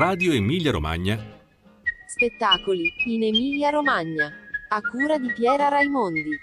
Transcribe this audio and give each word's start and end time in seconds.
Radio 0.00 0.32
Emilia 0.32 0.70
Romagna. 0.70 1.18
Spettacoli 2.06 2.90
in 3.04 3.22
Emilia 3.22 3.68
Romagna. 3.68 4.32
A 4.68 4.80
cura 4.80 5.18
di 5.18 5.30
Piera 5.30 5.68
Raimondi. 5.68 6.38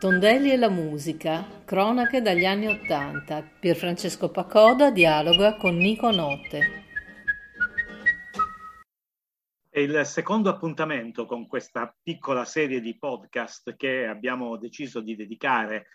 Tondelli 0.00 0.50
e 0.50 0.56
la 0.56 0.68
musica, 0.68 1.46
cronache 1.64 2.22
dagli 2.22 2.44
anni 2.44 2.66
Ottanta. 2.66 3.48
Pierfrancesco 3.60 4.28
Pacoda 4.30 4.90
dialoga 4.90 5.54
con 5.54 5.76
Nico 5.76 6.10
Notte. 6.10 6.84
È 9.70 9.78
il 9.78 10.04
secondo 10.04 10.50
appuntamento 10.50 11.26
con 11.26 11.46
questa 11.46 11.96
piccola 12.02 12.44
serie 12.44 12.80
di 12.80 12.98
podcast 12.98 13.76
che 13.76 14.04
abbiamo 14.04 14.56
deciso 14.56 15.00
di 15.00 15.14
dedicare 15.14 15.86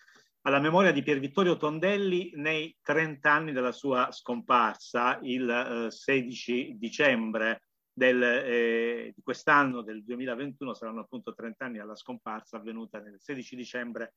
alla 0.43 0.59
memoria 0.59 0.91
di 0.91 1.03
Pier 1.03 1.19
Vittorio 1.19 1.57
Tondelli 1.57 2.31
nei 2.35 2.75
30 2.81 3.31
anni 3.31 3.51
della 3.51 3.71
sua 3.71 4.11
scomparsa, 4.11 5.19
il 5.21 5.49
eh, 5.49 5.91
16 5.91 6.77
dicembre 6.79 7.63
del, 7.93 8.23
eh, 8.23 9.11
di 9.15 9.21
quest'anno, 9.21 9.81
del 9.81 10.03
2021, 10.03 10.73
saranno 10.73 11.01
appunto 11.01 11.33
30 11.33 11.65
anni 11.65 11.79
alla 11.79 11.95
scomparsa 11.95 12.57
avvenuta 12.57 12.99
nel 12.99 13.19
16 13.19 13.55
dicembre 13.55 14.15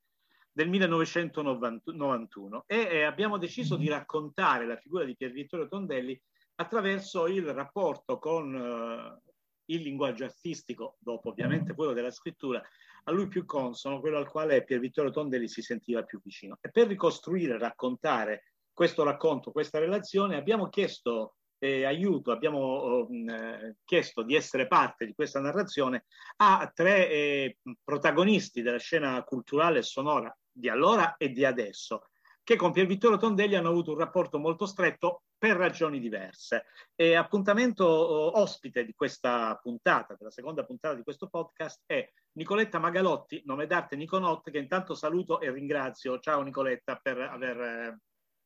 del 0.50 0.68
1991 0.68 2.64
e 2.66 2.76
eh, 2.76 3.02
abbiamo 3.02 3.36
deciso 3.36 3.76
di 3.76 3.88
raccontare 3.88 4.66
la 4.66 4.76
figura 4.76 5.04
di 5.04 5.16
Pier 5.16 5.32
Vittorio 5.32 5.66
Tondelli 5.66 6.18
attraverso 6.56 7.26
il 7.26 7.52
rapporto 7.52 8.18
con 8.18 8.54
eh, 8.54 9.32
il 9.66 9.82
linguaggio 9.82 10.24
artistico, 10.24 10.96
dopo 11.00 11.30
ovviamente 11.30 11.74
quello 11.74 11.92
della 11.92 12.10
scrittura, 12.10 12.62
a 13.04 13.12
lui 13.12 13.28
più 13.28 13.44
consono, 13.44 14.00
quello 14.00 14.18
al 14.18 14.28
quale 14.28 14.64
Pier 14.64 14.80
Vittorio 14.80 15.10
Tondelli 15.10 15.48
si 15.48 15.62
sentiva 15.62 16.02
più 16.02 16.20
vicino. 16.22 16.58
E 16.60 16.70
per 16.70 16.86
ricostruire, 16.86 17.58
raccontare 17.58 18.52
questo 18.72 19.02
racconto, 19.04 19.52
questa 19.52 19.78
relazione, 19.78 20.36
abbiamo 20.36 20.68
chiesto 20.68 21.36
eh, 21.58 21.84
aiuto, 21.84 22.30
abbiamo 22.32 23.08
eh, 23.08 23.76
chiesto 23.84 24.22
di 24.22 24.34
essere 24.34 24.66
parte 24.66 25.06
di 25.06 25.14
questa 25.14 25.40
narrazione 25.40 26.04
a 26.36 26.70
tre 26.74 27.08
eh, 27.08 27.58
protagonisti 27.82 28.62
della 28.62 28.78
scena 28.78 29.22
culturale 29.22 29.78
e 29.78 29.82
sonora 29.82 30.36
di 30.50 30.68
allora 30.68 31.16
e 31.16 31.30
di 31.30 31.44
adesso, 31.44 32.08
che 32.42 32.56
con 32.56 32.72
Pier 32.72 32.86
Vittorio 32.86 33.16
Tondelli 33.16 33.54
hanno 33.54 33.70
avuto 33.70 33.92
un 33.92 33.98
rapporto 33.98 34.38
molto 34.38 34.66
stretto 34.66 35.22
per 35.44 35.56
ragioni 35.58 36.00
diverse. 36.00 36.64
E 36.94 37.16
appuntamento 37.16 37.84
ospite 37.86 38.82
di 38.82 38.94
questa 38.94 39.58
puntata, 39.62 40.14
della 40.18 40.30
seconda 40.30 40.64
puntata 40.64 40.94
di 40.94 41.02
questo 41.02 41.28
podcast, 41.28 41.82
è 41.84 42.10
Nicoletta 42.38 42.78
Magalotti, 42.78 43.42
nome 43.44 43.66
d'arte 43.66 43.94
Niconotte, 43.94 44.50
che 44.50 44.56
intanto 44.56 44.94
saluto 44.94 45.42
e 45.42 45.50
ringrazio. 45.50 46.18
Ciao 46.18 46.40
Nicoletta 46.40 46.96
per 46.96 47.20
aver 47.20 47.60
eh, 47.60 47.98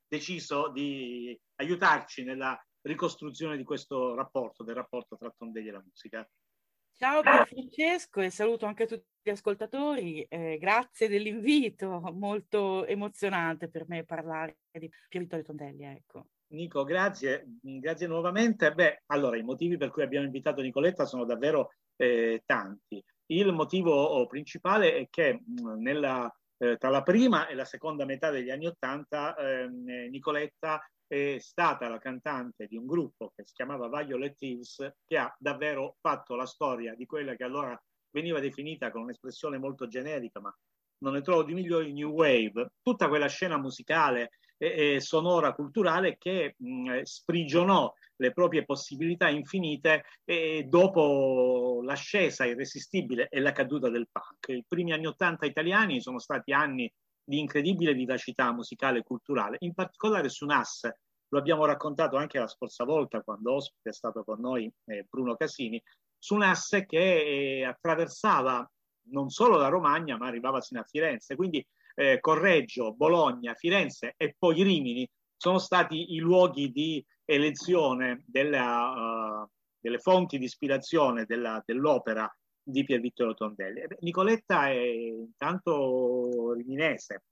deciso 0.08 0.72
di 0.72 1.40
aiutarci 1.60 2.24
nella 2.24 2.60
ricostruzione 2.80 3.56
di 3.56 3.62
questo 3.62 4.16
rapporto, 4.16 4.64
del 4.64 4.74
rapporto 4.74 5.16
tra 5.16 5.32
Tondelli 5.36 5.68
e 5.68 5.72
la 5.72 5.84
musica. 5.86 6.28
Ciao 6.96 7.22
Francesco 7.22 8.20
e 8.20 8.30
saluto 8.30 8.66
anche 8.66 8.86
tutti 8.88 9.06
gli 9.22 9.30
ascoltatori. 9.30 10.24
Eh, 10.24 10.58
grazie 10.58 11.06
dell'invito, 11.06 12.00
molto 12.12 12.84
emozionante 12.86 13.68
per 13.68 13.84
me 13.86 14.02
parlare 14.02 14.58
di 14.72 14.90
Pier 15.06 15.22
Vittorio 15.22 15.44
Tondelli. 15.44 15.84
Ecco. 15.84 16.26
Nico, 16.50 16.84
grazie, 16.84 17.44
grazie 17.60 18.06
nuovamente. 18.06 18.72
Beh, 18.72 19.02
allora, 19.06 19.36
i 19.36 19.42
motivi 19.42 19.76
per 19.76 19.90
cui 19.90 20.02
abbiamo 20.02 20.24
invitato 20.24 20.62
Nicoletta 20.62 21.04
sono 21.04 21.24
davvero 21.24 21.72
eh, 21.96 22.42
tanti. 22.46 23.04
Il 23.26 23.52
motivo 23.52 23.92
oh, 23.92 24.26
principale 24.26 24.94
è 24.94 25.06
che 25.10 25.42
mm, 25.42 25.80
nella, 25.82 26.32
eh, 26.56 26.76
tra 26.78 26.88
la 26.88 27.02
prima 27.02 27.48
e 27.48 27.54
la 27.54 27.66
seconda 27.66 28.06
metà 28.06 28.30
degli 28.30 28.48
anni 28.48 28.66
Ottanta 28.66 29.34
eh, 29.34 29.68
Nicoletta 29.68 30.80
è 31.06 31.36
stata 31.38 31.88
la 31.88 31.98
cantante 31.98 32.66
di 32.66 32.76
un 32.76 32.86
gruppo 32.86 33.32
che 33.34 33.44
si 33.44 33.52
chiamava 33.52 33.88
Violet 33.88 34.40
Hills, 34.40 34.90
che 35.06 35.18
ha 35.18 35.34
davvero 35.38 35.96
fatto 36.00 36.34
la 36.34 36.46
storia 36.46 36.94
di 36.94 37.04
quella 37.04 37.34
che 37.34 37.44
allora 37.44 37.78
veniva 38.10 38.40
definita 38.40 38.90
con 38.90 39.02
un'espressione 39.02 39.58
molto 39.58 39.86
generica, 39.86 40.40
ma 40.40 40.54
non 41.00 41.12
ne 41.12 41.20
trovo 41.20 41.44
di 41.44 41.54
migliori, 41.54 41.92
New 41.92 42.10
Wave, 42.10 42.72
tutta 42.82 43.08
quella 43.08 43.28
scena 43.28 43.58
musicale 43.58 44.30
e, 44.58 45.00
sonora 45.00 45.54
culturale 45.54 46.18
che 46.18 46.54
mh, 46.58 47.02
sprigionò 47.02 47.92
le 48.16 48.32
proprie 48.32 48.64
possibilità 48.64 49.28
infinite 49.28 50.04
e 50.24 50.64
dopo 50.68 51.80
l'ascesa 51.82 52.44
irresistibile 52.44 53.28
e 53.28 53.40
la 53.40 53.52
caduta 53.52 53.88
del 53.88 54.08
punk. 54.10 54.48
I 54.48 54.64
primi 54.66 54.92
anni 54.92 55.06
Ottanta 55.06 55.46
italiani 55.46 56.00
sono 56.00 56.18
stati 56.18 56.52
anni 56.52 56.92
di 57.22 57.38
incredibile 57.38 57.94
vivacità 57.94 58.52
musicale 58.52 58.98
e 58.98 59.02
culturale, 59.02 59.56
in 59.60 59.74
particolare 59.74 60.28
su 60.28 60.46
NAS, 60.46 60.90
lo 61.28 61.38
abbiamo 61.38 61.66
raccontato 61.66 62.16
anche 62.16 62.38
la 62.38 62.48
scorsa 62.48 62.84
volta 62.84 63.20
quando 63.20 63.54
ospite 63.54 63.90
è 63.90 63.92
stato 63.92 64.24
con 64.24 64.40
noi 64.40 64.70
eh, 64.86 65.06
Bruno 65.08 65.36
Casini, 65.36 65.80
su 66.16 66.34
un 66.34 66.42
asse 66.42 66.86
che 66.86 67.58
eh, 67.58 67.64
attraversava 67.64 68.68
non 69.10 69.28
solo 69.28 69.56
la 69.56 69.68
Romagna 69.68 70.16
ma 70.16 70.26
arrivava 70.26 70.60
sino 70.60 70.80
a 70.80 70.84
Firenze, 70.84 71.36
quindi 71.36 71.64
eh, 71.98 72.20
Correggio, 72.20 72.94
Bologna, 72.94 73.54
Firenze 73.54 74.14
e 74.16 74.36
poi 74.38 74.62
Rimini 74.62 75.08
sono 75.36 75.58
stati 75.58 76.14
i 76.14 76.18
luoghi 76.18 76.70
di 76.70 77.04
elezione 77.24 78.22
della, 78.24 79.42
uh, 79.42 79.48
delle 79.80 79.98
fonti 79.98 80.38
di 80.38 80.44
ispirazione 80.44 81.24
della, 81.24 81.60
dell'opera 81.66 82.32
di 82.62 82.84
Pier 82.84 83.00
Vittorio 83.00 83.34
Tondelli. 83.34 83.82
Nicoletta 84.00 84.68
è 84.68 84.78
intanto 84.78 86.52
riminese, 86.52 87.24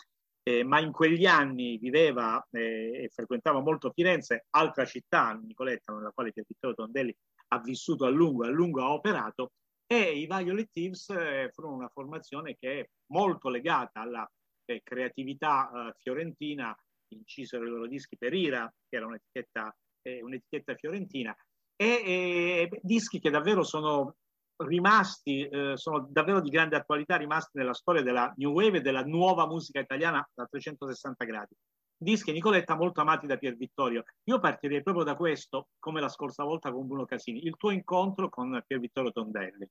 eh, 0.43 0.65
ma 0.65 0.81
in 0.81 0.91
quegli 0.91 1.27
anni 1.27 1.79
viveva 1.79 2.45
eh, 2.51 3.05
e 3.05 3.11
frequentava 3.13 3.61
molto 3.61 3.93
Firenze, 3.93 4.47
altra 4.51 4.85
città, 4.85 5.33
Nicoletta, 5.33 5.93
nella 5.93 6.11
quale 6.13 6.33
Pier 6.33 6.45
Vittorio 6.47 6.77
Tondelli 6.77 7.15
ha 7.49 7.61
vissuto 7.61 8.05
a 8.05 8.11
lungo 8.11 8.45
e 8.45 8.49
a 8.49 8.51
lungo 8.51 8.83
ha 8.83 8.93
operato, 8.93 9.53
e 9.87 10.19
i 10.19 10.27
Violet 10.27 10.69
Thieves 10.73 11.09
eh, 11.11 11.51
furono 11.53 11.77
una 11.77 11.91
formazione 11.93 12.57
che 12.59 12.81
è 12.81 12.89
molto 13.13 13.49
legata 13.49 14.01
alla 14.01 14.29
eh, 14.67 14.83
creatività 14.83 15.71
eh, 15.71 15.95
fiorentina, 15.99 16.77
incisero 17.09 17.65
i 17.65 17.69
loro 17.69 17.87
dischi 17.87 18.17
per 18.17 18.35
Ira, 18.35 18.73
che 18.89 18.97
era 18.97 19.07
un'etichetta, 19.07 19.75
eh, 20.03 20.23
un'etichetta 20.23 20.75
fiorentina, 20.75 21.35
e 21.79 22.69
dischi 22.81 23.19
che 23.19 23.31
davvero 23.31 23.63
sono 23.63 24.17
rimasti, 24.65 25.47
eh, 25.47 25.77
sono 25.77 26.07
davvero 26.11 26.41
di 26.41 26.51
grande 26.51 26.77
attualità, 26.77 27.17
rimasti 27.17 27.59
nella 27.59 27.75
storia 27.75 28.03
della 28.03 28.33
New 28.37 28.53
Wave 28.53 28.79
e 28.79 28.81
della 28.81 29.05
nuova 29.05 29.47
musica 29.47 29.81
italiana 29.81 30.27
da 30.35 30.47
360 30.47 31.25
gradi. 31.25 31.55
Dischi 31.99 32.33
Nicoletta 32.33 32.77
molto 32.77 33.01
amati 33.01 33.27
da 33.27 33.37
Pier 33.37 33.57
Vittorio. 33.57 34.05
Io 34.25 34.39
partirei 34.39 34.83
proprio 34.83 35.05
da 35.05 35.17
questo, 35.17 35.69
come 35.79 36.01
la 36.01 36.09
scorsa 36.09 36.45
volta 36.45 36.71
con 36.71 36.87
Bruno 36.87 37.07
Casini, 37.07 37.45
il 37.45 37.57
tuo 37.57 37.71
incontro 37.71 38.29
con 38.29 38.63
Pier 38.67 38.81
Vittorio 38.81 39.13
Tondelli. 39.13 39.69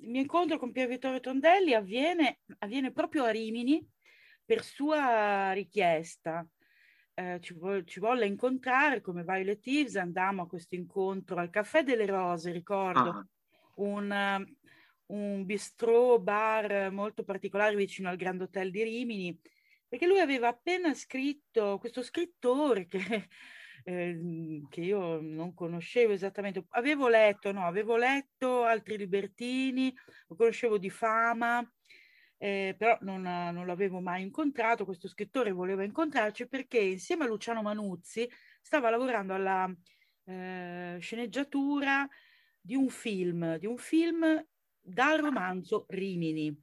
Il 0.00 0.10
mio 0.10 0.20
incontro 0.20 0.58
con 0.58 0.72
Pier 0.72 0.88
Vittorio 0.88 1.20
Tondelli 1.20 1.74
avviene, 1.74 2.40
avviene 2.58 2.92
proprio 2.92 3.24
a 3.24 3.30
Rimini 3.30 3.84
per 4.48 4.64
sua 4.64 5.52
richiesta. 5.52 6.48
Eh, 7.12 7.38
ci, 7.42 7.52
vo- 7.52 7.84
ci, 7.84 8.00
volle 8.00 8.24
incontrare 8.24 9.02
come 9.02 9.22
Violet 9.22 9.66
Eves, 9.66 9.96
andammo 9.96 10.42
a 10.42 10.46
questo 10.46 10.74
incontro 10.74 11.36
al 11.38 11.50
Caffè 11.50 11.82
delle 11.82 12.06
Rose, 12.06 12.50
ricordo, 12.50 13.10
ah. 13.10 13.26
un, 13.74 14.46
un 15.06 15.44
bistrò 15.44 16.18
bar 16.18 16.90
molto 16.90 17.24
particolare 17.24 17.76
vicino 17.76 18.08
al 18.08 18.16
Grand 18.16 18.40
Hotel 18.40 18.70
di 18.70 18.82
Rimini, 18.84 19.38
perché 19.86 20.06
lui 20.06 20.20
aveva 20.20 20.48
appena 20.48 20.94
scritto, 20.94 21.76
questo 21.78 22.00
scrittore 22.02 22.86
che, 22.86 23.28
eh, 23.84 24.62
che 24.70 24.80
io 24.80 25.20
non 25.20 25.52
conoscevo 25.52 26.14
esattamente, 26.14 26.64
avevo 26.70 27.08
letto, 27.08 27.52
no, 27.52 27.66
avevo 27.66 27.98
letto 27.98 28.64
Altri 28.64 28.96
Libertini, 28.96 29.94
lo 30.28 30.36
conoscevo 30.36 30.78
di 30.78 30.88
fama, 30.88 31.70
eh, 32.38 32.74
però 32.78 32.96
non, 33.00 33.22
non, 33.22 33.66
l'avevo 33.66 34.00
mai 34.00 34.22
incontrato, 34.22 34.84
questo 34.84 35.08
scrittore 35.08 35.50
voleva 35.50 35.82
incontrarci 35.82 36.46
perché 36.46 36.78
insieme 36.78 37.24
a 37.24 37.26
Luciano 37.26 37.62
Manuzzi 37.62 38.28
stava 38.60 38.90
lavorando 38.90 39.34
alla 39.34 39.68
eh, 40.24 40.98
sceneggiatura 41.00 42.08
di 42.60 42.76
un 42.76 42.88
film, 42.88 43.56
di 43.58 43.66
un 43.66 43.76
film 43.76 44.46
dal 44.80 45.18
romanzo 45.18 45.84
Rimini. 45.88 46.56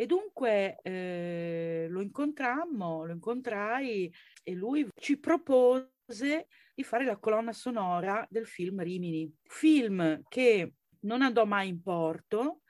E 0.00 0.06
dunque 0.06 0.78
eh, 0.82 1.86
lo 1.88 2.00
incontrammo, 2.00 3.04
lo 3.04 3.12
incontrai 3.12 4.12
e 4.42 4.52
lui 4.52 4.88
ci 4.94 5.18
propose 5.18 6.46
di 6.74 6.84
fare 6.84 7.04
la 7.04 7.16
colonna 7.16 7.52
sonora 7.52 8.26
del 8.30 8.46
film 8.46 8.80
Rimini, 8.80 9.32
film 9.42 10.22
che 10.28 10.74
non 11.00 11.22
andò 11.22 11.44
mai 11.44 11.68
in 11.68 11.82
porto, 11.82 12.60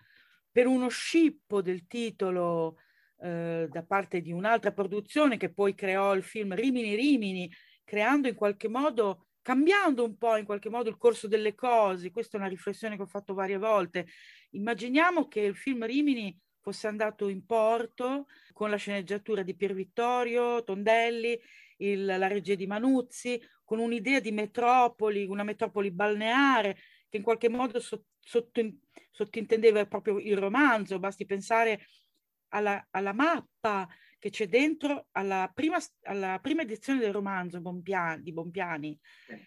per 0.59 0.67
uno 0.67 0.89
scippo 0.89 1.63
del 1.63 1.87
titolo 1.87 2.79
eh, 3.21 3.69
da 3.71 3.85
parte 3.85 4.21
di 4.21 4.33
un'altra 4.33 4.73
produzione 4.73 5.37
che 5.37 5.53
poi 5.53 5.73
creò 5.73 6.17
il 6.17 6.25
film 6.25 6.53
Rimini 6.53 6.97
Rimini, 6.97 7.49
creando 7.85 8.27
in 8.27 8.35
qualche 8.35 8.67
modo, 8.67 9.29
cambiando 9.41 10.03
un 10.03 10.19
po' 10.19 10.35
in 10.35 10.45
qualche 10.45 10.69
modo 10.69 10.89
il 10.89 10.97
corso 10.97 11.29
delle 11.29 11.55
cose. 11.55 12.11
Questa 12.11 12.37
è 12.37 12.41
una 12.41 12.49
riflessione 12.49 12.97
che 12.97 13.03
ho 13.03 13.07
fatto 13.07 13.35
varie 13.35 13.57
volte. 13.57 14.09
Immaginiamo 14.51 15.29
che 15.29 15.43
il 15.43 15.55
film 15.55 15.87
Rimini 15.87 16.37
fosse 16.59 16.89
andato 16.89 17.29
in 17.29 17.47
porto 17.47 18.27
con 18.53 18.69
la 18.69 18.77
sceneggiatura 18.79 19.43
di 19.43 19.55
Pier 19.55 19.75
Vittorio 19.75 20.65
Tondelli 20.65 21.41
il, 21.77 22.05
la 22.05 22.27
regia 22.27 22.57
di 22.57 22.67
Manuzzi, 22.67 23.41
con 23.63 23.79
un'idea 23.79 24.19
di 24.19 24.33
metropoli, 24.33 25.25
una 25.25 25.45
metropoli 25.45 25.93
balneare 25.93 26.79
che 27.09 27.17
in 27.17 27.23
qualche 27.23 27.49
modo 27.49 27.81
sottintendeva 29.11 29.87
proprio 29.87 30.19
il 30.19 30.37
romanzo, 30.37 30.99
basti 30.99 31.25
pensare 31.25 31.87
alla, 32.49 32.87
alla 32.91 33.13
mappa 33.13 33.89
che 34.19 34.31
c'è 34.31 34.49
dentro 34.49 35.07
alla 35.13 35.51
prima, 35.55 35.79
alla 36.03 36.39
prima 36.41 36.63
edizione 36.63 36.99
del 36.99 37.13
romanzo 37.13 37.61
Bompiani, 37.61 38.23
di 38.23 38.33
Bompiani. 38.33 38.99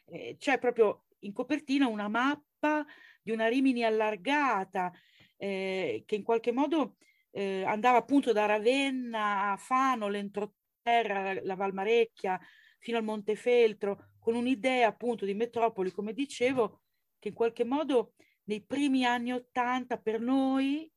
Eh, 0.06 0.36
c'è 0.40 0.60
proprio 0.60 1.06
in 1.20 1.34
copertina 1.34 1.88
una 1.88 2.08
mappa 2.08 2.86
di 3.22 3.32
una 3.32 3.48
Rimini 3.48 3.84
allargata 3.84 4.92
eh, 5.38 6.04
che 6.06 6.16
in 6.16 6.24
qualche 6.24 6.52
modo 6.52 6.96
eh, 7.32 7.64
andava 7.64 7.98
appunto 7.98 8.32
da 8.32 8.46
Ravenna 8.46 9.52
a 9.52 9.58
Fano, 9.58 10.08
l'entroterra, 10.08 11.42
la 11.44 11.56
Valmarecchia, 11.56 12.40
fino 12.80 12.98
al 12.98 13.04
Montefeltro, 13.04 14.12
con 14.20 14.36
un'idea 14.36 14.88
appunto 14.88 15.26
di 15.26 15.34
metropoli, 15.34 15.92
come 15.92 16.14
dicevo, 16.14 16.82
che 17.22 17.28
in 17.28 17.34
qualche 17.36 17.64
modo 17.64 18.14
nei 18.46 18.64
primi 18.66 19.06
anni 19.06 19.32
Ottanta 19.32 19.98
per 19.98 20.20
noi, 20.20 20.92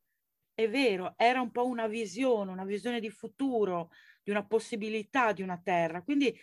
è 0.54 0.68
vero, 0.68 1.12
era 1.16 1.42
un 1.42 1.50
po' 1.50 1.66
una 1.66 1.86
visione, 1.86 2.50
una 2.50 2.64
visione 2.64 2.98
di 2.98 3.10
futuro, 3.10 3.90
di 4.22 4.30
una 4.30 4.44
possibilità 4.46 5.32
di 5.32 5.42
una 5.42 5.60
terra. 5.62 6.02
Quindi 6.02 6.34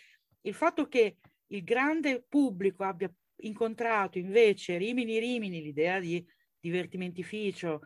il 0.42 0.54
fatto 0.54 0.86
che 0.86 1.16
il 1.48 1.64
grande 1.64 2.24
pubblico 2.26 2.84
abbia 2.84 3.12
incontrato 3.38 4.18
invece 4.18 4.76
Rimini 4.76 5.18
Rimini, 5.18 5.60
l'idea 5.60 5.98
di 5.98 6.24
divertimentificio 6.60 7.80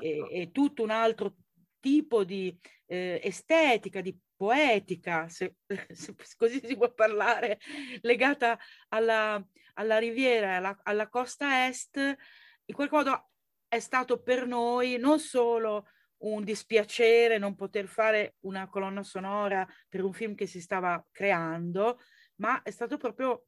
e, 0.00 0.08
ecco. 0.08 0.28
e 0.28 0.50
tutto 0.52 0.84
un 0.84 0.90
altro 0.90 1.34
tipo 1.80 2.22
di 2.22 2.56
eh, 2.86 3.20
estetica, 3.24 4.00
di 4.00 4.16
poetica, 4.36 5.28
se, 5.28 5.56
se, 5.90 6.14
così 6.36 6.60
si 6.64 6.76
può 6.76 6.92
parlare, 6.92 7.58
legata 8.02 8.56
alla, 8.90 9.44
alla 9.74 9.98
riviera, 9.98 10.56
alla, 10.56 10.78
alla 10.82 11.08
costa 11.08 11.66
est, 11.66 11.96
in 11.96 12.74
qualche 12.74 12.94
modo 12.94 13.30
è 13.68 13.78
stato 13.78 14.22
per 14.22 14.46
noi 14.46 14.98
non 14.98 15.18
solo 15.18 15.86
un 16.20 16.44
dispiacere 16.44 17.38
non 17.38 17.54
poter 17.54 17.86
fare 17.86 18.36
una 18.40 18.68
colonna 18.68 19.02
sonora 19.02 19.66
per 19.88 20.02
un 20.02 20.12
film 20.12 20.34
che 20.34 20.46
si 20.46 20.60
stava 20.60 21.02
creando, 21.10 21.98
ma 22.36 22.62
è 22.62 22.70
stato 22.70 22.96
proprio 22.96 23.46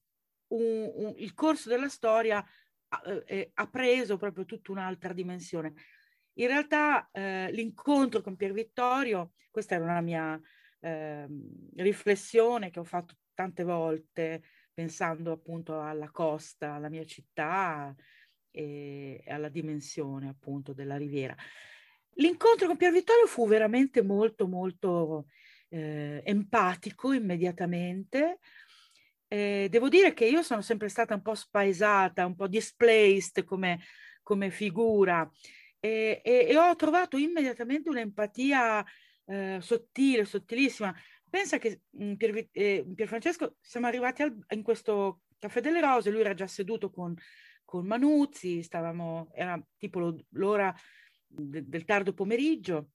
un, 0.48 0.90
un, 0.94 1.14
il 1.16 1.34
corso 1.34 1.68
della 1.68 1.88
storia 1.88 2.44
eh, 3.06 3.22
eh, 3.26 3.50
ha 3.54 3.68
preso 3.68 4.16
proprio 4.16 4.44
tutta 4.44 4.72
un'altra 4.72 5.12
dimensione. 5.12 5.74
In 6.34 6.46
realtà 6.46 7.08
eh, 7.10 7.50
l'incontro 7.52 8.22
con 8.22 8.36
Pier 8.36 8.52
Vittorio, 8.52 9.32
questa 9.50 9.74
era 9.74 9.84
una 9.84 10.00
mia 10.00 10.40
eh, 10.80 11.26
riflessione 11.76 12.70
che 12.70 12.80
ho 12.80 12.84
fatto 12.84 13.16
tante 13.34 13.64
volte 13.64 14.42
pensando 14.72 15.32
appunto 15.32 15.80
alla 15.80 16.10
costa, 16.10 16.74
alla 16.74 16.88
mia 16.88 17.04
città 17.04 17.94
e 18.50 19.22
alla 19.26 19.48
dimensione 19.48 20.28
appunto 20.28 20.72
della 20.72 20.96
riviera. 20.96 21.34
L'incontro 22.16 22.66
con 22.66 22.76
Pier 22.76 22.92
Vittorio 22.92 23.26
fu 23.26 23.46
veramente 23.48 24.02
molto 24.02 24.46
molto 24.46 25.26
eh, 25.68 26.22
empatico 26.24 27.12
immediatamente. 27.12 28.38
Eh, 29.28 29.68
devo 29.70 29.88
dire 29.88 30.12
che 30.12 30.26
io 30.26 30.42
sono 30.42 30.60
sempre 30.60 30.88
stata 30.88 31.14
un 31.14 31.22
po' 31.22 31.34
spaesata, 31.34 32.26
un 32.26 32.36
po' 32.36 32.48
displaced 32.48 33.44
come, 33.44 33.80
come 34.22 34.50
figura 34.50 35.28
e, 35.80 36.20
e, 36.22 36.46
e 36.48 36.56
ho 36.56 36.76
trovato 36.76 37.16
immediatamente 37.16 37.88
un'empatia 37.88 38.84
eh, 39.24 39.58
sottile, 39.60 40.24
sottilissima. 40.24 40.94
Pensa 41.32 41.56
che 41.56 41.80
mh, 41.88 42.12
Pier, 42.16 42.48
eh, 42.52 42.84
Pier, 42.94 43.08
Francesco 43.08 43.56
siamo 43.58 43.86
arrivati 43.86 44.20
al, 44.20 44.36
in 44.50 44.62
questo 44.62 45.22
Caffè 45.38 45.62
delle 45.62 45.80
Rose, 45.80 46.10
lui 46.10 46.20
era 46.20 46.34
già 46.34 46.46
seduto 46.46 46.90
con, 46.90 47.16
con 47.64 47.86
Manuzzi, 47.86 48.62
stavamo, 48.62 49.30
era 49.32 49.58
tipo 49.78 49.98
lo, 49.98 50.26
l'ora 50.32 50.74
de, 51.26 51.66
del 51.66 51.86
tardo 51.86 52.12
pomeriggio 52.12 52.90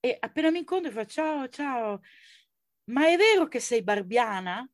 e 0.00 0.16
appena 0.18 0.50
mi 0.50 0.60
incontro 0.60 0.90
fa 0.90 1.04
ciao, 1.04 1.46
ciao, 1.50 2.00
ma 2.84 3.06
è 3.06 3.18
vero 3.18 3.48
che 3.48 3.60
sei 3.60 3.82
barbiana? 3.82 4.66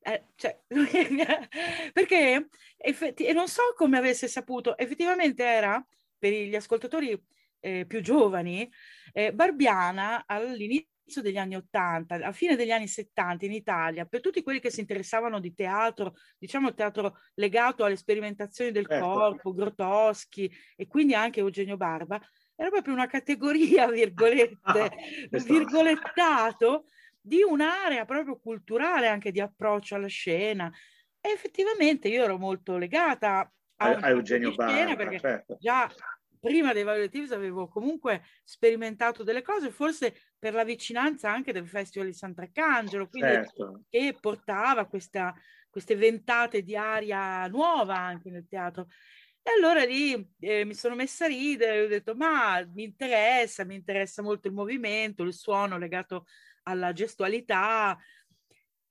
Eh, 0.00 0.30
cioè, 0.34 0.60
perché 1.92 2.48
effetti, 2.76 3.24
e 3.24 3.32
non 3.32 3.46
so 3.46 3.62
come 3.76 3.98
avesse 3.98 4.26
saputo, 4.26 4.76
effettivamente 4.76 5.44
era 5.44 5.80
per 6.18 6.32
gli 6.32 6.56
ascoltatori 6.56 7.16
eh, 7.60 7.86
più 7.86 8.00
giovani, 8.00 8.68
eh, 9.12 9.32
Barbiana 9.32 10.24
all'inizio 10.26 10.96
degli 11.20 11.36
anni 11.36 11.56
80, 11.56 12.14
a 12.16 12.32
fine 12.32 12.56
degli 12.56 12.70
anni 12.70 12.86
70 12.86 13.44
in 13.44 13.52
Italia, 13.52 14.04
per 14.04 14.20
tutti 14.20 14.42
quelli 14.42 14.60
che 14.60 14.70
si 14.70 14.80
interessavano 14.80 15.40
di 15.40 15.54
teatro, 15.54 16.14
diciamo 16.38 16.74
teatro 16.74 17.18
legato 17.34 17.84
alle 17.84 17.96
sperimentazioni 17.96 18.70
del 18.70 18.86
certo. 18.86 19.04
corpo, 19.04 19.52
Grotowski 19.54 20.50
e 20.76 20.86
quindi 20.86 21.14
anche 21.14 21.40
Eugenio 21.40 21.76
Barba, 21.76 22.20
era 22.54 22.70
proprio 22.70 22.94
una 22.94 23.06
categoria, 23.06 23.88
virgolette, 23.90 24.90
virgolettato, 25.30 26.84
di 27.20 27.42
un'area 27.42 28.04
proprio 28.04 28.38
culturale, 28.38 29.08
anche 29.08 29.30
di 29.30 29.40
approccio 29.40 29.94
alla 29.94 30.06
scena. 30.06 30.72
E 31.20 31.30
effettivamente 31.30 32.08
io 32.08 32.24
ero 32.24 32.38
molto 32.38 32.76
legata 32.76 33.50
a, 33.76 33.90
a 33.90 34.08
Eugenio 34.08 34.54
Barba, 34.54 34.96
perché 34.96 35.18
certo. 35.20 35.56
già 35.60 35.90
prima 36.38 36.72
dei 36.72 36.82
Violetives 36.82 37.32
avevo 37.32 37.68
comunque 37.68 38.24
sperimentato 38.44 39.22
delle 39.22 39.42
cose, 39.42 39.70
forse 39.70 40.14
per 40.38 40.54
la 40.54 40.64
vicinanza 40.64 41.30
anche 41.30 41.52
del 41.52 41.68
Festival 41.68 42.08
di 42.08 42.14
Sant'Arcangelo, 42.14 43.08
quindi 43.08 43.32
certo. 43.32 43.82
che 43.88 44.16
portava 44.20 44.86
questa, 44.86 45.34
queste 45.68 45.96
ventate 45.96 46.62
di 46.62 46.76
aria 46.76 47.46
nuova 47.48 47.96
anche 47.96 48.30
nel 48.30 48.46
teatro. 48.48 48.88
E 49.42 49.50
allora 49.56 49.84
lì 49.84 50.34
eh, 50.40 50.64
mi 50.64 50.74
sono 50.74 50.94
messa 50.94 51.24
a 51.24 51.28
ridere, 51.28 51.84
ho 51.84 51.88
detto 51.88 52.14
ma 52.14 52.64
mi 52.74 52.82
interessa, 52.82 53.64
mi 53.64 53.74
interessa 53.74 54.22
molto 54.22 54.48
il 54.48 54.54
movimento, 54.54 55.22
il 55.22 55.32
suono 55.32 55.78
legato 55.78 56.26
alla 56.64 56.92
gestualità, 56.92 57.98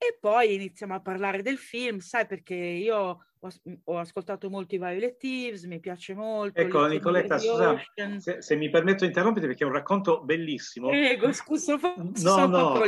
e 0.00 0.16
poi 0.20 0.54
iniziamo 0.54 0.94
a 0.94 1.00
parlare 1.00 1.42
del 1.42 1.58
film, 1.58 1.98
sai, 1.98 2.24
perché 2.24 2.54
io 2.54 3.26
ho, 3.40 3.50
ho 3.84 3.98
ascoltato 3.98 4.50
molto 4.50 4.74
i 4.74 4.78
Violet 4.78 5.16
Thieves, 5.16 5.64
mi 5.64 5.80
piace 5.80 6.14
molto. 6.14 6.60
Ecco, 6.60 6.86
Nicoletta, 6.86 7.38
scusa, 7.38 7.80
se, 8.18 8.42
se, 8.42 8.56
mi 8.56 8.70
permetto 8.70 9.00
di 9.00 9.06
interrompere 9.06 9.46
perché 9.46 9.64
è 9.64 9.66
un 9.66 9.72
racconto 9.72 10.22
bellissimo. 10.22 10.88
Prego, 10.88 11.32
scusa, 11.32 11.76
no, 11.76 12.46
no, 12.46 12.84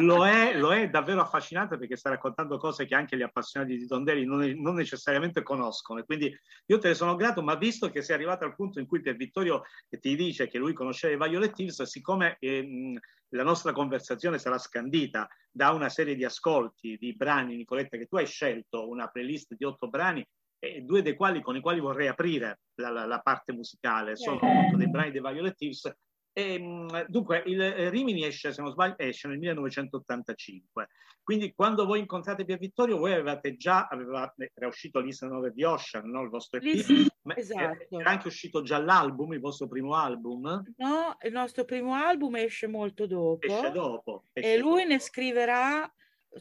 lo 0.00 0.26
è, 0.26 0.56
lo 0.56 0.72
è 0.72 0.88
davvero 0.88 1.20
affascinante 1.20 1.76
perché 1.76 1.96
sta 1.96 2.10
raccontando 2.10 2.58
cose 2.58 2.86
che 2.86 2.94
anche 2.94 3.16
gli 3.16 3.22
appassionati 3.22 3.76
di 3.76 3.86
Tondelli 3.86 4.24
non, 4.24 4.40
non, 4.58 4.74
necessariamente 4.74 5.42
conoscono. 5.42 6.00
E 6.00 6.04
quindi 6.04 6.34
io 6.66 6.78
te 6.78 6.88
ne 6.88 6.94
sono 6.94 7.16
grato, 7.16 7.42
ma 7.42 7.54
visto 7.54 7.90
che 7.90 8.02
sei 8.02 8.16
arrivato 8.16 8.44
al 8.44 8.54
punto 8.54 8.80
in 8.80 8.86
cui 8.86 9.00
per 9.00 9.16
Vittorio 9.16 9.62
ti 9.88 10.16
dice 10.16 10.48
che 10.48 10.58
lui 10.58 10.72
conosceva 10.72 11.26
i 11.26 11.28
Violet 11.28 11.52
Thieves, 11.52 11.82
siccome... 11.82 12.36
Eh, 12.38 12.98
la 13.32 13.42
nostra 13.42 13.72
conversazione 13.72 14.38
sarà 14.38 14.58
scandita 14.58 15.28
da 15.50 15.70
una 15.70 15.88
serie 15.88 16.14
di 16.14 16.24
ascolti 16.24 16.96
di 16.98 17.14
brani, 17.14 17.56
Nicoletta, 17.56 17.96
che 17.96 18.06
tu 18.06 18.16
hai 18.16 18.26
scelto, 18.26 18.88
una 18.88 19.08
playlist 19.08 19.54
di 19.54 19.64
otto 19.64 19.81
brani, 19.88 20.26
e 20.58 20.82
due 20.82 21.02
dei 21.02 21.14
quali 21.14 21.40
con 21.40 21.56
i 21.56 21.60
quali 21.60 21.80
vorrei 21.80 22.06
aprire 22.06 22.60
la, 22.74 22.90
la, 22.90 23.04
la 23.04 23.20
parte 23.20 23.52
musicale. 23.52 24.16
Sono 24.16 24.38
appunto 24.38 24.76
dei 24.76 24.88
brani 24.88 25.10
dei 25.10 25.20
Violet 25.20 25.56
Thieves 25.56 25.92
e, 26.34 26.54
ehm, 26.54 27.06
dunque, 27.08 27.42
il 27.46 27.60
eh, 27.60 27.90
Rimini 27.90 28.24
esce, 28.24 28.52
se 28.52 28.62
non 28.62 28.70
sbaglio, 28.70 28.96
esce 28.98 29.28
nel 29.28 29.38
1985. 29.38 30.88
Quindi, 31.22 31.52
quando 31.54 31.84
voi 31.84 32.00
incontrate 32.00 32.44
Pier 32.44 32.58
Vittorio, 32.58 32.96
voi 32.96 33.12
avevate 33.12 33.56
già, 33.56 33.86
avevate, 33.86 34.50
era 34.54 34.66
uscito 34.66 34.98
l'Isa 34.98 35.26
9 35.26 35.52
di 35.52 35.62
Ocean, 35.62 36.08
no? 36.08 36.22
il 36.22 36.30
vostro 36.30 36.58
EP, 36.60 37.10
ma 37.22 37.36
esatto. 37.36 37.98
era 37.98 38.10
anche 38.10 38.26
uscito 38.26 38.62
già 38.62 38.78
l'album, 38.78 39.34
il 39.34 39.40
vostro 39.40 39.68
primo 39.68 39.94
album? 39.94 40.62
No, 40.78 41.16
il 41.22 41.32
nostro 41.32 41.64
primo 41.64 41.94
album 41.94 42.36
esce 42.36 42.66
molto 42.66 43.06
dopo. 43.06 43.46
Esce 43.46 43.70
dopo. 43.70 44.24
Esce 44.32 44.54
e 44.54 44.58
lui 44.58 44.82
dopo. 44.82 44.88
ne 44.88 44.98
scriverà 44.98 45.92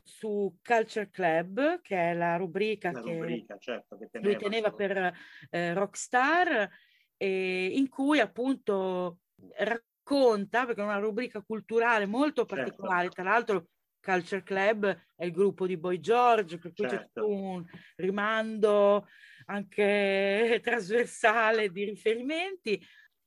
su 0.04 0.58
Culture 0.64 1.10
Club, 1.10 1.82
che 1.82 2.12
è 2.12 2.14
la 2.14 2.36
rubrica, 2.38 2.92
la 2.92 3.02
che, 3.02 3.14
rubrica 3.14 3.58
certo, 3.58 3.98
che 3.98 4.10
teneva, 4.10 4.32
lui 4.32 4.42
teneva 4.42 4.72
per 4.72 5.14
eh, 5.50 5.74
Rockstar, 5.74 6.70
eh, 7.18 7.70
in 7.74 7.90
cui 7.90 8.20
appunto 8.20 9.20
racconta, 9.58 10.66
perché 10.66 10.82
è 10.82 10.86
una 10.86 10.98
rubrica 10.98 11.42
culturale 11.42 12.06
molto 12.06 12.46
certo. 12.46 12.56
particolare, 12.56 13.04
certo. 13.04 13.22
tra 13.22 13.32
l'altro 13.32 13.68
Culture 14.02 14.44
Club 14.44 15.06
è 15.16 15.26
il 15.26 15.32
gruppo 15.32 15.68
di 15.68 15.78
Boy 15.78 16.00
George, 16.00 16.58
per 16.58 16.74
cui 16.74 16.90
certo. 16.90 17.22
c'è 17.22 17.26
un 17.26 17.64
rimando 17.98 19.08
anche 19.46 20.60
trasversale 20.64 21.70
di 21.72 21.84
riferimenti. 21.86 22.84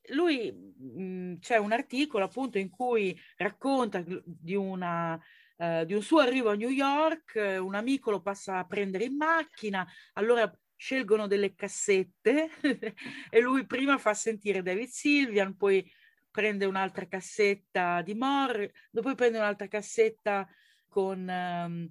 Lui 0.09 0.53
mh, 0.53 1.39
c'è 1.39 1.57
un 1.57 1.73
articolo 1.73 2.25
appunto 2.25 2.59
in 2.59 2.69
cui 2.69 3.19
racconta 3.37 4.05
di, 4.25 4.55
una, 4.55 5.19
uh, 5.57 5.85
di 5.85 5.95
un 5.95 6.03
suo 6.03 6.21
arrivo 6.21 6.51
a 6.51 6.55
New 6.55 6.71
York, 6.71 7.35
un 7.61 7.75
amico 7.75 8.11
lo 8.11 8.21
passa 8.21 8.59
a 8.59 8.67
prendere 8.67 9.05
in 9.05 9.17
macchina, 9.17 9.87
allora 10.15 10.51
scelgono 10.77 11.27
delle 11.27 11.55
cassette 11.55 12.51
e 13.31 13.41
lui 13.41 13.67
prima 13.67 13.97
fa 13.99 14.15
sentire 14.15 14.63
David 14.63 14.89
Sylvian, 14.89 15.57
poi 15.57 15.89
prende 16.31 16.65
un'altra 16.65 17.07
cassetta 17.07 18.03
di 18.03 18.15
Morri, 18.15 18.71
dopo 18.91 19.15
prende 19.15 19.39
un'altra 19.39 19.69
cassetta 19.69 20.47
con 20.89 21.29
um, 21.29 21.89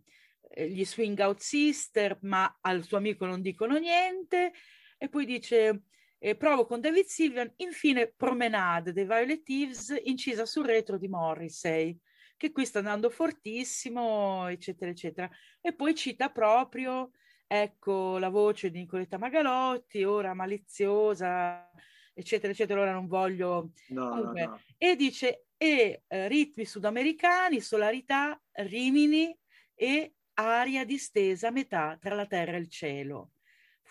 gli 0.56 0.84
Swing 0.86 1.18
Out 1.20 1.40
Sister, 1.40 2.18
ma 2.22 2.58
al 2.62 2.84
suo 2.84 2.98
amico 2.98 3.26
non 3.26 3.42
dicono 3.42 3.78
niente, 3.78 4.52
e 4.98 5.10
poi 5.10 5.26
dice 5.26 5.84
eh, 6.20 6.36
provo 6.36 6.66
con 6.66 6.80
David 6.80 7.06
Sylvian, 7.06 7.52
infine 7.58 8.14
Promenade 8.16 8.94
dei 8.94 9.06
Violet 9.06 9.44
Eves 9.50 9.94
incisa 10.04 10.46
sul 10.46 10.66
retro 10.66 10.98
di 10.98 11.08
Morrissey, 11.08 11.98
che 12.44 12.52
qui 12.52 12.66
sta 12.66 12.80
andando 12.80 13.10
fortissimo, 13.10 14.50
eccetera, 14.50 14.92
eccetera. 14.92 15.30
E 15.62 15.74
poi 15.74 15.96
cita 15.96 16.30
proprio, 16.30 17.12
ecco, 17.48 18.18
la 18.18 18.28
voce 18.28 18.70
di 18.70 18.80
Nicoletta 18.80 19.18
Magalotti, 19.18 20.04
ora 20.04 20.34
maliziosa, 20.34 21.72
eccetera, 22.14 22.52
eccetera, 22.52 22.82
ora 22.82 22.92
non 22.92 23.08
voglio... 23.08 23.72
No, 23.88 24.16
no, 24.16 24.32
no. 24.34 24.60
E 24.78 24.98
dice, 24.98 25.46
e 25.56 26.04
eh, 26.06 26.28
ritmi 26.28 26.66
sudamericani, 26.66 27.62
solarità, 27.62 28.38
rimini 28.56 29.34
e 29.74 30.16
aria 30.34 30.84
distesa 30.84 31.48
a 31.48 31.52
metà 31.52 31.98
tra 31.98 32.14
la 32.14 32.26
terra 32.26 32.58
e 32.58 32.60
il 32.60 32.68
cielo. 32.68 33.32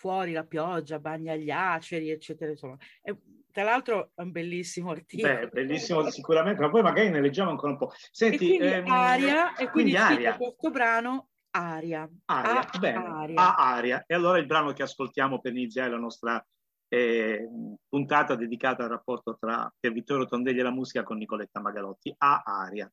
Fuori 0.03 0.33
la 0.33 0.43
pioggia, 0.43 0.99
bagna 0.99 1.33
gli 1.33 1.49
aceri, 1.49 2.09
eccetera, 2.09 2.51
insomma. 2.51 2.75
E, 3.01 3.17
tra 3.53 3.63
l'altro 3.63 4.11
è 4.13 4.21
un 4.21 4.31
bellissimo 4.31 4.91
articolo. 4.91 5.33
Beh, 5.33 5.47
bellissimo 5.47 6.09
sicuramente, 6.09 6.59
ma 6.59 6.69
poi 6.69 6.81
magari 6.81 7.09
ne 7.09 7.21
leggiamo 7.21 7.51
ancora 7.51 7.71
un 7.71 7.77
po'. 7.77 7.93
Senti, 8.11 8.57
e 8.57 8.57
quindi 8.57 8.73
ehm, 8.73 8.91
aria, 8.91 9.55
e 9.55 9.69
quindi, 9.69 9.93
quindi 9.93 9.95
aria. 9.95 10.35
questo 10.35 10.71
brano 10.71 11.29
aria. 11.51 12.09
Aria, 12.25 12.69
A- 12.69 12.79
bene, 12.79 13.05
aria. 13.05 13.55
a 13.55 13.75
aria. 13.75 14.03
E 14.05 14.13
allora 14.13 14.39
il 14.39 14.45
brano 14.45 14.73
che 14.73 14.83
ascoltiamo 14.83 15.39
per 15.39 15.53
iniziare 15.53 15.91
la 15.91 15.99
nostra 15.99 16.45
eh, 16.89 17.47
puntata 17.87 18.35
dedicata 18.35 18.83
al 18.83 18.89
rapporto 18.89 19.37
tra 19.39 19.73
Vittorio 19.79 20.25
Tondelli 20.25 20.59
e 20.59 20.63
la 20.63 20.69
musica 20.69 21.03
con 21.03 21.15
Nicoletta 21.15 21.61
Magalotti, 21.61 22.13
a 22.17 22.43
aria. 22.43 22.91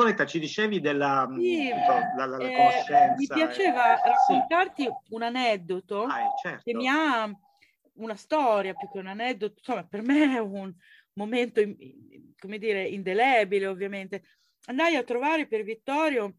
Nicoletta, 0.00 0.26
ci 0.26 0.38
dicevi 0.38 0.80
della, 0.80 1.28
Sì, 1.36 1.68
la, 1.68 2.12
la, 2.16 2.26
la 2.26 2.48
eh, 2.48 2.52
conoscenza. 2.52 3.14
mi 3.16 3.26
piaceva 3.26 3.96
Sì. 3.96 4.08
raccontarti 4.08 4.88
un 5.10 5.22
aneddoto 5.22 6.04
Ah, 6.04 6.20
eh, 6.22 6.28
certo. 6.40 6.62
che 6.64 6.74
mi 6.74 6.88
ha 6.88 7.30
una 7.94 8.16
storia 8.16 8.74
più 8.74 8.88
che 8.90 8.98
un 8.98 9.08
aneddoto, 9.08 9.54
insomma, 9.58 9.84
per 9.86 10.02
me 10.02 10.36
è 10.36 10.38
un 10.38 10.74
momento, 11.14 11.60
come 12.38 12.58
dire, 12.58 12.84
indelebile, 12.88 13.66
ovviamente. 13.66 14.22
Andai 14.66 14.96
a 14.96 15.02
trovare 15.02 15.46
per 15.46 15.62
Vittorio, 15.64 16.38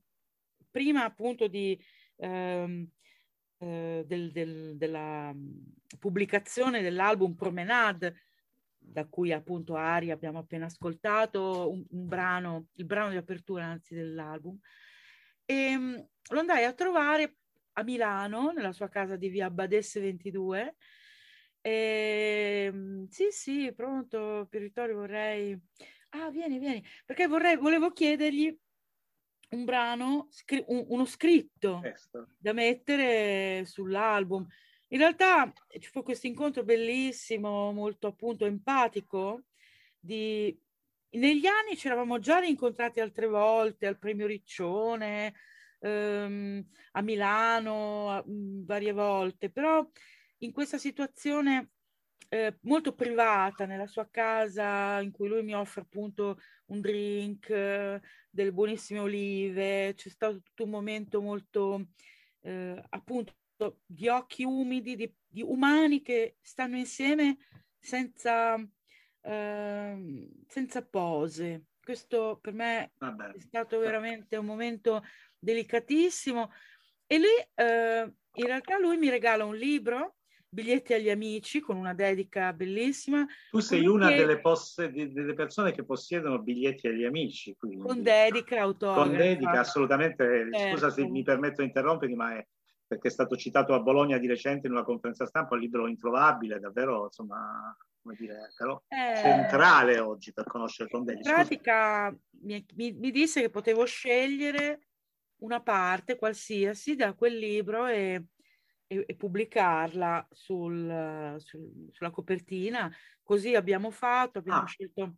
prima 0.71 1.03
appunto 1.03 1.47
di, 1.47 1.79
ehm, 2.17 2.87
eh, 3.59 4.03
del- 4.07 4.31
del- 4.31 4.77
della 4.77 5.31
mm, 5.33 5.49
pubblicazione 5.99 6.81
dell'album 6.81 7.35
Promenade, 7.35 8.15
da 8.91 9.05
cui 9.07 9.31
appunto 9.31 9.75
Ari 9.75 10.11
abbiamo 10.11 10.39
appena 10.39 10.65
ascoltato, 10.65 11.71
un, 11.71 11.83
un 11.89 12.07
brano, 12.07 12.67
il 12.73 12.85
brano 12.85 13.09
di 13.09 13.17
apertura 13.17 13.65
anzi 13.65 13.95
dell'album. 13.95 14.57
E 15.45 15.77
mm, 15.77 15.95
lo 16.31 16.39
andai 16.39 16.65
a 16.65 16.73
trovare 16.73 17.37
a 17.73 17.83
Milano, 17.83 18.51
nella 18.51 18.73
sua 18.73 18.89
casa 18.89 19.15
di 19.15 19.29
via 19.29 19.49
Badesse 19.49 19.99
22. 19.99 20.75
E, 21.61 22.69
mm, 22.71 23.05
sì, 23.05 23.27
sì, 23.31 23.73
pronto, 23.73 24.47
per 24.49 24.61
Vittorio 24.61 24.95
vorrei... 24.95 25.57
Ah, 26.13 26.29
vieni, 26.29 26.59
vieni, 26.59 26.83
perché 27.05 27.27
vorrei, 27.27 27.55
volevo 27.55 27.91
chiedergli 27.91 28.53
un 29.51 29.65
brano, 29.65 30.27
scri- 30.29 30.63
un- 30.67 30.85
uno 30.89 31.05
scritto 31.05 31.79
Questo. 31.79 32.33
da 32.37 32.51
mettere 32.51 33.63
sull'album. 33.65 34.45
In 34.93 34.97
realtà 34.99 35.51
ci 35.79 35.89
fu 35.89 36.03
questo 36.03 36.27
incontro 36.27 36.63
bellissimo, 36.63 37.71
molto 37.71 38.07
appunto 38.07 38.45
empatico. 38.45 39.43
Di... 39.99 40.57
Negli 41.11 41.45
anni 41.45 41.77
ci 41.77 41.87
eravamo 41.87 42.19
già 42.19 42.39
incontrati 42.43 42.99
altre 42.99 43.27
volte 43.27 43.87
al 43.87 43.97
Premio 43.97 44.27
Riccione, 44.27 45.33
ehm, 45.79 46.65
a 46.91 47.01
Milano, 47.01 48.09
a- 48.09 48.23
mh, 48.25 48.65
varie 48.65 48.91
volte, 48.93 49.49
però 49.49 49.85
in 50.39 50.51
questa 50.51 50.77
situazione 50.77 51.71
eh, 52.29 52.57
molto 52.61 52.93
privata, 52.93 53.65
nella 53.65 53.87
sua 53.87 54.07
casa, 54.09 54.99
in 55.01 55.11
cui 55.11 55.27
lui 55.27 55.43
mi 55.43 55.53
offre 55.53 55.81
appunto 55.81 56.39
un 56.67 56.79
drink, 56.81 57.49
eh, 57.49 58.01
delle 58.29 58.51
buonissime 58.53 58.99
olive, 58.99 59.93
c'è 59.95 60.09
stato 60.09 60.41
tutto 60.41 60.63
un 60.63 60.69
momento 60.69 61.21
molto 61.21 61.87
eh, 62.41 62.81
appunto 62.89 63.33
di 63.85 64.07
occhi 64.07 64.43
umidi, 64.43 64.95
di, 64.95 65.13
di 65.27 65.41
umani 65.41 66.01
che 66.01 66.37
stanno 66.41 66.77
insieme 66.77 67.37
senza, 67.79 68.55
ehm, 69.21 70.29
senza 70.47 70.85
pose. 70.85 71.65
Questo 71.83 72.39
per 72.41 72.53
me 72.53 72.91
Vabbè. 72.97 73.31
è 73.31 73.39
stato 73.39 73.79
veramente 73.79 74.37
un 74.37 74.45
momento 74.45 75.03
delicatissimo. 75.39 76.51
E 77.07 77.17
lì, 77.17 77.25
eh, 77.55 78.13
in 78.33 78.45
realtà, 78.45 78.77
lui 78.77 78.97
mi 78.97 79.09
regala 79.09 79.45
un 79.45 79.55
libro, 79.55 80.15
Biglietti 80.53 80.93
agli 80.93 81.09
amici, 81.09 81.61
con 81.61 81.77
una 81.77 81.93
dedica 81.93 82.51
bellissima, 82.51 83.25
Tu 83.51 83.59
sei 83.59 83.87
una 83.87 84.09
che- 84.09 84.17
delle, 84.17 84.41
posse- 84.41 84.91
delle 84.91 85.33
persone 85.33 85.71
che 85.71 85.85
possiedono 85.85 86.41
biglietti 86.41 86.87
agli 86.87 87.05
amici. 87.05 87.55
Quindi. 87.55 87.77
con 87.77 88.03
dedica 88.03 88.59
autografa. 88.59 89.07
Con 89.07 89.15
dedica, 89.15 89.59
assolutamente. 89.61 90.49
Scusa 90.51 90.89
se 90.89 90.95
Certo. 91.01 91.11
mi 91.13 91.23
permetto 91.23 91.61
di 91.61 91.67
interromperti, 91.67 92.15
ma 92.15 92.35
è 92.35 92.45
perché 92.91 93.07
è 93.07 93.11
stato 93.11 93.37
citato 93.37 93.73
a 93.73 93.79
Bologna 93.79 94.17
di 94.17 94.27
recente 94.27 94.67
in 94.67 94.73
una 94.73 94.83
conferenza 94.83 95.25
stampa, 95.25 95.53
un 95.55 95.61
libro 95.61 95.87
introvabile, 95.87 96.59
davvero, 96.59 97.05
insomma, 97.05 97.73
come 98.01 98.15
dire, 98.19 98.51
però 98.57 98.83
Eh, 98.89 99.15
centrale 99.15 99.97
oggi 99.99 100.33
per 100.33 100.43
conoscere 100.43 100.89
Condelli. 100.89 101.19
In 101.19 101.23
pratica 101.23 102.13
mi, 102.41 102.65
mi- 102.75 103.11
disse 103.11 103.39
che 103.39 103.49
potevo 103.49 103.85
scegliere 103.85 104.87
una 105.37 105.61
parte 105.61 106.17
qualsiasi 106.17 106.97
da 106.97 107.13
quel 107.13 107.37
libro 107.37 107.87
e, 107.87 108.25
e- 108.87 109.03
e 109.07 109.15
pubblicarla 109.15 110.27
sul- 110.29 111.35
sul- 111.37 111.87
sulla 111.93 112.11
copertina. 112.11 112.93
Così 113.23 113.55
abbiamo 113.55 113.89
fatto, 113.89 114.39
abbiamo 114.39 114.63
Ah. 114.63 114.65
scelto 114.65 115.15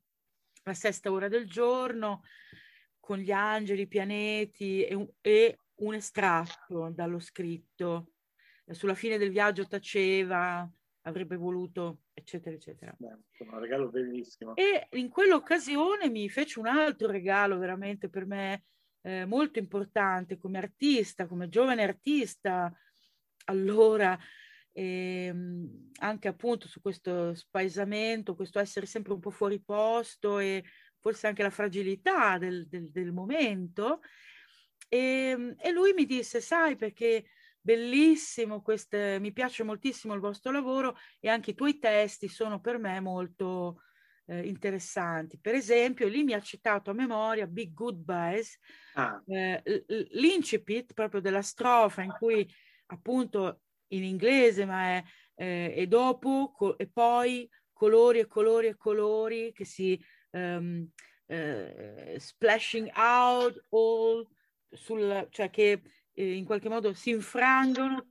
la 0.65 0.75
sesta 0.75 1.12
ora 1.12 1.27
del 1.27 1.47
giorno 1.49 2.21
con 2.99 3.17
gli 3.17 3.31
angeli, 3.31 3.81
i 3.81 3.88
pianeti 3.88 4.83
e 4.83 5.13
e 5.21 5.57
un 5.75 5.93
estratto 5.93 6.89
dallo 6.93 7.19
scritto. 7.19 8.13
Sulla 8.69 8.95
fine 8.95 9.17
del 9.17 9.31
viaggio 9.31 9.67
taceva, 9.67 10.69
avrebbe 11.01 11.36
voluto, 11.36 12.03
eccetera, 12.13 12.55
eccetera. 12.55 12.95
Beh, 12.97 13.17
un 13.39 13.59
regalo 13.59 13.89
bellissimo. 13.89 14.55
E 14.55 14.88
in 14.91 15.09
quell'occasione 15.09 16.09
mi 16.09 16.29
fece 16.29 16.59
un 16.59 16.67
altro 16.67 17.09
regalo 17.09 17.57
veramente 17.57 18.09
per 18.09 18.25
me 18.25 18.63
eh, 19.01 19.25
molto 19.25 19.59
importante 19.59 20.38
come 20.38 20.59
artista, 20.59 21.27
come 21.27 21.49
giovane 21.49 21.83
artista 21.83 22.73
allora, 23.45 24.17
ehm, 24.71 25.89
anche 25.99 26.27
appunto 26.29 26.67
su 26.67 26.81
questo 26.81 27.33
spaesamento, 27.33 28.36
questo 28.36 28.59
essere 28.59 28.86
sempre 28.86 29.12
un 29.13 29.19
po' 29.19 29.29
fuori 29.29 29.62
posto 29.62 30.39
e 30.39 30.63
forse 30.99 31.27
anche 31.27 31.43
la 31.43 31.49
fragilità 31.49 32.38
del, 32.38 32.67
del- 32.69 32.89
del 32.89 33.12
momento. 33.12 33.99
E, 34.93 35.56
e 35.58 35.71
lui 35.71 35.91
mi 35.93 36.06
disse, 36.06 36.39
sai, 36.39 36.75
perché 36.75 37.25
bellissimo, 37.60 38.62
queste, 38.62 39.17
mi 39.19 39.34
piace 39.34 39.63
moltissimo 39.63 40.13
il 40.13 40.19
vostro 40.19 40.51
lavoro 40.51 40.95
e 41.19 41.29
anche 41.29 41.49
i 41.49 41.56
tuoi 41.56 41.79
testi 41.79 42.27
sono 42.27 42.62
per 42.62 42.77
me 42.77 42.99
molto 42.99 43.82
eh, 44.27 44.45
interessanti. 44.45 45.39
Per 45.39 45.56
esempio, 45.56 46.08
lì 46.08 46.23
mi 46.23 46.34
ha 46.34 46.41
citato 46.41 46.91
a 46.91 46.93
memoria 46.93 47.47
Big 47.47 47.73
Goodbyes, 47.73 48.60
Ah, 48.93 49.19
eh, 49.25 49.63
l'incipit 50.12 50.93
proprio 50.93 51.21
della 51.21 51.41
strofa 51.41 52.03
in 52.03 52.12
cui 52.12 52.47
appunto 52.88 53.62
in 53.93 54.03
inglese, 54.03 54.63
ma 54.65 54.97
è 54.97 55.03
eh, 55.36 55.73
e 55.75 55.88
dopo 55.88 56.51
co- 56.56 56.77
e 56.77 56.88
poi 56.88 57.49
colori 57.71 58.19
e 58.19 58.27
colori 58.27 58.67
e 58.67 58.77
colori 58.77 59.51
che 59.53 59.65
si 59.65 59.99
eh, 60.29 62.15
splashing 62.19 62.91
out 62.95 63.60
all 63.69 64.27
sul, 64.73 65.27
cioè 65.29 65.49
che 65.49 65.81
eh, 66.13 66.36
in 66.36 66.45
qualche 66.45 66.69
modo 66.69 66.93
si 66.93 67.09
infrangono, 67.12 68.07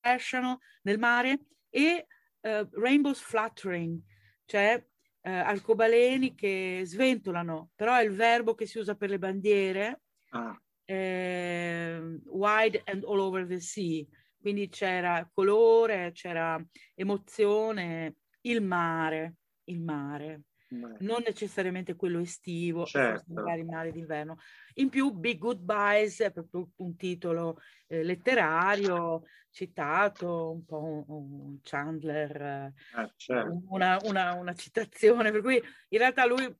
esciano 0.00 0.60
nel 0.82 0.98
mare 0.98 1.40
e 1.70 2.06
eh, 2.40 2.68
rainbows 2.72 3.20
fluttering, 3.20 4.00
cioè 4.44 4.84
eh, 5.20 5.30
arcobaleni 5.30 6.34
che 6.34 6.82
sventolano, 6.84 7.70
però 7.74 7.96
è 7.96 8.02
il 8.02 8.12
verbo 8.12 8.54
che 8.54 8.66
si 8.66 8.78
usa 8.78 8.94
per 8.94 9.10
le 9.10 9.18
bandiere, 9.18 10.02
ah, 10.30 10.60
eh, 10.84 12.20
wide 12.24 12.82
and 12.84 13.04
all 13.04 13.20
over 13.20 13.46
the 13.46 13.60
sea. 13.60 14.04
Quindi 14.40 14.68
c'era 14.68 15.28
colore, 15.34 16.12
c'era 16.12 16.64
emozione, 16.94 18.14
il 18.42 18.62
mare, 18.62 19.34
il 19.64 19.80
mare, 19.80 20.42
non 20.70 21.22
necessariamente 21.24 21.96
quello 21.96 22.20
estivo, 22.20 22.84
Certo. 22.84 23.32
magari 23.32 23.64
mare 23.64 23.92
d'inverno. 23.92 24.36
In 24.74 24.88
più, 24.88 25.10
Big 25.12 25.38
Goodbyes 25.38 26.20
è 26.20 26.32
proprio 26.32 26.70
un 26.76 26.96
titolo 26.96 27.58
eh, 27.86 28.02
letterario 28.02 29.22
citato, 29.50 30.52
un 30.52 30.64
po' 30.64 31.04
un, 31.06 31.58
Chandler, 31.62 32.72
Eh, 32.96 33.12
certo. 33.16 33.62
una, 33.70 33.98
una- 34.04 34.34
una 34.34 34.54
citazione, 34.54 35.30
per 35.30 35.40
cui 35.40 35.56
in 35.88 35.98
realtà 35.98 36.26
lui, 36.26 36.54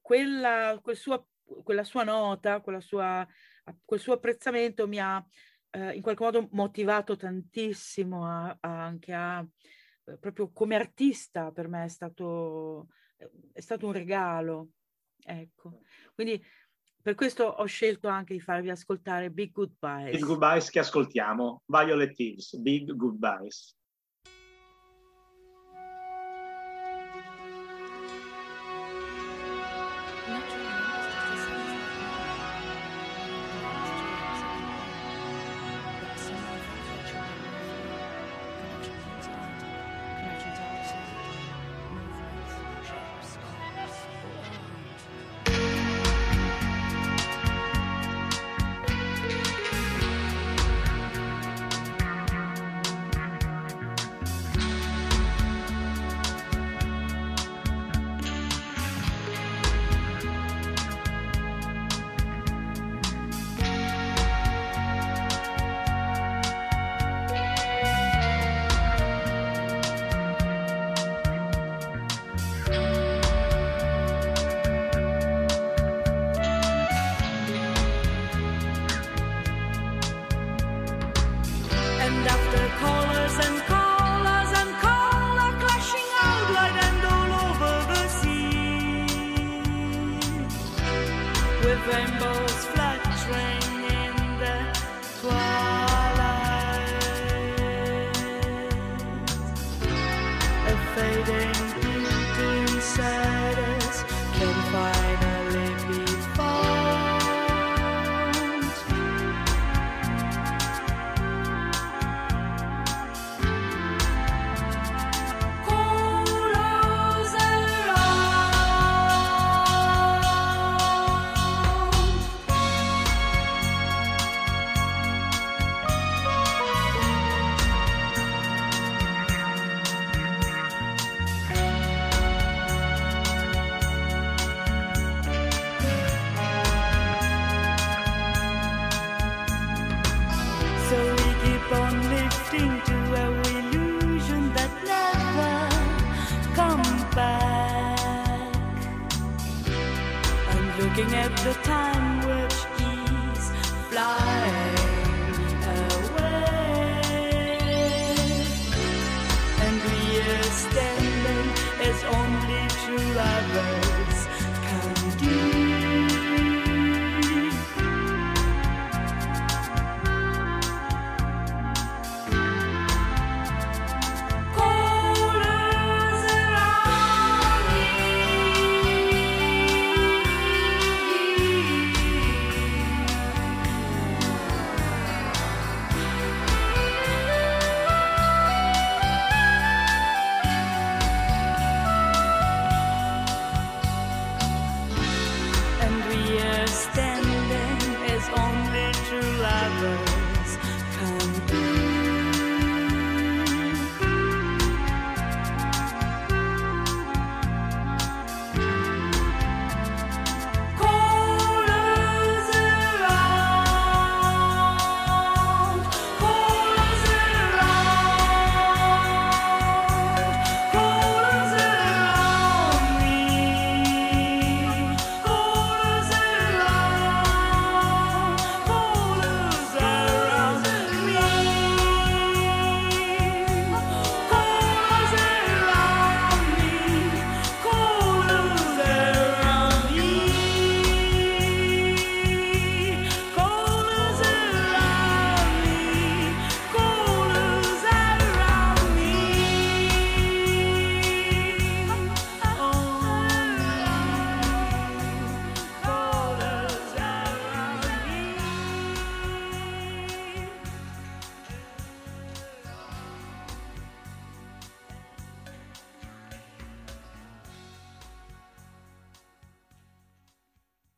quella, 0.00 0.78
quel 0.82 0.96
suo- 0.96 1.28
quella 1.62 1.84
sua 1.84 2.04
nota, 2.04 2.60
quella 2.60 2.80
sua, 2.80 3.26
quel 3.84 4.00
suo 4.00 4.14
apprezzamento 4.14 4.86
mi 4.86 4.98
ha 4.98 5.24
eh, 5.70 5.92
in 5.94 6.00
qualche 6.00 6.24
modo 6.24 6.48
motivato 6.52 7.14
tantissimo 7.16 8.24
a- 8.26 8.56
a- 8.58 8.84
anche 8.86 9.12
a, 9.12 9.46
eh, 10.06 10.18
proprio 10.18 10.50
come 10.50 10.74
artista 10.76 11.50
per 11.52 11.68
me 11.68 11.84
è 11.84 11.88
stato, 11.88 12.88
è 13.52 13.60
stato 13.60 13.86
un 13.86 13.92
regalo. 13.92 14.70
Ecco, 15.24 15.80
quindi 16.14 16.42
per 17.00 17.14
questo 17.14 17.44
ho 17.44 17.64
scelto 17.66 18.08
anche 18.08 18.34
di 18.34 18.40
farvi 18.40 18.70
ascoltare 18.70 19.30
Big 19.30 19.52
Goodbyes. 19.52 20.12
Big 20.12 20.24
Goodbyes 20.24 20.70
che 20.70 20.78
ascoltiamo. 20.78 21.62
Violet 21.66 22.18
Hills, 22.18 22.56
Big 22.56 22.92
Goodbyes. 22.94 23.77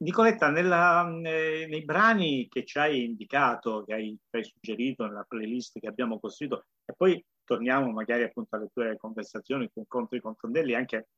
Nicoletta, 0.02 0.50
nella, 0.50 1.06
eh, 1.22 1.66
nei 1.68 1.84
brani 1.84 2.48
che 2.48 2.64
ci 2.64 2.78
hai 2.78 3.04
indicato, 3.04 3.84
che 3.84 3.92
hai, 3.92 4.18
che 4.30 4.38
hai, 4.38 4.44
suggerito 4.44 5.04
nella 5.04 5.26
playlist 5.28 5.78
che 5.78 5.86
abbiamo 5.86 6.18
costruito, 6.18 6.64
e 6.86 6.94
poi 6.96 7.22
torniamo 7.44 7.90
magari 7.90 8.22
appunto 8.22 8.56
alle 8.56 8.70
tue 8.72 8.96
conversazioni, 8.96 9.64
ai 9.64 9.70
tuoi 9.70 9.84
incontri 9.84 10.20
con 10.20 10.36
Tondelli, 10.36 10.74
anche 10.74 11.08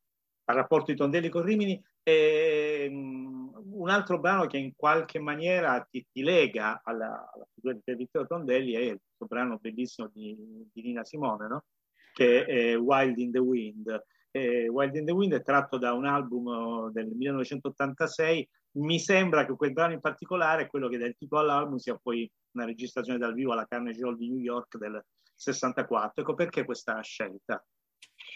al 0.47 0.57
rapporto 0.57 0.91
di 0.91 0.97
Tondelli 0.97 1.29
con 1.29 1.43
Rimini, 1.43 1.81
e, 2.03 2.89
um, 2.91 3.53
un 3.75 3.89
altro 3.89 4.19
brano 4.19 4.47
che 4.47 4.59
in 4.59 4.75
qualche 4.75 5.21
maniera 5.21 5.81
ti, 5.89 6.05
ti 6.11 6.23
lega 6.23 6.81
alla, 6.83 7.31
alla, 7.33 7.47
figura 7.55 7.79
di 7.85 7.95
Vittorio 7.95 8.27
Tondelli 8.27 8.73
è 8.73 8.89
questo 8.89 9.27
brano 9.27 9.59
bellissimo 9.59 10.11
di, 10.13 10.37
di 10.73 10.83
Nina 10.83 11.05
Simone, 11.05 11.47
no? 11.47 11.65
che 12.13 12.45
è 12.45 12.77
Wild 12.77 13.17
in 13.19 13.31
the 13.31 13.39
Wind. 13.39 14.05
Eh, 14.33 14.67
Wild 14.69 14.97
in 14.97 15.05
the 15.05 15.13
Wind 15.13 15.35
è 15.35 15.43
tratto 15.43 15.79
da 15.79 15.93
un 15.93 16.07
album 16.07 16.91
del 16.91 17.07
1986 17.07 18.49
mi 18.75 18.99
sembra 18.99 19.45
che 19.45 19.55
quel 19.55 19.73
brano 19.73 19.93
in 19.93 20.01
particolare, 20.01 20.69
quello 20.69 20.89
che 20.89 20.99
dà 20.99 21.07
il 21.07 21.17
titolo 21.17 21.43
all'album, 21.43 21.77
sia 21.77 21.99
poi 22.01 22.31
una 22.53 22.65
registrazione 22.65 23.19
dal 23.19 23.35
vivo 23.35 23.53
alla 23.53 23.67
Carnegie 23.67 24.05
Hall 24.05 24.17
di 24.17 24.31
New 24.31 24.39
York 24.39 24.77
del 24.79 25.03
64. 25.35 26.23
Ecco 26.23 26.35
perché 26.35 26.65
questa 26.65 27.01
scelta? 27.03 27.65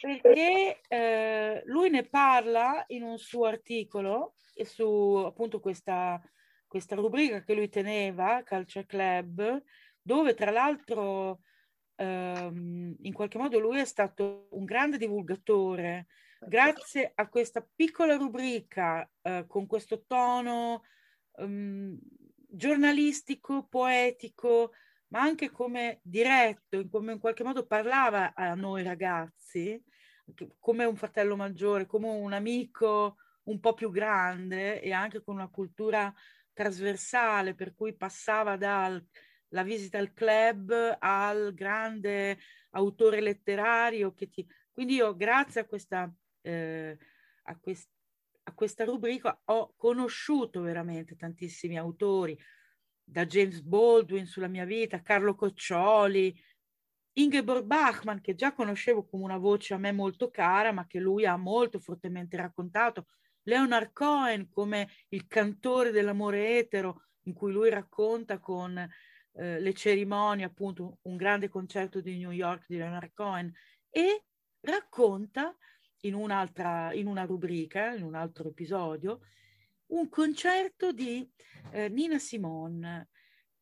Perché 0.01 0.81
eh, 0.89 1.63
lui 1.67 1.91
ne 1.91 2.07
parla 2.07 2.85
in 2.89 3.03
un 3.03 3.19
suo 3.19 3.47
articolo 3.47 4.35
su 4.65 5.23
appunto 5.27 5.61
questa, 5.61 6.21
questa 6.67 6.95
rubrica 6.95 7.43
che 7.43 7.55
lui 7.55 7.69
teneva, 7.69 8.43
Culture 8.45 8.87
Club, 8.87 9.63
dove 10.01 10.35
tra 10.35 10.51
l'altro 10.51 11.41
ehm, 11.97 12.97
in 13.01 13.13
qualche 13.13 13.39
modo 13.39 13.59
lui 13.59 13.81
è 13.81 13.85
stato 13.85 14.49
un 14.51 14.65
grande 14.65 14.99
divulgatore 14.99 16.07
grazie 16.41 17.13
a 17.15 17.29
questa 17.29 17.67
piccola 17.75 18.17
rubrica 18.17 19.09
eh, 19.23 19.45
con 19.47 19.67
questo 19.67 20.05
tono 20.07 20.83
um, 21.37 21.99
giornalistico, 22.49 23.67
poetico, 23.67 24.73
ma 25.09 25.21
anche 25.21 25.51
come 25.51 26.01
diretto, 26.03 26.87
come 26.89 27.13
in 27.13 27.19
qualche 27.19 27.45
modo 27.45 27.67
parlava 27.67 28.35
a 28.35 28.55
noi 28.55 28.83
ragazzi, 28.83 29.83
come 30.59 30.85
un 30.85 30.97
fratello 30.97 31.37
maggiore, 31.37 31.87
come 31.87 32.09
un 32.09 32.33
amico 32.33 33.17
un 33.45 33.61
po' 33.61 33.75
più 33.75 33.91
grande 33.91 34.81
e 34.81 34.93
anche 34.93 35.23
con 35.23 35.37
una 35.37 35.49
cultura 35.49 36.13
trasversale, 36.53 37.55
per 37.55 37.75
cui 37.75 37.95
passava 37.95 38.57
dalla 38.57 39.63
visita 39.63 39.99
al 39.99 40.13
club 40.13 40.97
al 40.99 41.55
grande 41.55 42.39
autore 42.71 43.21
letterario 43.21 44.15
che 44.15 44.29
ti... 44.29 44.47
Quindi 44.73 44.95
io 44.95 45.15
grazie 45.15 45.61
a 45.61 45.67
questa 45.67 46.13
eh, 46.47 46.99
a, 47.43 47.59
quest- 47.59 47.91
a 48.45 48.53
questa 48.55 48.85
rubrica 48.85 49.41
ho 49.47 49.75
conosciuto 49.77 50.61
veramente 50.61 51.17
tantissimi 51.17 51.77
autori, 51.77 52.39
da 53.09 53.25
James 53.25 53.61
Baldwin 53.61 54.27
sulla 54.27 54.49
mia 54.49 54.65
vita, 54.65 55.03
Carlo 55.03 55.35
Coccioli, 55.35 56.35
Ingeborg 57.19 57.65
Bachmann, 57.65 58.19
che 58.19 58.35
già 58.35 58.53
conoscevo 58.53 59.07
come 59.07 59.25
una 59.25 59.39
voce 59.39 59.75
a 59.75 59.79
me 59.79 59.93
molto 59.93 60.31
cara, 60.31 60.73
ma 60.73 60.87
che 60.87 60.99
lui 60.99 61.25
ha 61.25 61.37
molto 61.37 61.79
fortemente 61.79 62.37
raccontato, 62.37 63.07
Leonard 63.45 63.93
Cohen 63.93 64.51
come 64.51 64.89
il 65.11 65.27
cantore 65.27 65.93
dell'amore 65.93 66.59
etero, 66.59 67.05
in 67.23 67.33
cui 67.33 67.53
lui 67.53 67.71
racconta 67.71 68.39
con 68.39 68.77
eh, 68.77 69.61
le 69.61 69.73
cerimonie, 69.73 70.45
appunto 70.45 70.99
un 71.03 71.17
grande 71.17 71.49
concerto 71.49 72.01
di 72.01 72.19
New 72.19 72.33
York 72.33 72.65
di 72.67 72.77
Leonard 72.77 73.13
Cohen 73.15 73.53
e 73.89 74.25
racconta 74.61 75.57
in 76.07 76.15
un'altra, 76.15 76.93
in 76.93 77.07
una 77.07 77.25
rubrica, 77.25 77.95
in 77.95 78.03
un 78.03 78.15
altro 78.15 78.49
episodio, 78.49 79.21
un 79.89 80.09
concerto 80.09 80.93
di 80.93 81.29
eh, 81.73 81.89
Nina 81.89 82.19
Simone 82.19 83.09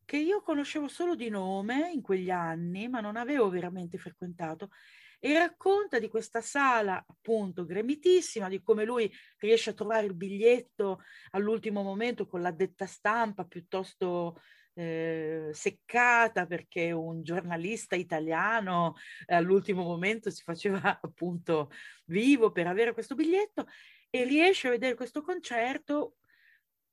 che 0.04 0.18
io 0.18 0.42
conoscevo 0.42 0.87
solo 0.87 1.14
di 1.14 1.28
nome 1.28 1.90
in 1.90 2.02
quegli 2.02 2.30
anni, 2.30 2.88
ma 2.88 3.00
non 3.00 3.16
avevo 3.16 3.48
veramente 3.48 3.96
frequentato 3.98 4.70
e 5.18 5.33
racconta 5.33 5.98
di 5.98 6.09
questa 6.09 6.42
sala 6.42 7.02
appunto 7.07 7.64
gremitissima, 7.64 8.48
di 8.48 8.61
come 8.61 8.85
lui 8.85 9.11
riesce 9.38 9.70
a 9.70 9.72
trovare 9.72 10.04
il 10.04 10.14
biglietto 10.14 11.00
all'ultimo 11.30 11.83
momento 11.83 12.26
con 12.26 12.42
l'addetta 12.42 12.85
stampa 12.85 13.46
piuttosto 13.46 14.38
eh, 14.74 15.50
seccata 15.52 16.46
perché 16.46 16.92
un 16.92 17.22
giornalista 17.22 17.94
italiano 17.94 18.94
all'ultimo 19.26 19.82
momento 19.82 20.30
si 20.30 20.42
faceva 20.42 20.80
appunto 21.00 21.70
vivo 22.06 22.50
per 22.50 22.66
avere 22.66 22.92
questo 22.92 23.14
biglietto 23.14 23.66
e 24.10 24.24
riesce 24.24 24.68
a 24.68 24.70
vedere 24.70 24.94
questo 24.94 25.22
concerto 25.22 26.16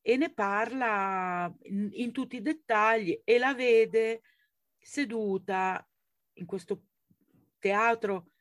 e 0.02 0.18
ne 0.18 0.34
parla 0.34 1.54
in, 1.64 1.90
in 1.94 2.12
tutti 2.12 2.38
i 2.38 2.42
dettagli 2.42 3.20
e 3.24 3.38
la 3.38 3.54
vede 3.54 4.22
seduta 4.80 5.88
in 6.34 6.46
questo 6.46 6.84
teatro 7.60 8.32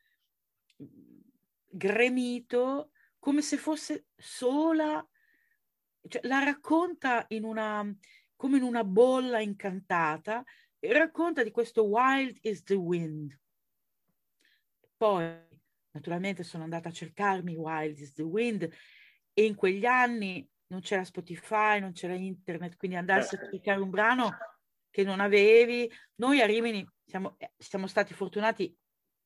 gremito 1.71 2.93
come 3.19 3.43
se 3.43 3.59
fosse 3.59 4.07
sola, 4.17 5.07
cioè, 6.09 6.27
la 6.27 6.43
racconta 6.43 7.27
in 7.29 7.45
una, 7.45 7.87
come 8.41 8.57
in 8.57 8.63
una 8.63 8.85
bolla 8.85 9.39
incantata 9.39 10.43
e 10.79 10.95
racconta 10.95 11.43
di 11.43 11.51
questo 11.51 11.85
wild 11.85 12.39
is 12.41 12.63
the 12.63 12.73
wind. 12.73 13.39
Poi, 14.97 15.31
naturalmente, 15.91 16.43
sono 16.43 16.63
andata 16.63 16.89
a 16.89 16.93
cercarmi 16.93 17.55
Wild 17.55 17.99
is 17.99 18.15
the 18.15 18.23
wind 18.23 18.67
e 19.35 19.45
in 19.45 19.55
quegli 19.55 19.85
anni 19.85 20.49
non 20.69 20.81
c'era 20.81 21.05
Spotify, 21.05 21.81
non 21.81 21.93
c'era 21.93 22.15
internet, 22.15 22.79
quindi 22.79 22.97
andarsi 22.97 23.35
a 23.35 23.39
certo. 23.41 23.57
cercare 23.57 23.81
un 23.83 23.91
brano 23.91 24.31
che 24.89 25.05
non 25.05 25.21
avevi. 25.21 25.93
Noi 26.15 26.41
a 26.41 26.47
Rimini 26.47 26.89
siamo, 27.05 27.37
siamo 27.59 27.87
stati 27.87 28.15
fortunati 28.15 28.75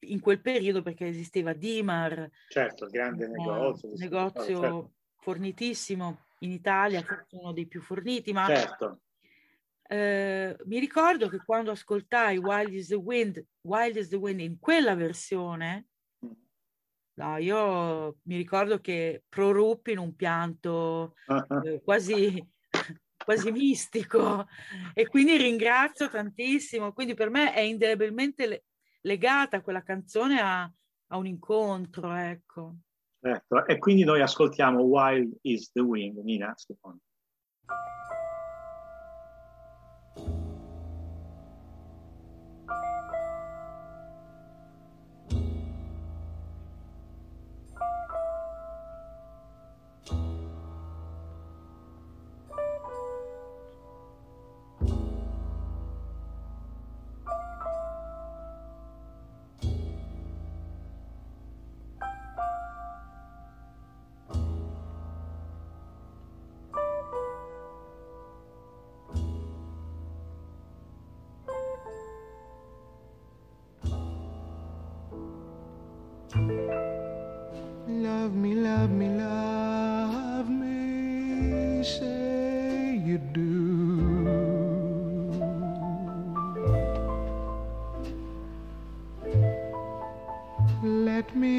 in 0.06 0.18
quel 0.18 0.40
periodo 0.40 0.82
perché 0.82 1.06
esisteva 1.06 1.52
Dimar. 1.52 2.28
Certo, 2.48 2.88
grande 2.88 3.28
negozio. 3.28 3.92
Negozio 3.94 4.60
certo. 4.60 4.92
fornitissimo 5.18 6.24
in 6.40 6.50
Italia, 6.50 7.00
forse 7.02 7.36
uno 7.36 7.52
dei 7.52 7.68
più 7.68 7.80
forniti, 7.80 8.32
ma 8.32 8.46
certo. 8.46 9.02
Eh, 9.88 10.56
mi 10.64 10.78
ricordo 10.78 11.28
che 11.28 11.38
quando 11.44 11.70
ascoltai 11.70 12.38
Wild 12.38 12.72
is 12.72 12.88
the 12.88 12.94
Wind, 12.94 13.44
Wild 13.62 13.96
is 13.96 14.08
the 14.08 14.16
Wind 14.16 14.40
in 14.40 14.58
quella 14.58 14.94
versione, 14.94 15.86
mm. 16.24 16.30
no, 17.14 17.36
io 17.36 18.16
mi 18.22 18.36
ricordo 18.36 18.80
che 18.80 19.24
proruppi 19.28 19.92
in 19.92 19.98
un 19.98 20.14
pianto 20.14 21.14
eh, 21.64 21.80
quasi 21.82 22.52
quasi 23.24 23.50
mistico 23.50 24.46
e 24.92 25.08
quindi 25.08 25.36
ringrazio 25.36 26.08
tantissimo. 26.08 26.92
Quindi 26.92 27.14
per 27.14 27.30
me 27.30 27.52
è 27.52 27.60
indelebilmente 27.60 28.64
legata 29.00 29.62
quella 29.62 29.82
canzone 29.82 30.40
a, 30.40 30.62
a 30.62 31.16
un 31.16 31.26
incontro, 31.26 32.12
ecco. 32.12 32.76
Certo, 33.20 33.66
e 33.66 33.78
quindi 33.78 34.04
noi 34.04 34.20
ascoltiamo 34.20 34.82
Wild 34.82 35.38
is 35.42 35.72
the 35.72 35.80
Wind, 35.80 36.18
Nina, 36.18 36.52
secondo. 36.56 37.00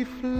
flame. 0.05 0.34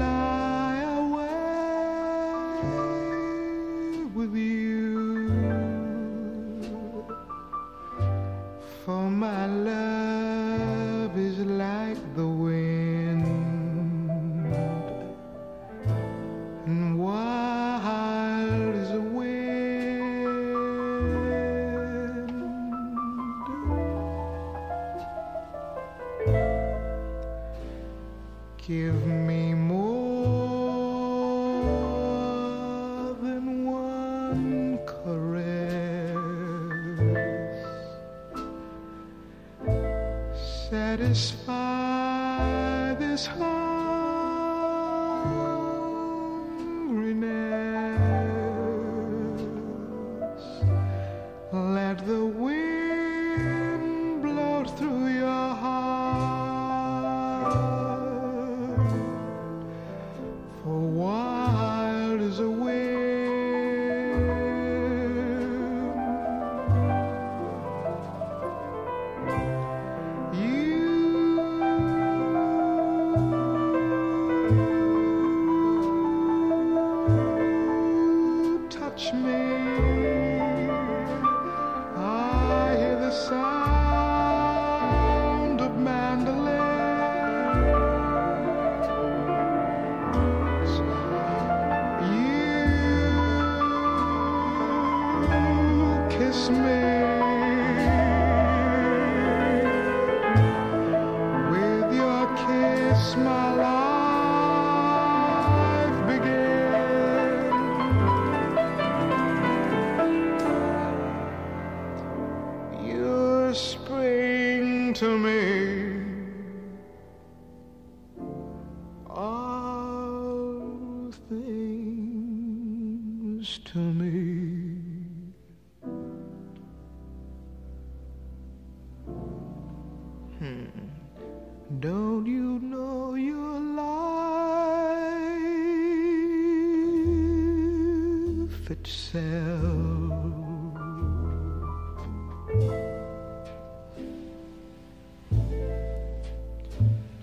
Itself? 138.86 140.13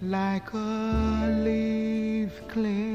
Like 0.03 0.53
a 0.55 1.41
leaf 1.45 2.33
clings 2.49 2.92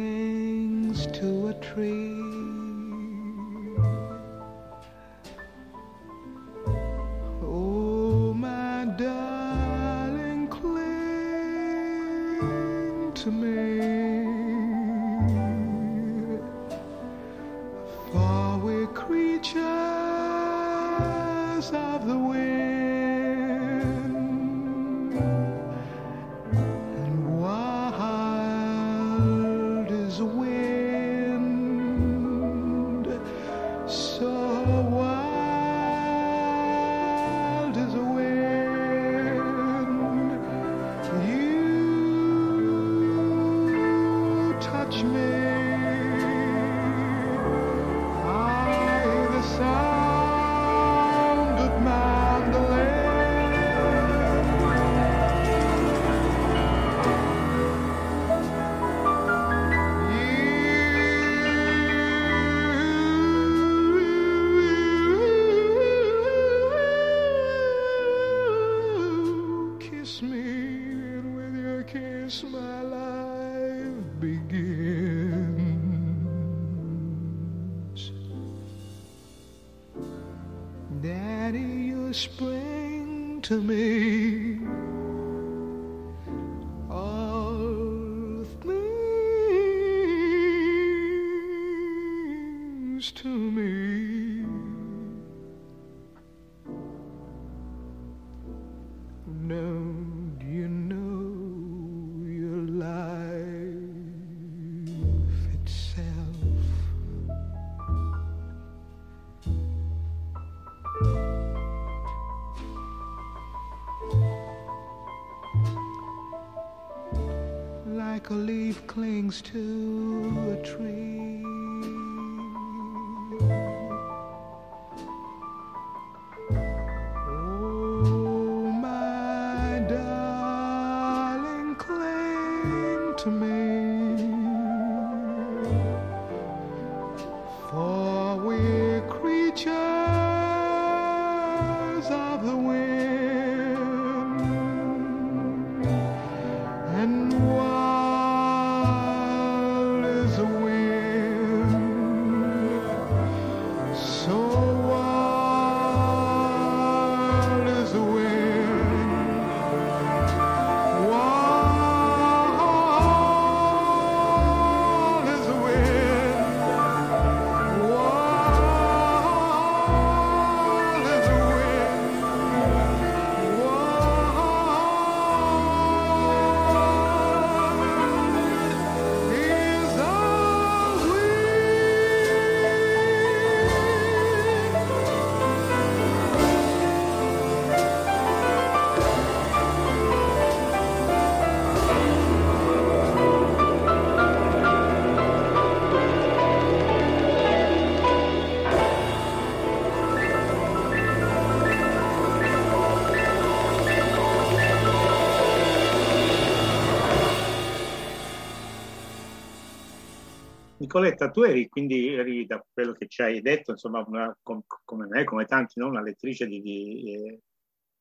Nicoletta, 210.87 211.29
tu 211.29 211.41
eri 211.41 211.67
quindi 211.67 212.13
eri 212.13 212.45
da 212.45 212.65
quello 212.73 212.93
che 212.93 213.07
ci 213.07 213.21
hai 213.21 213.41
detto, 213.41 213.71
insomma, 213.71 214.01
una- 214.07 214.35
com- 214.41 214.63
come 214.85 215.05
me, 215.07 215.25
come 215.25 215.43
tanti, 215.43 215.79
no? 215.81 215.87
una 215.87 216.01
lettrice 216.01 216.47
di- 216.47 216.61
di, 216.61 217.13
eh, 217.13 217.41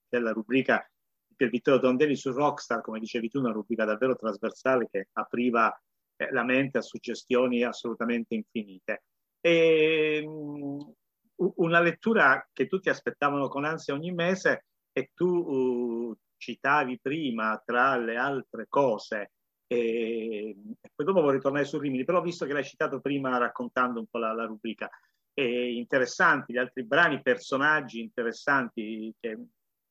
della 0.09 0.30
rubrica 0.30 0.89
per 1.34 1.51
Vittorio 1.51 1.80
Tondelli 1.80 2.14
su 2.14 2.30
Rockstar, 2.30 2.80
come 2.82 3.01
dicevi 3.01 3.28
tu, 3.28 3.41
una 3.41 3.51
rubrica 3.51 3.84
davvero 3.84 4.14
trasversale 4.14 4.89
che 4.89 5.09
apriva 5.14 5.76
eh, 6.18 6.30
la 6.30 6.45
mente 6.45 6.78
a 6.78 6.80
suggestioni 6.80 7.64
assolutamente 7.64 8.37
infinite. 8.37 9.03
E, 9.41 10.22
mh, 10.24 10.28
u- 10.28 11.55
una 11.57 11.80
lettura 11.80 12.49
che 12.53 12.68
tutti 12.68 12.89
aspettavano 12.89 13.49
con 13.49 13.64
ansia 13.64 13.95
ogni 13.95 14.12
mese 14.12 14.66
e 14.93 15.11
tu 15.12 15.26
uh, 15.26 16.16
citavi 16.37 17.01
prima, 17.01 17.61
tra 17.64 17.97
le 17.97 18.16
altre 18.16 18.66
cose, 18.68 19.32
e, 19.66 20.56
e 20.80 20.90
poi 20.94 21.06
dopo 21.06 21.20
vorrei 21.20 21.40
tornare 21.40 21.64
su 21.64 21.78
Rimini, 21.78 22.04
però 22.04 22.20
visto 22.20 22.46
che 22.46 22.52
l'hai 22.52 22.64
citato 22.64 23.00
prima 23.00 23.36
raccontando 23.38 24.00
un 24.00 24.06
po' 24.06 24.18
la, 24.18 24.32
la 24.32 24.44
rubrica, 24.44 24.88
e 25.32 25.74
interessanti 25.74 26.52
gli 26.52 26.58
altri 26.58 26.84
brani, 26.84 27.20
personaggi 27.20 28.00
interessanti 28.00 29.14
che, 29.20 29.38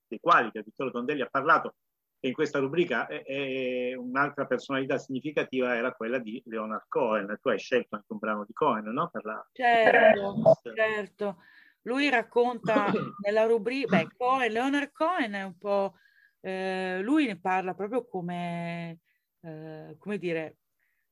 dei 0.08 0.20
quali 0.20 0.52
che 0.52 0.64
Vittorio 0.64 0.92
Tondelli 0.92 1.22
ha 1.22 1.30
parlato, 1.30 1.76
e 2.20 2.30
in 2.30 2.34
questa 2.34 2.58
rubrica 2.58 3.06
è, 3.06 3.24
è 3.24 3.94
un'altra 3.94 4.48
personalità 4.48 4.98
significativa 4.98 5.76
era 5.76 5.92
quella 5.92 6.18
di 6.18 6.42
Leonard 6.46 6.86
Cohen. 6.88 7.38
Tu 7.40 7.50
hai 7.50 7.60
scelto 7.60 7.96
anche 7.96 8.08
un 8.10 8.18
brano 8.18 8.46
di 8.46 8.54
Cohen, 8.54 8.86
no? 8.86 9.10
Per 9.12 9.24
la... 9.26 9.48
Certo, 9.52 10.60
certo. 10.74 11.38
Lui 11.84 12.10
racconta 12.10 12.92
nella 13.22 13.46
rubrica, 13.46 13.98
beh, 13.98 14.08
Cohen, 14.18 14.52
Leonard 14.52 14.92
Cohen 14.92 15.34
è 15.34 15.44
un 15.44 15.56
po', 15.56 15.94
eh, 16.42 17.00
lui 17.04 17.28
ne 17.28 17.40
parla 17.40 17.76
proprio 17.76 18.08
come, 18.08 19.02
eh, 19.46 19.96
come 20.00 20.18
dire, 20.18 20.58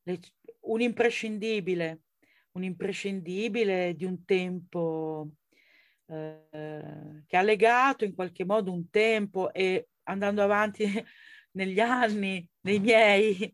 le- 0.04 0.20
un 0.62 0.82
imprescindibile, 0.82 2.02
un 2.54 2.64
imprescindibile 2.64 3.94
di 3.96 4.06
un 4.06 4.26
tempo 4.26 5.30
eh, 6.08 7.24
che 7.26 7.38
ha 7.38 7.42
legato 7.42 8.04
in 8.04 8.14
qualche 8.14 8.46
modo 8.46 8.72
un 8.72 8.90
tempo 8.90 9.54
e 9.54 9.90
andando 10.04 10.42
avanti 10.42 10.84
negli 11.54 11.80
anni, 11.80 12.48
nei 12.62 12.80
miei, 12.80 13.52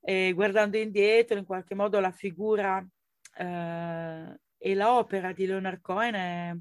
e 0.00 0.32
guardando 0.32 0.76
indietro, 0.76 1.38
in 1.38 1.44
qualche 1.44 1.74
modo 1.74 2.00
la 2.00 2.12
figura 2.12 2.84
eh, 3.38 4.40
e 4.58 4.74
l'opera 4.74 5.32
di 5.32 5.46
Leonard 5.46 5.80
Cohen 5.80 6.14
è, 6.14 6.54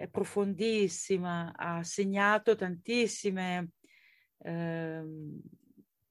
è, 0.00 0.08
profondissima, 0.10 1.52
ha 1.54 1.82
segnato 1.82 2.54
tantissime 2.56 3.70
eh, 4.38 5.02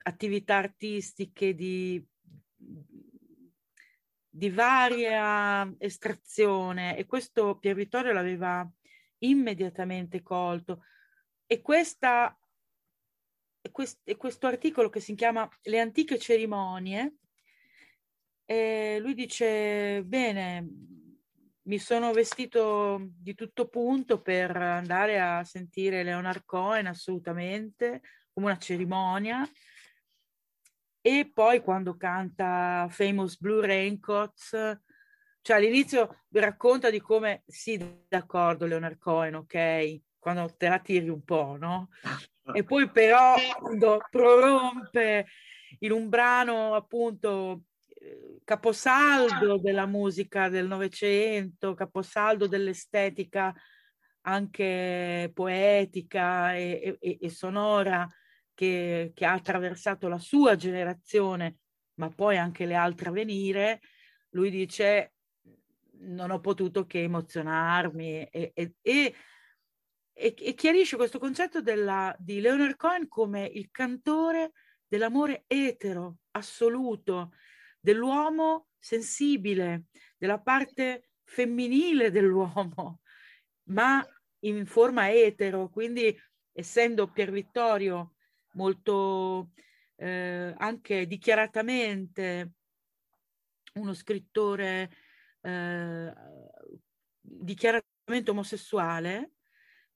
attività 0.04 0.58
artistiche 0.58 1.54
di, 1.54 2.04
di 4.30 4.50
varia 4.50 5.74
estrazione 5.78 6.98
e 6.98 7.06
questo 7.06 7.58
Pier 7.58 7.76
Vittorio 7.76 8.14
l'aveva 8.14 8.70
immediatamente 9.20 10.22
colto. 10.22 10.84
E 11.46 11.62
questa 11.62 12.38
quest, 13.72 14.00
e 14.04 14.16
questo 14.16 14.48
articolo 14.48 14.90
che 14.90 15.00
si 15.00 15.16
chiama 15.16 15.50
Le 15.64 15.80
antiche 15.80 16.18
cerimonie 16.18 17.16
e 18.46 18.98
lui 19.00 19.14
dice 19.14 20.04
bene 20.04 20.68
mi 21.66 21.80
sono 21.80 22.12
vestito 22.12 23.00
di 23.18 23.36
tutto 23.36 23.70
punto 23.70 24.22
per 24.22 24.56
andare 24.56 25.22
a 25.22 25.44
sentire 25.46 26.04
Leonard 26.04 26.44
Cohen 26.46 26.88
assolutamente 26.88 28.02
come 28.34 28.48
una 28.48 28.58
cerimonia 28.58 29.50
e 31.06 31.30
poi 31.32 31.60
quando 31.62 31.98
canta 31.98 32.88
Famous 32.90 33.38
Blue 33.38 33.66
Raincoats 33.66 34.52
cioè 35.42 35.58
all'inizio 35.58 36.24
racconta 36.32 36.90
di 36.90 37.02
come 37.02 37.44
sì 37.46 37.78
d'accordo 38.08 38.66
Leonard 38.66 38.98
Cohen 38.98 39.36
ok 39.36 40.02
quando 40.18 40.56
te 40.56 40.70
la 40.70 40.80
tiri 40.80 41.10
un 41.10 41.22
po' 41.26 41.58
no? 41.60 41.90
E 42.54 42.64
poi 42.64 42.90
però 42.90 43.36
quando 43.60 44.00
prorompe 44.10 45.28
in 45.80 45.92
un 45.92 46.08
brano 46.08 46.76
appunto 46.76 47.64
caposaldo 48.46 49.58
della 49.58 49.86
musica 49.86 50.48
del 50.48 50.68
Novecento, 50.68 51.74
caposaldo 51.74 52.48
dell'estetica 52.48 53.54
anche 54.22 55.30
poetica 55.34 56.56
e, 56.56 56.98
e, 57.02 57.18
e 57.20 57.30
sonora 57.30 58.08
che, 58.54 59.12
che, 59.14 59.26
ha 59.26 59.34
attraversato 59.34 60.08
la 60.08 60.20
sua 60.20 60.56
generazione, 60.56 61.58
ma 61.96 62.10
poi 62.10 62.38
anche 62.38 62.66
le 62.66 62.76
altre 62.76 63.10
a 63.10 63.12
venire, 63.12 63.82
lui 64.30 64.50
dice 64.50 65.14
non 66.04 66.32
ho 66.32 66.40
potuto 66.40 66.86
che 66.86 67.04
emozionarmi. 67.04 68.28
E, 68.30 68.52
e, 68.54 68.76
e, 68.82 69.16
e 70.14 70.54
chiarisce 70.54 70.96
questo 70.96 71.20
concetto 71.20 71.62
della, 71.62 72.16
di 72.20 72.40
Leonard 72.40 72.76
Cohen 72.76 73.08
come 73.08 73.46
il 73.46 73.70
cantore 73.72 74.52
dell'amore 74.86 75.44
etero, 75.48 76.18
assoluto, 76.32 77.32
dell'uomo 77.80 78.68
sensibile, 78.78 79.86
della 80.18 80.40
parte 80.40 81.10
femminile 81.24 82.12
dell'uomo, 82.12 83.02
ma 83.70 84.06
in 84.40 84.66
forma 84.66 85.12
etero, 85.12 85.70
quindi 85.70 86.16
essendo 86.52 87.10
Pier 87.10 87.32
Vittorio 87.32 88.16
molto 88.54 89.52
eh, 89.96 90.54
anche 90.58 91.08
dichiaratamente 91.08 92.52
uno 93.74 93.94
scrittore 93.94 94.92
eh, 95.42 96.14
dichiaratamente 97.22 98.32
omosessuale, 98.32 99.32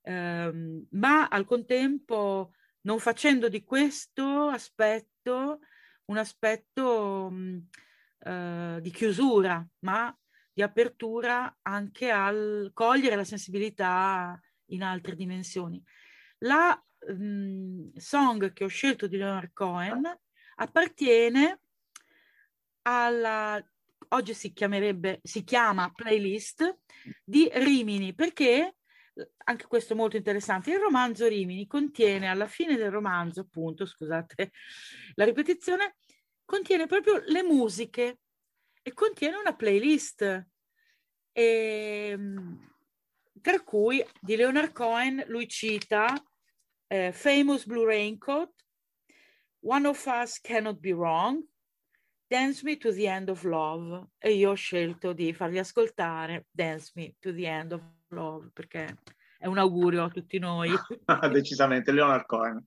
eh, 0.02 0.86
ma 0.92 1.28
al 1.28 1.46
contempo 1.46 2.54
non 2.82 3.00
facendo 3.00 3.50
di 3.50 3.64
questo 3.64 4.48
aspetto 4.48 5.60
un 6.06 6.18
aspetto 6.18 7.30
mh, 7.30 7.68
eh, 8.20 8.78
di 8.82 8.92
chiusura, 8.92 9.66
ma 9.80 10.16
di 10.54 10.62
apertura 10.62 11.58
anche 11.62 12.10
al 12.10 12.72
cogliere 12.74 13.16
la 13.16 13.24
sensibilità 13.24 14.40
in 14.68 14.84
altre 14.84 15.16
dimensioni. 15.16 15.84
La 16.40 16.82
mh, 17.14 17.98
song 17.98 18.54
che 18.54 18.64
ho 18.64 18.68
scelto 18.68 19.08
di 19.08 19.18
Leonard 19.18 19.52
Cohen 19.54 20.20
appartiene 20.56 21.62
alla 22.84 23.62
oggi 24.10 24.34
si 24.34 24.54
chiamerebbe 24.54 25.20
si 25.24 25.44
chiama 25.44 25.92
playlist 25.92 26.80
di 27.24 27.50
Rimini 27.54 28.14
perché 28.14 28.78
anche 29.46 29.66
questo 29.68 29.94
è 29.94 29.96
molto 29.96 30.18
interessante. 30.18 30.72
Il 30.72 30.80
romanzo 30.80 31.28
Rimini 31.28 31.66
contiene 31.68 32.28
alla 32.28 32.48
fine 32.48 32.76
del 32.76 32.92
romanzo, 32.92 33.42
appunto, 33.42 33.86
scusate 33.86 34.52
la 35.16 35.26
ripetizione, 35.26 35.96
contiene 36.46 36.86
proprio 36.86 37.22
le 37.26 37.44
musiche 37.44 38.20
e 38.82 38.94
contiene 38.94 39.38
una 39.38 39.56
playlist. 39.56 40.22
E, 41.32 42.10
ehm, 42.12 42.76
tra 43.42 43.62
cui 43.62 44.04
di 44.20 44.36
Leonard 44.36 44.72
Cohen 44.72 45.24
lui 45.28 45.48
cita 45.48 46.14
eh, 46.88 47.12
Famous 47.12 47.66
Blue 47.66 47.86
Raincoat, 47.86 48.52
One 49.62 49.88
of 49.88 50.06
Us 50.06 50.40
Cannot 50.40 50.80
Be 50.80 50.94
Wrong, 50.94 51.44
Dance 52.30 52.64
Me 52.64 52.78
to 52.78 52.92
the 52.92 53.08
End 53.08 53.30
of 53.30 53.44
Love 53.44 54.10
e 54.18 54.34
io 54.34 54.52
ho 54.52 54.54
scelto 54.56 55.14
di 55.14 55.34
farvi 55.34 55.60
ascoltare 55.60 56.48
Dance 56.52 56.92
Me 56.96 57.16
to 57.20 57.34
the 57.34 57.48
End 57.48 57.72
of 57.72 57.82
Love 58.10 58.50
perché 58.52 58.98
è 59.38 59.46
un 59.46 59.58
augurio 59.58 60.04
a 60.04 60.10
tutti 60.10 60.38
noi. 60.38 60.70
Decisamente, 61.32 61.92
Leonard 61.92 62.26
Cohen. 62.26 62.66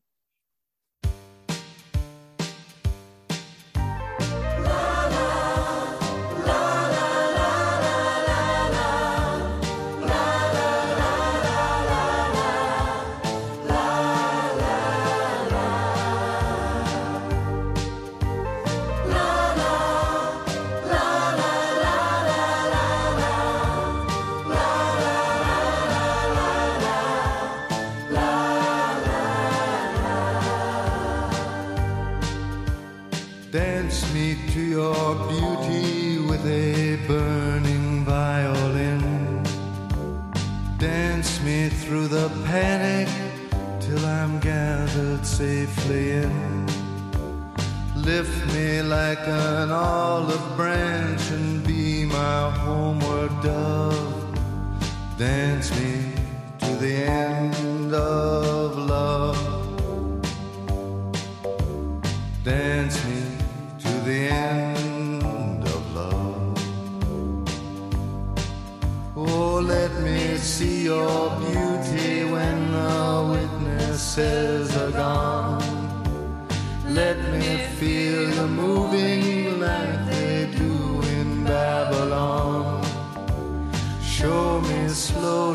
Me 49.27 49.33
like 49.33 49.41
an 49.43 49.73
olive 49.73 50.57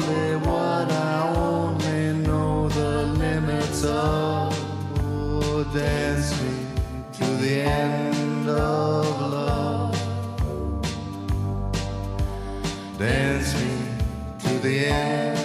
I 0.08 1.34
only 1.36 2.14
know 2.28 2.70
the 2.70 3.04
limits 3.04 3.84
of. 3.84 4.54
Oh, 5.00 5.64
dance 5.74 6.42
me 6.42 6.68
to 7.14 7.26
the 7.38 7.62
end 7.62 8.50
of 8.50 9.22
love. 9.32 9.96
Dance 12.98 13.54
me 13.56 13.78
to 14.40 14.60
the 14.60 14.86
end. 14.88 15.45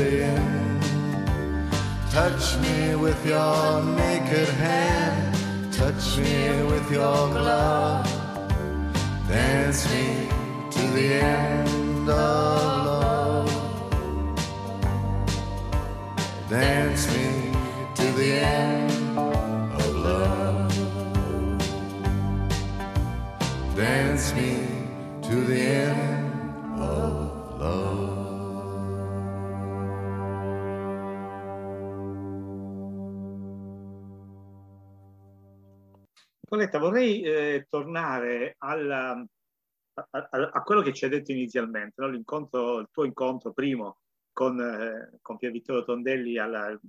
in. 0.00 0.80
Touch 2.10 2.56
me 2.58 2.94
with 2.94 3.26
your 3.26 3.82
naked 3.82 4.48
hand, 4.48 5.72
touch 5.72 6.16
me 6.18 6.62
with 6.64 6.90
your 6.90 7.28
glove. 7.28 8.06
Dance 9.28 9.90
me 9.92 10.28
to 10.70 10.82
the 10.96 11.14
end 11.14 12.08
of 12.08 12.86
love. 12.86 13.50
Dance 16.48 17.06
me 17.14 17.52
to 17.94 18.12
the 18.12 18.32
end 18.32 19.18
of 19.18 19.94
love. 19.96 20.72
Dance 23.76 24.34
me 24.34 24.50
to 25.22 25.34
the 25.40 25.60
end 25.60 26.13
Nicoletta, 36.56 36.78
vorrei 36.78 37.22
eh, 37.22 37.66
tornare 37.68 38.54
alla- 38.58 39.24
a, 39.94 40.28
a- 40.30 40.62
quello 40.62 40.82
che 40.82 40.92
ci 40.92 41.04
hai 41.04 41.10
detto 41.10 41.32
inizialmente, 41.32 42.00
no? 42.00 42.08
Il 42.08 42.24
tuo 42.24 43.04
incontro 43.04 43.52
primo 43.52 43.98
con, 44.32 44.60
eh, 44.60 45.18
con 45.20 45.36
Pier 45.38 45.52
Vittorio 45.52 45.84
Tondelli 45.84 46.38
al 46.38 46.80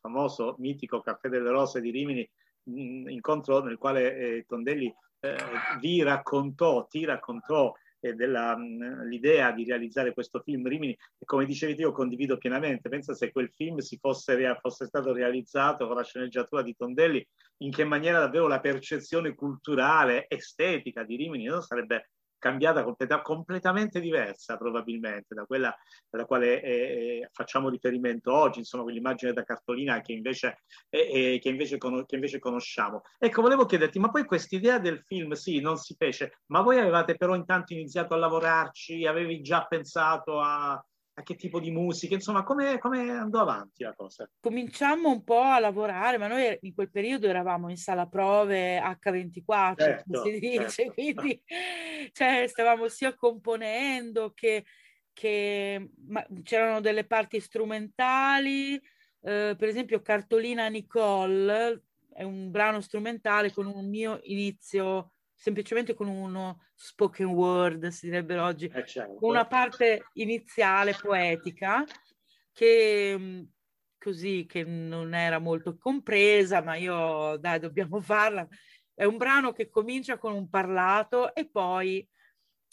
famoso 0.00 0.56
mitico 0.58 1.00
Caffè 1.00 1.28
delle 1.28 1.50
Rose 1.50 1.80
di 1.80 1.90
Rimini, 1.90 2.28
un 2.64 3.08
incontro 3.08 3.62
nel 3.62 3.78
quale 3.78 4.16
eh, 4.16 4.44
Tondelli 4.46 4.92
eh, 5.20 5.36
vi 5.80 6.02
raccontò, 6.02 6.86
ti 6.86 7.04
raccontò 7.04 7.72
eh, 8.00 8.14
della, 8.14 8.56
mh, 8.56 9.06
l'idea 9.06 9.52
di 9.52 9.64
realizzare 9.64 10.12
questo 10.12 10.40
film 10.40 10.66
Rimini 10.66 10.92
e 10.92 11.24
come 11.24 11.44
dicevi 11.44 11.74
io 11.80 11.92
condivido 11.92 12.38
pienamente, 12.38 12.88
pensa 12.88 13.14
se 13.14 13.30
quel 13.32 13.50
film 13.54 13.78
si 13.78 13.98
fosse, 13.98 14.56
fosse 14.60 14.86
stato 14.86 15.12
realizzato 15.12 15.86
con 15.86 15.96
la 15.96 16.04
sceneggiatura 16.04 16.62
di 16.62 16.74
Tondelli, 16.76 17.26
in 17.58 17.70
che 17.70 17.84
maniera 17.84 18.20
davvero 18.20 18.46
la 18.46 18.60
percezione 18.60 19.34
culturale, 19.34 20.26
estetica 20.28 21.04
di 21.04 21.16
Rimini 21.16 21.44
no? 21.44 21.60
sarebbe 21.60 22.10
cambiata 22.38 22.84
completa- 22.84 23.22
completamente 23.22 24.00
diversa 24.00 24.56
probabilmente 24.56 25.34
da 25.34 25.44
quella 25.44 25.74
alla 26.10 26.24
quale 26.24 26.62
eh, 26.62 27.28
facciamo 27.32 27.68
riferimento 27.68 28.32
oggi, 28.32 28.60
insomma 28.60 28.84
quell'immagine 28.84 29.32
da 29.32 29.42
cartolina 29.42 30.00
che 30.00 30.12
invece, 30.12 30.62
eh, 30.88 31.34
eh, 31.34 31.38
che, 31.38 31.48
invece 31.48 31.78
cono- 31.78 32.04
che 32.04 32.14
invece 32.14 32.38
conosciamo. 32.38 33.02
Ecco, 33.18 33.42
volevo 33.42 33.66
chiederti, 33.66 33.98
ma 33.98 34.10
poi 34.10 34.24
quest'idea 34.24 34.78
del 34.78 35.02
film, 35.04 35.32
sì, 35.32 35.60
non 35.60 35.76
si 35.76 35.94
fece, 35.96 36.40
ma 36.46 36.60
voi 36.60 36.78
avevate 36.78 37.16
però 37.16 37.34
intanto 37.34 37.72
iniziato 37.72 38.14
a 38.14 38.18
lavorarci, 38.18 39.06
avevi 39.06 39.40
già 39.42 39.64
pensato 39.66 40.40
a, 40.40 40.82
a 41.18 41.22
che 41.22 41.34
tipo 41.34 41.58
di 41.58 41.72
musica, 41.72 42.14
insomma, 42.14 42.44
come, 42.44 42.78
come 42.78 43.10
andò 43.10 43.40
avanti 43.40 43.82
la 43.82 43.92
cosa? 43.92 44.30
cominciamo 44.38 45.10
un 45.10 45.24
po' 45.24 45.40
a 45.40 45.58
lavorare, 45.58 46.16
ma 46.16 46.28
noi 46.28 46.56
in 46.60 46.74
quel 46.74 46.90
periodo 46.90 47.26
eravamo 47.26 47.68
in 47.68 47.76
sala 47.76 48.06
prove 48.06 48.78
H24, 48.78 49.74
Certo, 49.76 50.22
si 50.22 50.38
dice, 50.38 50.68
certo. 50.68 50.92
quindi 50.92 51.42
cioè, 52.12 52.46
stavamo 52.46 52.86
sia 52.86 53.14
componendo 53.16 54.32
che, 54.32 54.64
che 55.12 55.90
ma 56.06 56.24
c'erano 56.44 56.80
delle 56.80 57.04
parti 57.04 57.40
strumentali, 57.40 58.74
eh, 58.74 59.56
per 59.58 59.68
esempio 59.68 60.00
Cartolina 60.00 60.68
Nicole 60.68 61.82
è 62.12 62.22
un 62.22 62.50
brano 62.52 62.80
strumentale 62.80 63.52
con 63.52 63.66
un 63.66 63.88
mio 63.88 64.20
inizio, 64.22 65.14
semplicemente 65.38 65.94
con 65.94 66.08
uno 66.08 66.64
spoken 66.74 67.26
word, 67.28 67.86
si 67.88 68.06
direbbero 68.06 68.44
oggi, 68.44 68.66
Eh, 68.66 68.84
certo. 68.84 69.18
una 69.20 69.46
parte 69.46 70.08
iniziale 70.14 70.96
poetica 71.00 71.84
che 72.52 73.16
mh, 73.16 73.52
così 73.96 74.46
che 74.48 74.64
non 74.64 75.14
era 75.14 75.38
molto 75.38 75.78
compresa, 75.78 76.60
ma 76.60 76.74
io 76.74 77.36
dai, 77.36 77.60
dobbiamo 77.60 78.00
farla. 78.00 78.46
È 78.92 79.04
un 79.04 79.16
brano 79.16 79.52
che 79.52 79.68
comincia 79.68 80.18
con 80.18 80.32
un 80.32 80.48
parlato 80.48 81.32
e 81.34 81.48
poi, 81.48 82.06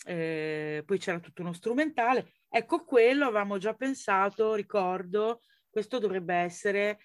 eh, 0.08 0.82
poi 0.84 0.98
c'era 0.98 1.20
tutto 1.20 1.44
uno 1.44 1.54
strumentale. 1.54 2.34
Ecco, 2.50 2.84
quello 2.84 3.26
avevamo 3.26 3.60
già 3.60 3.76
pensato, 3.76 4.56
ricordo, 4.56 5.44
questo 5.70 6.00
dovrebbe 6.00 6.34
essere, 6.34 7.00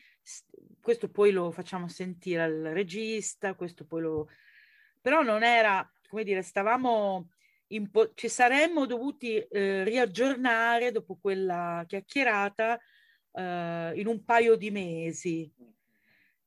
questo 0.80 1.10
poi 1.10 1.32
lo 1.32 1.50
facciamo 1.50 1.86
sentire 1.86 2.42
al 2.42 2.62
regista, 2.72 3.54
questo 3.54 3.84
poi 3.84 4.00
lo... 4.00 4.28
Però 5.00 5.22
non 5.22 5.42
era, 5.42 5.88
come 6.08 6.24
dire, 6.24 6.42
stavamo 6.42 7.30
impo- 7.68 8.12
ci 8.14 8.28
saremmo 8.28 8.86
dovuti 8.86 9.36
eh, 9.38 9.84
riaggiornare 9.84 10.90
dopo 10.90 11.16
quella 11.16 11.84
chiacchierata 11.86 12.78
eh, 13.32 13.92
in 13.94 14.06
un 14.06 14.24
paio 14.24 14.56
di 14.56 14.70
mesi. 14.70 15.50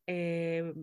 Eh, 0.06 0.74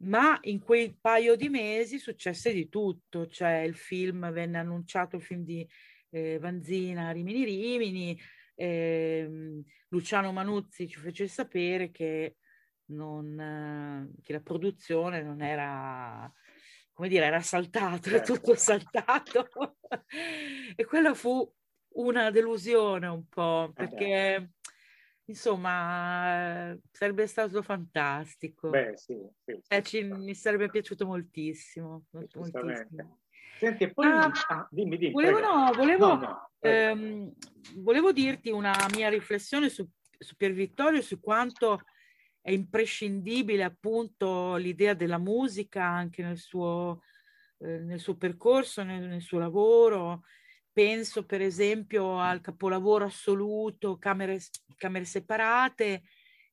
ma 0.00 0.38
in 0.42 0.60
quei 0.60 0.96
paio 1.00 1.34
di 1.34 1.48
mesi 1.48 1.98
successe 1.98 2.52
di 2.52 2.68
tutto, 2.68 3.26
cioè 3.26 3.58
il 3.60 3.74
film 3.74 4.30
venne 4.30 4.58
annunciato, 4.58 5.16
il 5.16 5.22
film 5.22 5.42
di 5.42 5.68
eh, 6.10 6.38
Vanzina 6.38 7.10
Rimini 7.10 7.44
Rimini, 7.44 8.18
ehm, 8.54 9.62
Luciano 9.88 10.32
Manuzzi 10.32 10.88
ci 10.88 10.98
fece 10.98 11.26
sapere 11.26 11.90
che, 11.90 12.36
non, 12.86 13.38
eh, 13.40 14.22
che 14.22 14.32
la 14.32 14.40
produzione 14.40 15.22
non 15.22 15.42
era, 15.42 16.30
come 16.98 17.08
dire, 17.08 17.26
era 17.26 17.40
saltato, 17.40 18.08
era 18.08 18.18
Certo. 18.18 18.32
tutto 18.34 18.54
saltato. 18.56 19.48
e 20.74 20.84
quello 20.84 21.14
fu 21.14 21.48
una 21.90 22.32
delusione 22.32 23.06
un 23.06 23.28
po', 23.28 23.68
Eh 23.68 23.72
perché 23.86 24.50
insomma 25.26 26.76
sarebbe 26.90 27.28
stato 27.28 27.62
fantastico. 27.62 28.70
Beh, 28.70 28.96
sì, 28.96 29.16
sì, 29.44 29.60
Eh, 29.68 29.82
ci- 29.84 30.02
mi 30.02 30.34
sarebbe 30.34 30.68
piaciuto 30.70 31.06
moltissimo, 31.06 32.06
moltissimo. 32.10 33.20
Senti, 33.60 33.92
poi 33.94 34.06
Ah, 34.08 34.32
ah, 34.48 34.68
dimmi, 34.68 34.96
dimmi. 34.96 35.12
Volevo, 35.12 35.38
no, 35.38 35.72
volevo, 35.74 36.06
No, 36.06 36.16
no, 36.16 36.50
ehm, 36.58 37.32
volevo 37.76 38.10
dirti 38.10 38.50
una 38.50 38.74
mia 38.92 39.08
riflessione 39.08 39.68
su, 39.68 39.88
su 40.18 40.34
Pier 40.34 40.52
Vittorio, 40.52 41.00
su 41.00 41.20
quanto 41.20 41.80
è 42.48 42.52
imprescindibile 42.52 43.62
appunto 43.62 44.56
l'idea 44.56 44.94
della 44.94 45.18
musica 45.18 45.84
anche 45.84 46.22
nel 46.22 46.38
suo, 46.38 47.02
eh, 47.58 47.80
nel 47.80 48.00
suo 48.00 48.16
percorso, 48.16 48.82
nel, 48.82 49.06
nel 49.06 49.20
suo 49.20 49.38
lavoro. 49.38 50.22
Penso 50.72 51.26
per 51.26 51.42
esempio 51.42 52.18
al 52.18 52.40
capolavoro 52.40 53.04
assoluto, 53.04 53.98
Camere, 53.98 54.40
Camere 54.76 55.04
separate, 55.04 56.04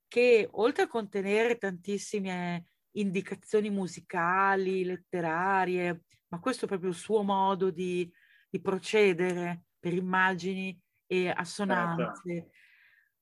che 0.10 0.50
oltre 0.52 0.84
a 0.84 0.88
contenere 0.88 1.58
tantissime 1.58 2.66
indicazioni 2.98 3.70
musicali, 3.70 4.84
letterarie, 4.84 6.02
ma 6.28 6.40
questo 6.42 6.66
è 6.66 6.68
proprio 6.68 6.90
il 6.90 6.96
suo 6.98 7.24
modo 7.24 7.70
di, 7.70 8.12
di 8.50 8.60
procedere 8.60 9.62
per 9.80 9.94
immagini 9.94 10.78
e 11.08 11.30
assonanze. 11.30 12.50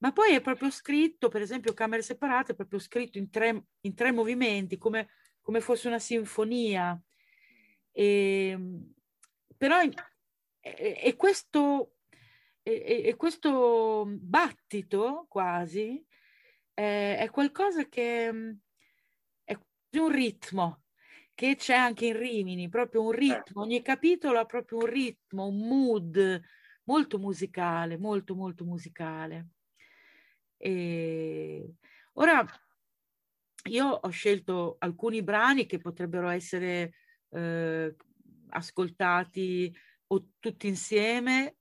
Ma 0.03 0.11
poi 0.11 0.33
è 0.33 0.41
proprio 0.41 0.69
scritto, 0.69 1.29
per 1.29 1.41
esempio, 1.41 1.73
Camere 1.73 2.01
separate, 2.01 2.51
è 2.51 2.55
proprio 2.55 2.77
scritto 2.77 3.17
in 3.17 3.29
tre, 3.29 3.67
in 3.79 3.95
tre 3.95 4.11
movimenti, 4.11 4.77
come, 4.77 5.07
come 5.39 5.61
fosse 5.61 5.87
una 5.87 5.97
sinfonia. 5.97 7.01
E, 7.89 8.59
però 9.55 9.77
e 10.59 11.15
questo, 11.15 11.95
questo 13.15 14.05
battito 14.05 15.25
quasi 15.29 16.05
eh, 16.73 17.17
è 17.17 17.29
qualcosa 17.29 17.87
che 17.87 18.27
è 18.27 19.53
quasi 19.55 20.05
un 20.05 20.11
ritmo 20.11 20.83
che 21.33 21.55
c'è 21.55 21.75
anche 21.75 22.07
in 22.07 22.17
Rimini, 22.17 22.67
proprio 22.67 23.03
un 23.03 23.11
ritmo. 23.11 23.61
Ogni 23.61 23.81
capitolo 23.81 24.37
ha 24.39 24.45
proprio 24.45 24.79
un 24.79 24.85
ritmo, 24.85 25.47
un 25.47 25.65
mood 25.65 26.41
molto 26.83 27.17
musicale, 27.19 27.97
molto 27.97 28.35
molto 28.35 28.65
musicale. 28.65 29.52
E 30.65 31.73
ora 32.13 32.45
io 33.65 33.85
ho 33.85 34.09
scelto 34.09 34.77
alcuni 34.79 35.21
brani 35.21 35.65
che 35.65 35.77
potrebbero 35.77 36.29
essere 36.29 36.93
eh, 37.31 37.93
ascoltati 38.51 39.75
o 40.07 40.29
tutti 40.39 40.67
insieme, 40.69 41.57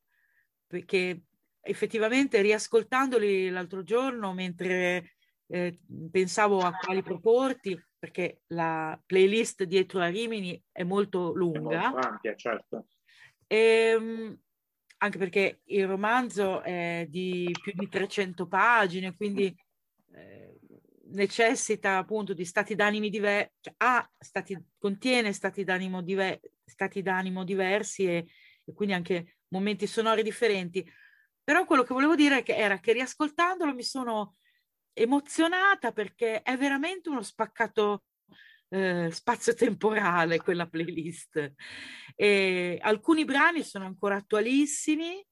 perché 0.69 1.25
effettivamente 1.63 2.41
riascoltandoli 2.43 3.51
l'altro 3.51 3.83
giorno 3.83 4.33
mentre 4.33 5.15
eh, 5.49 5.81
pensavo 6.09 6.61
a 6.61 6.71
quali 6.71 7.03
proporti, 7.03 7.77
perché 7.99 8.43
la 8.49 8.97
playlist 9.05 9.65
dietro 9.65 9.99
a 9.99 10.07
Rimini 10.07 10.63
è 10.71 10.85
molto 10.85 11.33
lunga. 11.35 11.81
È 11.81 11.91
molto 11.91 12.07
ampia, 12.07 12.37
certo. 12.37 12.87
E, 13.49 13.95
Ehm, 13.97 14.39
anche 15.03 15.19
perché 15.19 15.61
il 15.65 15.87
romanzo 15.87 16.63
è 16.63 17.07
di 17.09 17.55
più 17.61 17.73
di 17.75 17.89
300 17.89 18.47
pagine, 18.47 19.17
quindi 19.17 19.53
eh, 20.15 20.59
necessita 21.07 21.97
appunto 21.99 22.33
di 22.33 22.45
stati 22.45 22.77
d'animo 22.77 23.09
diversi, 23.09 23.51
cioè, 23.61 23.75
ha 23.79 24.11
stati, 24.17 24.57
contiene 24.79 25.33
stati 25.33 25.65
d'animo, 25.65 26.03
diver- 26.03 26.41
stati 26.65 27.03
d'animo 27.03 27.43
diversi 27.43 28.05
e, 28.05 28.27
e, 28.65 28.73
quindi 28.73 28.95
anche 28.95 29.39
momenti 29.49 29.89
sonori 29.89 30.23
differenti. 30.23 30.89
Però 31.43 31.65
quello 31.65 31.83
che 31.83 31.95
volevo 31.95 32.15
dire 32.15 32.45
che 32.45 32.55
era 32.55 32.79
che 32.79 32.93
riascoltandolo 32.93 33.75
mi 33.75 33.83
sono 33.83 34.37
emozionata 34.93 35.91
perché 35.91 36.43
è 36.43 36.57
veramente 36.57 37.09
uno 37.09 37.23
spaccato 37.23 38.05
eh, 38.73 39.11
spazio-temporale 39.11 40.39
quella 40.39 40.67
playlist. 40.67 41.53
E 42.17 42.79
alcuni 42.81 43.25
brani 43.25 43.63
sono 43.63 43.85
ancora 43.85 44.17
attualissimi, 44.17 45.25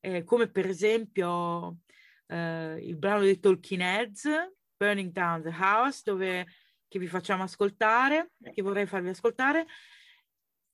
eh, 0.00 0.24
come 0.24 0.50
per 0.50 0.66
esempio 0.66 1.78
eh, 2.26 2.78
il 2.80 2.96
brano 2.96 3.22
di 3.22 3.38
Talking 3.38 3.80
Heads, 3.80 4.28
Burning 4.76 5.12
Down 5.12 5.42
the 5.42 5.54
House, 5.56 6.02
dove, 6.04 6.46
che 6.88 6.98
vi 6.98 7.06
facciamo 7.06 7.44
ascoltare, 7.44 8.32
che 8.52 8.62
vorrei 8.62 8.86
farvi 8.86 9.10
ascoltare. 9.10 9.66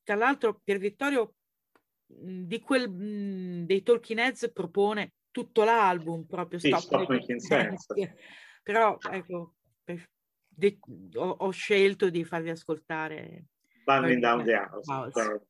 Tra 0.02 0.16
l'altro, 0.16 0.60
Pier 0.64 0.78
Vittorio 0.78 1.34
di 2.06 2.58
quel, 2.60 2.90
mh, 2.90 3.66
dei 3.66 3.82
Talking 3.82 4.18
Heads 4.18 4.50
propone 4.54 5.12
tutto 5.30 5.62
l'album 5.62 6.24
proprio 6.24 6.58
sì, 6.58 6.68
stop, 6.68 6.80
stop 6.80 7.08
making 7.10 7.38
sense. 7.38 8.16
però 8.62 8.96
ecco 9.10 9.56
per, 9.84 10.02
de, 10.58 10.78
ho, 11.14 11.36
ho, 11.38 11.50
scelto 11.50 12.10
di 12.10 12.24
farvi 12.24 12.50
ascoltare 12.50 13.44
Burning 13.84 14.20
Down 14.20 14.44
the 14.44 14.54
House, 14.54 14.92
house. 14.92 15.46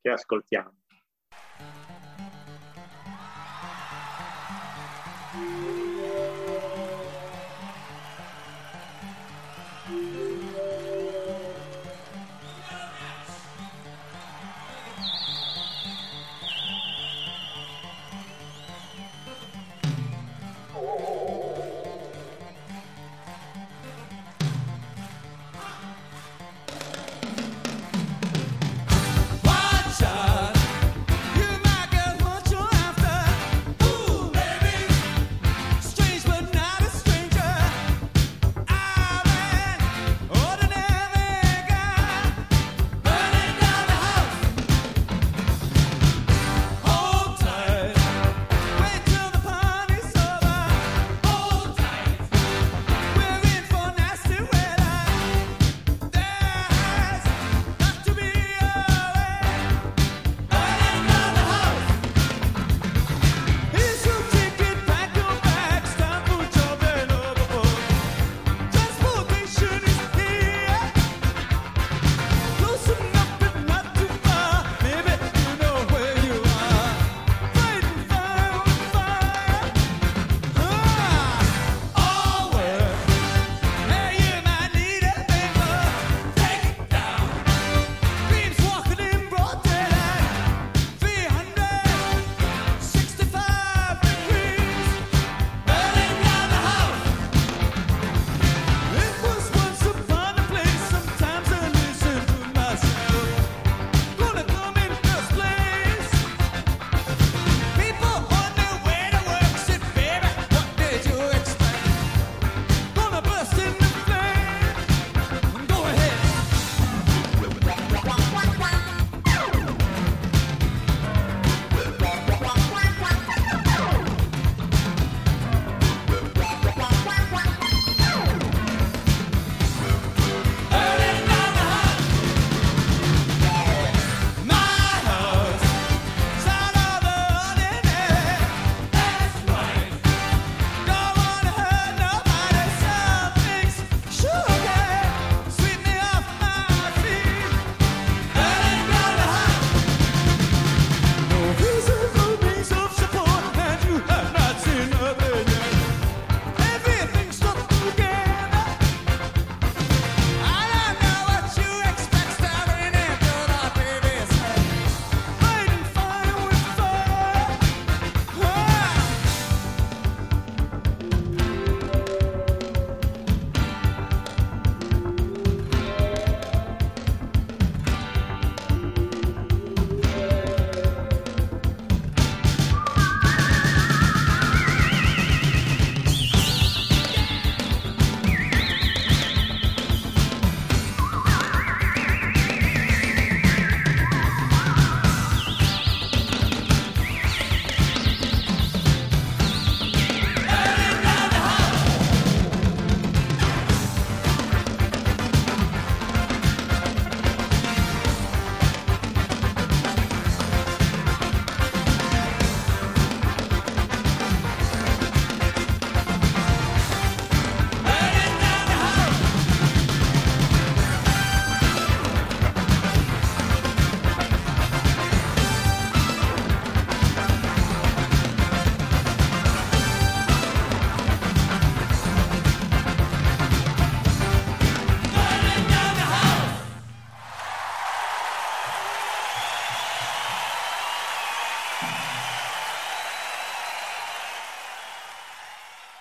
che 0.00 0.10
ascoltiamo 0.10 0.77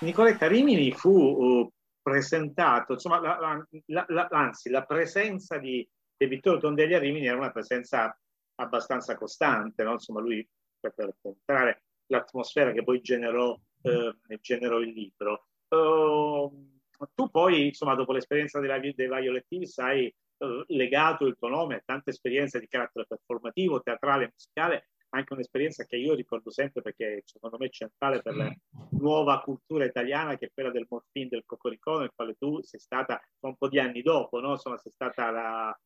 Nicoletta 0.07 0.47
Rimini 0.47 0.93
fu 0.93 1.09
uh, 1.09 1.69
presentato, 2.01 2.93
insomma, 2.93 3.19
la, 3.19 3.67
la, 3.87 4.05
la, 4.07 4.27
anzi, 4.31 4.69
la 4.69 4.85
presenza 4.85 5.57
di, 5.57 5.85
di 6.15 6.27
Vittorio 6.27 6.61
Tondelli 6.61 6.93
a 6.93 6.99
Rimini 6.99 7.27
era 7.27 7.35
una 7.35 7.51
presenza 7.51 8.17
abbastanza 8.55 9.17
costante, 9.17 9.83
no? 9.83 9.91
insomma, 9.91 10.21
lui 10.21 10.47
per, 10.79 11.13
entrare 11.21 11.83
l'atmosfera 12.05 12.71
che 12.71 12.83
poi 12.83 13.01
generò, 13.01 13.59
eh, 13.81 14.15
generò 14.39 14.79
il 14.79 14.93
libro. 14.93 15.47
Uh, 15.67 16.79
tu 17.13 17.29
poi, 17.29 17.65
insomma, 17.67 17.93
dopo 17.93 18.13
l'esperienza 18.13 18.61
della, 18.61 18.79
dei 18.79 18.93
Violet 18.95 19.45
Hills 19.49 19.77
hai 19.79 20.13
uh, 20.37 20.63
legato 20.67 21.25
il 21.25 21.35
tuo 21.37 21.49
nome 21.49 21.75
a 21.75 21.81
tante 21.83 22.11
esperienze 22.11 22.61
di 22.61 22.67
carattere 22.69 23.05
performativo, 23.05 23.81
teatrale, 23.81 24.31
musicale, 24.31 24.87
anche 25.09 25.33
un'esperienza 25.33 25.85
che 25.85 25.95
io 25.95 26.13
ricordo 26.13 26.51
sempre 26.51 26.81
perché 26.81 27.21
secondo 27.25 27.57
me 27.57 27.67
è 27.67 27.69
centrale 27.69 28.21
per 28.21 28.35
la 28.35 28.53
nuova 28.91 29.39
cultura 29.41 29.85
italiana 29.85 30.37
che 30.37 30.47
è 30.47 30.51
quella 30.53 30.71
del 30.71 30.85
morfin 30.89 31.29
del 31.29 31.43
cocorico 31.45 31.99
nel 31.99 32.11
quale 32.13 32.35
tu 32.35 32.61
sei 32.61 32.79
stata 32.79 33.19
un 33.41 33.55
po' 33.55 33.69
di 33.69 33.79
anni 33.79 34.01
dopo, 34.01 34.39
no? 34.39 34.51
Insomma, 34.51 34.77
sei 34.77 34.91
stata 34.91 35.31
la, 35.31 35.79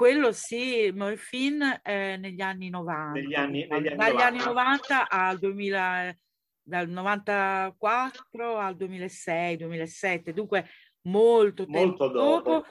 quello 0.00 0.32
sì, 0.32 0.90
Morfin 0.94 1.60
eh, 1.82 2.16
negli 2.16 2.40
anni 2.40 2.70
90. 2.70 3.20
Negli 3.20 3.34
anni, 3.34 3.66
negli 3.66 3.88
anni 3.88 3.96
Dagli 3.96 4.14
90. 4.14 4.26
anni 4.26 4.38
90 4.38 5.08
al 5.10 5.38
2000, 5.38 6.16
dal 6.62 6.88
94 6.88 8.56
al 8.56 8.76
2006, 8.76 9.56
2007, 9.58 10.32
dunque 10.32 10.66
molto 11.02 11.66
Molto 11.68 12.08
dopo. 12.08 12.64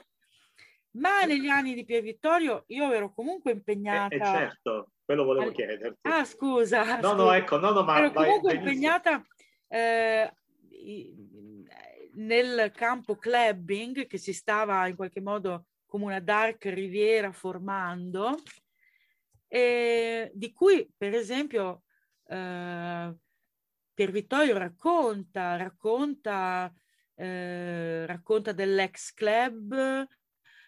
Ma 0.94 1.22
negli 1.22 1.46
anni 1.46 1.74
di 1.74 1.84
Pier 1.84 2.02
Vittorio 2.02 2.64
io 2.66 2.90
ero 2.90 3.12
comunque 3.12 3.52
impegnata. 3.52 4.12
Eh, 4.12 4.18
eh, 4.18 4.24
certo, 4.24 4.90
quello 5.10 5.24
volevo 5.24 5.46
Al- 5.46 5.52
chiederti. 5.52 5.98
Ah, 6.02 6.24
scusa. 6.24 6.84
no, 6.84 7.10
scusa. 7.10 7.14
no, 7.14 7.32
ecco, 7.32 7.58
no, 7.58 7.72
no, 7.72 7.82
ma 7.82 7.98
ero 7.98 8.12
comunque 8.12 8.54
impegnata 8.54 9.24
eh, 9.66 10.32
nel 12.12 12.70
campo 12.72 13.16
clubbing 13.16 14.06
che 14.06 14.18
si 14.18 14.32
stava 14.32 14.86
in 14.86 14.94
qualche 14.94 15.20
modo 15.20 15.66
come 15.86 16.04
una 16.04 16.20
dark 16.20 16.66
riviera 16.66 17.32
formando, 17.32 18.40
di 19.48 20.52
cui 20.54 20.88
per 20.96 21.12
esempio 21.12 21.82
eh, 22.28 23.12
Pier 23.92 24.10
Vittorio 24.12 24.56
racconta, 24.56 25.56
racconta, 25.56 26.72
eh, 27.16 28.06
racconta 28.06 28.52
dell'ex 28.52 29.12
club, 29.12 30.06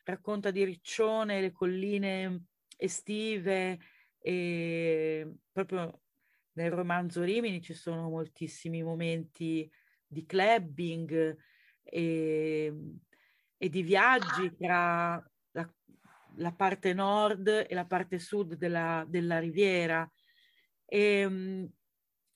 racconta 0.03 0.51
di 0.51 0.64
Riccione, 0.64 1.40
le 1.40 1.53
colline 1.53 2.47
estive 2.76 3.78
e 4.23 5.35
proprio 5.51 6.03
nel 6.53 6.70
romanzo 6.70 7.23
Rimini 7.23 7.61
ci 7.61 7.75
sono 7.75 8.09
moltissimi 8.09 8.83
momenti 8.83 9.70
di 10.07 10.25
clubbing 10.25 11.37
e, 11.83 12.75
e 13.57 13.68
di 13.68 13.83
viaggi 13.83 14.55
tra 14.57 15.23
la, 15.53 15.75
la 16.37 16.53
parte 16.53 16.93
nord 16.93 17.49
e 17.49 17.75
la 17.75 17.87
parte 17.87 18.18
sud 18.18 18.55
della, 18.55 19.05
della 19.09 19.39
riviera. 19.39 20.11
E, 20.85 21.29
mm, 21.29 21.64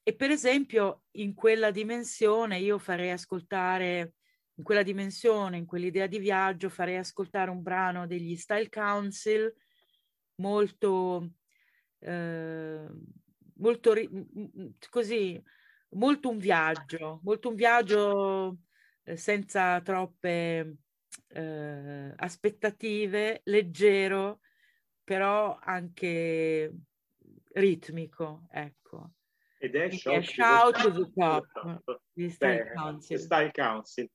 e 0.02 0.14
per 0.14 0.30
esempio 0.30 1.02
in 1.12 1.34
quella 1.34 1.70
dimensione 1.70 2.58
io 2.58 2.78
farei 2.78 3.10
ascoltare, 3.10 4.14
in 4.54 4.64
quella 4.64 4.82
dimensione, 4.82 5.56
in 5.58 5.66
quell'idea 5.66 6.06
di 6.06 6.18
viaggio, 6.18 6.68
farei 6.68 6.96
ascoltare 6.96 7.50
un 7.50 7.60
brano 7.60 8.06
degli 8.06 8.36
Style 8.36 8.68
Council 8.68 9.52
molto, 10.36 11.32
eh, 11.98 12.86
molto 13.54 13.94
così, 14.90 15.42
molto 15.90 16.28
un 16.28 16.38
viaggio, 16.38 17.20
molto 17.22 17.48
un 17.48 17.54
viaggio 17.54 18.58
eh, 19.04 19.16
senza 19.16 19.80
troppe 19.80 20.76
eh, 21.28 22.12
aspettative, 22.16 23.40
leggero, 23.44 24.40
però 25.02 25.58
anche 25.60 26.72
ritmico, 27.52 28.46
ecco. 28.50 29.12
Ed 29.58 29.74
è 29.74 29.88
Quindi 29.88 29.96
Shout, 29.98 30.16
è 30.16 30.22
Shout 30.22 30.82
to 30.82 30.92
the 30.92 31.12
Top, 31.14 31.46
Top. 31.52 32.02
Beh, 32.12 32.72
Council. 32.74 33.18
Style 33.18 33.50
Council. 33.52 34.10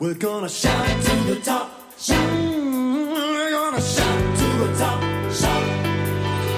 We're 0.00 0.14
gonna 0.14 0.48
shout 0.48 0.86
to 0.86 1.16
the 1.24 1.40
top. 1.40 1.72
Shout. 1.98 2.32
We're 2.32 3.50
gonna 3.50 3.80
shout 3.80 4.36
to 4.38 4.44
the 4.44 4.78
top. 4.78 5.02
Shout. 5.32 5.62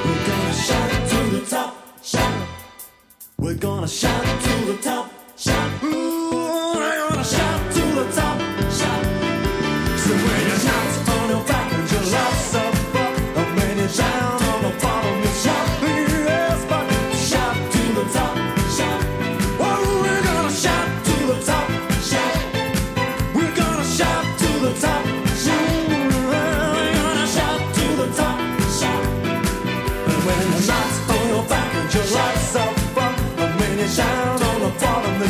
We're 0.05 0.26
gonna 0.26 0.53
shout 0.53 1.09
to 1.09 1.16
the 1.30 1.47
top. 1.49 1.74
Shout. 2.03 2.49
We're 3.38 3.55
gonna 3.55 3.88
shout 3.88 4.43
to 4.43 4.64
the 4.66 4.76
top. 4.82 5.11
Shout. 5.38 5.80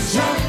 Jump. 0.08 0.39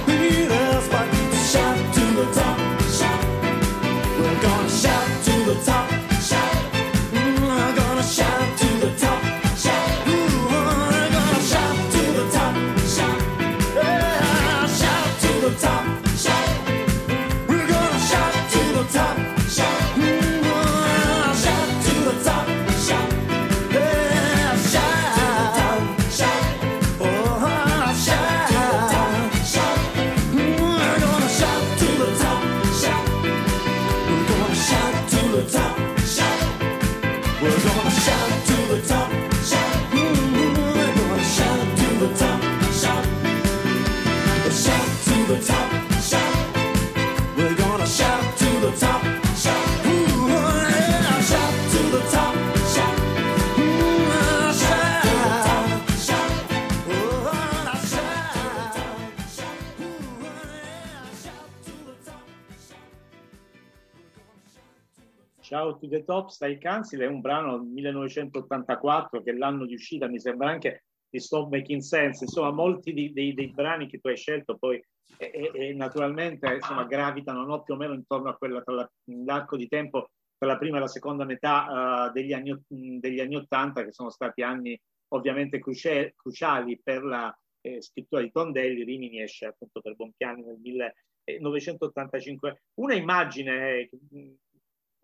Shout 65.51 65.81
to 65.81 65.89
the 65.89 66.05
Top, 66.05 66.29
Style 66.29 66.59
Council 66.59 67.01
è 67.01 67.07
un 67.07 67.19
brano 67.19 67.57
del 67.57 67.67
1984 67.67 69.21
che 69.21 69.33
l'anno 69.33 69.65
di 69.65 69.73
uscita, 69.73 70.07
mi 70.07 70.17
sembra 70.17 70.49
anche 70.49 70.85
di 71.09 71.19
Stop 71.19 71.51
Making 71.51 71.81
Sense, 71.81 72.23
insomma 72.23 72.51
molti 72.51 72.93
di, 72.93 73.11
dei, 73.11 73.33
dei, 73.33 73.51
brani 73.51 73.89
che 73.89 73.99
tu 73.99 74.07
hai 74.07 74.15
scelto 74.15 74.57
poi 74.57 74.81
e, 75.17 75.51
e, 75.53 75.73
naturalmente 75.73 76.53
insomma, 76.53 76.85
gravitano 76.85 77.43
no, 77.43 77.63
più 77.63 77.73
o 77.73 77.77
meno 77.77 77.93
intorno 77.93 78.29
a 78.29 78.37
quella 78.37 78.61
tra 78.61 78.89
l'arco 79.03 79.57
di 79.57 79.67
tempo 79.67 80.11
tra 80.37 80.47
la 80.47 80.57
prima 80.57 80.77
e 80.77 80.79
la 80.79 80.87
seconda 80.87 81.25
metà 81.25 82.07
uh, 82.07 82.13
degli, 82.13 82.31
anni, 82.31 82.57
degli 82.69 83.19
anni 83.19 83.35
80 83.35 83.83
che 83.83 83.91
sono 83.91 84.09
stati 84.09 84.43
anni 84.43 84.79
ovviamente 85.09 85.59
cruce, 85.59 86.13
cruciali 86.15 86.79
per 86.81 87.03
la 87.03 87.37
eh, 87.59 87.81
scrittura 87.81 88.21
di 88.21 88.31
Tondelli, 88.31 88.85
Rimini 88.85 89.21
esce 89.21 89.47
appunto 89.47 89.81
per 89.81 89.95
Bonpiani 89.95 90.43
nel 90.43 90.59
1985. 90.61 92.61
Una 92.75 92.93
immagine 92.93 93.89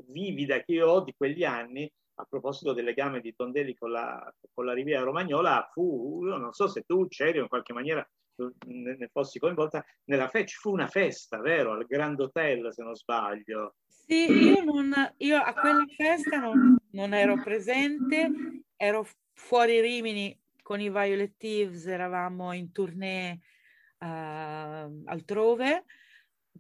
vivida 0.08 0.62
che 0.62 0.74
io 0.74 0.88
ho 0.88 1.02
di 1.02 1.14
quegli 1.16 1.44
anni 1.44 1.92
a 2.20 2.26
proposito 2.26 2.74
del 2.74 2.86
legame 2.86 3.20
di 3.22 3.36
Tondelli 3.36 3.76
con 3.76 3.92
la, 3.92 4.34
con 4.54 4.66
la 4.66 4.74
Riviera 4.74 5.04
Romagnola 5.04 5.70
fu, 5.72 6.22
non 6.24 6.52
so 6.52 6.68
se 6.68 6.82
tu 6.82 7.08
c'eri 7.08 7.40
in 7.40 7.48
qualche 7.48 7.74
maniera 7.74 8.08
ne 8.66 9.10
fossi 9.12 9.40
coinvolta, 9.40 9.84
nella 10.06 10.28
fe- 10.28 10.46
ci 10.46 10.56
fu 10.58 10.72
una 10.72 10.88
festa, 10.88 11.40
vero? 11.40 11.72
Al 11.72 11.86
Grand 11.86 12.20
Hotel, 12.20 12.72
se 12.72 12.84
non 12.84 12.96
sbaglio. 12.96 13.76
Sì, 13.88 14.32
io, 14.32 14.64
non, 14.64 14.94
io 15.18 15.38
a 15.38 15.54
quella 15.54 15.86
festa 15.96 16.38
non, 16.38 16.78
non, 16.92 17.14
ero 17.14 17.42
presente, 17.42 18.30
ero 18.76 19.06
fuori 19.34 19.82
Rimini 19.82 20.38
con 20.62 20.80
i 20.80 20.90
Violet 20.90 21.36
Thieves, 21.38 21.88
eravamo 21.88 22.54
in 22.54 22.72
tournée 22.72 23.40
uh, 24.00 24.06
altrove, 25.06 25.86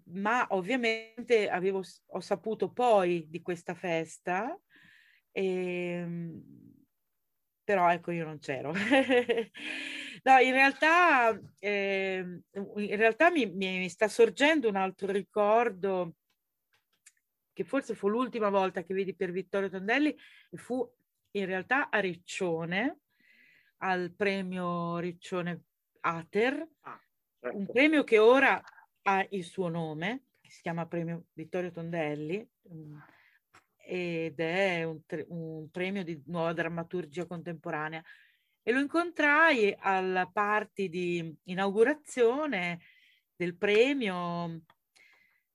ma 0.05 0.45
ovviamente 0.49 1.49
avevo, 1.49 1.81
ho 2.07 2.19
saputo 2.19 2.71
poi 2.71 3.27
di 3.29 3.41
questa 3.41 3.73
festa 3.73 4.57
e, 5.31 5.43
ehm, 5.43 6.43
però 7.63 7.91
ecco 7.91 8.11
io 8.11 8.23
non 8.23 8.39
c'ero. 8.39 8.71
no, 10.23 10.37
in 10.39 10.51
realtà, 10.51 11.37
eh, 11.59 12.41
in 12.53 12.95
realtà 12.95 13.29
mi, 13.29 13.45
mi, 13.45 13.89
sta 13.89 14.07
sorgendo 14.07 14.69
un 14.69 14.77
altro 14.77 15.11
ricordo 15.11 16.15
che 17.51 17.63
forse 17.65 17.93
fu 17.93 18.07
l'ultima 18.07 18.49
volta 18.49 18.83
che 18.83 18.93
vedi 18.93 19.15
per 19.15 19.31
Vittorio 19.31 19.69
Tondelli 19.69 20.15
e 20.49 20.57
fu 20.57 20.89
in 21.31 21.45
realtà 21.45 21.89
a 21.89 21.99
Riccione, 21.99 22.99
al 23.79 24.13
premio 24.15 24.97
Riccione 24.99 25.63
Ater, 25.99 26.67
ah, 26.81 27.01
certo. 27.39 27.57
un 27.57 27.65
premio 27.65 28.03
che 28.03 28.17
ora 28.17 28.63
ha 29.09 29.25
il 29.29 29.43
suo 29.45 29.69
nome, 29.69 30.23
si 30.41 30.61
chiama 30.61 30.85
premio 30.85 31.27
Vittorio 31.33 31.71
Tondelli, 31.71 32.45
ed 33.77 34.39
è 34.39 34.83
un, 34.83 34.99
un 35.29 35.69
premio 35.71 36.03
di 36.03 36.21
nuova 36.25 36.51
drammaturgia 36.51 37.25
contemporanea. 37.25 38.03
E 38.61 38.71
lo 38.73 38.79
incontrai 38.79 39.73
alla 39.79 40.27
party 40.27 40.89
di 40.89 41.37
inaugurazione 41.45 42.81
del 43.33 43.55
premio 43.55 44.63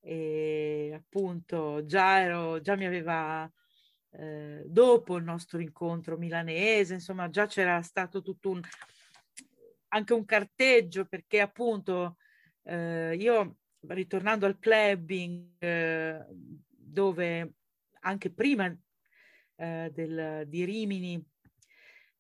e 0.01 0.93
appunto 0.95 1.85
già, 1.85 2.21
ero, 2.21 2.59
già 2.63 2.75
mi 2.75 2.87
aveva 2.87 3.51
eh, 4.13 4.63
dopo 4.65 5.17
il 5.17 5.25
nostro 5.25 5.61
incontro 5.61 6.17
milanese, 6.17 6.95
insomma 6.95 7.29
già 7.29 7.47
c'era 7.47 7.83
stato 7.83 8.23
tutto 8.23 8.49
un 8.49 8.61
anche 9.95 10.15
un 10.15 10.25
carteggio 10.25 11.05
perché 11.05 11.41
appunto 11.41 12.17
eh, 12.65 13.17
io 13.19 13.57
ritornando 13.89 14.47
al 14.47 14.59
clubbing 14.59 15.55
eh, 15.59 16.25
dove 16.69 17.55
anche 18.01 18.31
prima 18.31 18.75
eh, 19.57 19.91
del, 19.93 20.45
di 20.47 20.65
Rimini, 20.65 21.25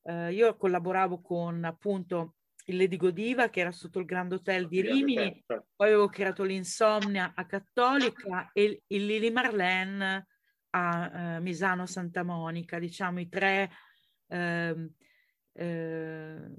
eh, 0.02 0.32
io 0.32 0.56
collaboravo 0.56 1.20
con 1.20 1.64
appunto 1.64 2.36
il 2.66 2.76
Lady 2.76 2.96
Godiva 2.96 3.48
che 3.48 3.60
era 3.60 3.72
sotto 3.72 3.98
il 3.98 4.04
Grand 4.04 4.32
Hotel 4.32 4.68
di 4.68 4.80
Rimini, 4.80 5.44
poi 5.46 5.64
avevo 5.88 6.08
creato 6.08 6.44
l'Insomnia 6.44 7.32
a 7.34 7.44
Cattolica 7.44 8.50
e 8.52 8.82
il 8.86 9.06
Lili 9.06 9.30
Marlene 9.30 10.26
a 10.70 11.36
eh, 11.36 11.40
Misano 11.40 11.86
Santa 11.86 12.22
Monica, 12.22 12.78
diciamo 12.78 13.20
i 13.20 13.28
tre 13.28 13.70
ehm, 14.28 14.90
eh, 15.54 16.50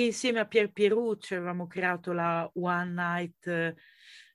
insieme 0.00 0.40
a 0.40 0.46
Pier 0.46 0.72
Pierucci 0.72 1.34
avevamo 1.34 1.66
creato 1.66 2.12
la 2.12 2.48
One 2.54 2.92
Night 2.92 3.74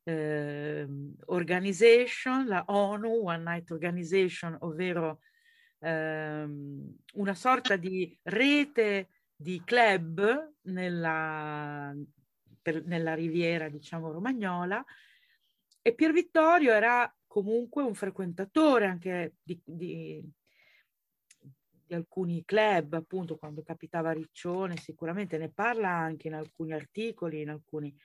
eh, 0.03 0.87
Organization, 1.25 2.47
la 2.47 2.63
ONU, 2.67 3.25
One 3.25 3.43
Night 3.43 3.71
Organization, 3.71 4.55
ovvero 4.61 5.19
ehm, 5.79 6.95
una 7.13 7.35
sorta 7.35 7.75
di 7.75 8.17
rete 8.23 9.09
di 9.35 9.61
club 9.63 10.53
nella, 10.61 11.93
per, 12.61 12.83
nella 12.85 13.13
riviera, 13.13 13.69
diciamo, 13.69 14.11
romagnola. 14.11 14.83
E 15.81 15.93
Pier 15.93 16.11
Vittorio 16.11 16.73
era 16.73 17.13
comunque 17.27 17.83
un 17.83 17.93
frequentatore 17.93 18.85
anche 18.85 19.35
di, 19.43 19.61
di, 19.63 20.21
di 21.87 21.95
alcuni 21.95 22.43
club, 22.45 22.93
appunto, 22.93 23.37
quando 23.37 23.63
capitava 23.63 24.11
Riccione, 24.11 24.77
sicuramente 24.77 25.37
ne 25.37 25.49
parla 25.49 25.89
anche 25.89 26.27
in 26.27 26.33
alcuni 26.33 26.73
articoli, 26.73 27.41
in 27.41 27.49
alcuni... 27.49 27.95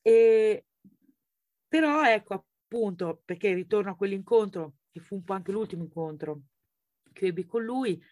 E 0.00 0.66
però 1.68 2.04
ecco 2.04 2.34
appunto, 2.34 3.22
perché 3.24 3.52
ritorno 3.54 3.90
a 3.92 3.96
quell'incontro, 3.96 4.74
che 4.90 5.00
fu 5.00 5.16
un 5.16 5.24
po' 5.24 5.32
anche 5.32 5.52
l'ultimo 5.52 5.82
incontro 5.82 6.42
che 7.12 7.26
ebbi 7.26 7.46
con 7.46 7.64
lui, 7.64 8.02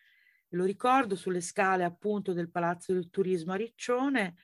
lo 0.50 0.64
ricordo 0.64 1.14
sulle 1.14 1.40
scale 1.40 1.84
appunto 1.84 2.32
del 2.32 2.50
Palazzo 2.50 2.92
del 2.92 3.10
Turismo 3.10 3.52
a 3.52 3.56
Riccione, 3.56 4.36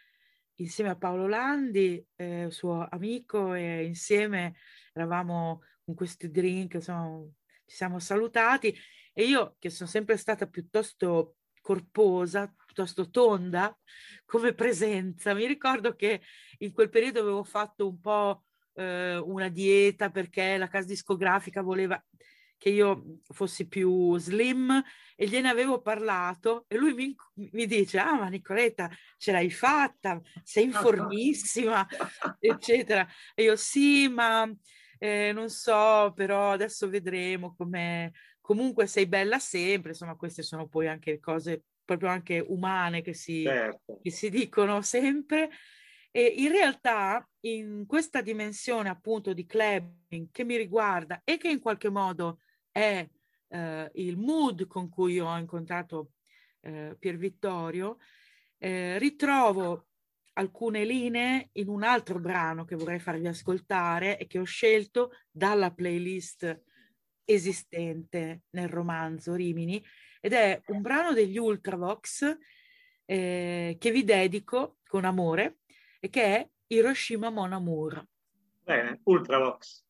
insieme 0.57 0.91
a 0.91 0.97
Paolo 0.97 1.27
Landi, 1.27 2.05
eh, 2.15 2.49
suo 2.51 2.87
amico, 2.91 3.55
e 3.55 3.85
insieme 3.85 4.57
eravamo 4.93 5.63
con 5.85 5.95
questi 5.95 6.31
drink, 6.31 6.75
insomma, 6.75 7.27
ci 7.65 7.77
siamo 7.77 7.99
salutati 7.99 8.75
e 9.19 9.25
io 9.25 9.57
che 9.59 9.71
sono 9.71 9.89
sempre 9.89 10.19
stata 10.19 10.47
piuttosto 10.47 11.37
corposa, 11.63 12.55
piuttosto 12.67 13.09
tonda 13.09 13.75
come 14.27 14.53
presenza, 14.53 15.33
mi 15.33 15.47
ricordo 15.47 15.97
che 15.97 16.21
in 16.59 16.71
quel 16.71 16.91
periodo 16.91 17.21
avevo 17.21 17.43
fatto 17.43 17.89
un 17.89 17.99
po' 17.99 18.45
eh, 18.75 19.17
una 19.17 19.49
dieta 19.49 20.11
perché 20.11 20.59
la 20.59 20.69
casa 20.69 20.89
discografica 20.89 21.63
voleva 21.63 21.99
che 22.59 22.69
io 22.69 23.21
fossi 23.29 23.67
più 23.69 24.19
slim 24.19 24.83
e 25.15 25.27
gliene 25.27 25.49
avevo 25.49 25.81
parlato 25.81 26.67
e 26.69 26.77
lui 26.77 26.93
mi, 26.93 27.15
mi 27.53 27.67
dice 27.67 27.99
ah 27.99 28.17
ma 28.17 28.29
Nicoletta 28.29 28.91
ce 29.17 29.33
l'hai 29.33 29.51
fatta 29.51 30.21
sei 30.43 30.65
in 30.65 30.73
formissima 30.73 31.87
eccetera. 32.39 33.07
E 33.35 33.45
io 33.45 33.57
sì 33.57 34.09
ma 34.09 34.47
eh, 34.99 35.33
non 35.33 35.49
so 35.49 36.13
però 36.15 36.53
adesso 36.53 36.89
vedremo 36.89 37.55
come 37.55 38.13
comunque 38.47 38.87
sei 38.87 39.07
bella 39.07 39.41
sempre 39.41 39.91
insomma 39.91 40.15
queste 40.15 40.45
sono 40.45 40.69
poi 40.69 40.87
anche 40.87 41.19
cose 41.19 41.65
proprio 41.85 42.11
anche 42.11 42.39
umane 42.39 43.03
che 43.03 43.13
si, 43.13 43.43
certo. 43.43 43.99
che 44.01 44.11
si 44.13 44.31
dicono 44.31 44.83
sempre 44.83 45.51
e 46.13 46.33
in 46.37 46.53
realtà 46.53 47.29
in 47.41 47.87
questa 47.89 48.21
dimensione 48.21 48.89
appunto 48.89 49.33
di 49.33 49.47
clubbing 49.47 50.29
che 50.31 50.45
mi 50.45 50.57
riguarda 50.57 51.23
e 51.25 51.39
che 51.39 51.49
in 51.49 51.59
qualche 51.59 51.91
modo 51.91 52.39
è 52.71 53.05
eh, 53.49 53.91
il 53.95 54.17
mood 54.17 54.69
con 54.69 54.89
cui 54.91 55.19
ho 55.19 55.37
incontrato 55.37 56.13
eh, 56.61 56.95
Pier 56.97 57.17
Vittorio, 57.17 57.99
eh, 58.59 58.97
ritrovo 58.99 59.89
alcune 60.35 60.85
linee 60.85 61.49
in 61.55 61.69
un 61.69 61.83
altro 61.83 62.21
brano 62.21 62.65
che 62.65 62.77
vorrei 62.77 63.01
farvi 63.01 63.27
ascoltare 63.27 64.19
e 64.19 64.29
che 64.29 64.39
ho 64.39 64.45
scelto 64.45 65.11
dalla 65.33 65.73
playlist 65.73 66.63
esistente 67.27 68.45
nel 68.51 68.69
romanzo 68.69 69.35
Rimini 69.35 69.85
ed 70.21 70.33
è 70.33 70.63
un 70.69 70.81
brano 70.81 71.13
degli 71.13 71.37
Ultravox 71.37 72.37
eh, 73.05 73.77
che 73.79 73.91
vi 73.91 74.05
dedico 74.05 74.79
con 74.87 75.05
amore 75.05 75.59
e 76.01 76.09
che 76.09 76.23
è 76.23 76.49
Hiroshima 76.69 77.31
Mon 77.31 77.53
Amour. 77.53 78.07
Bene, 78.63 79.01
Ultravox. 79.05 79.86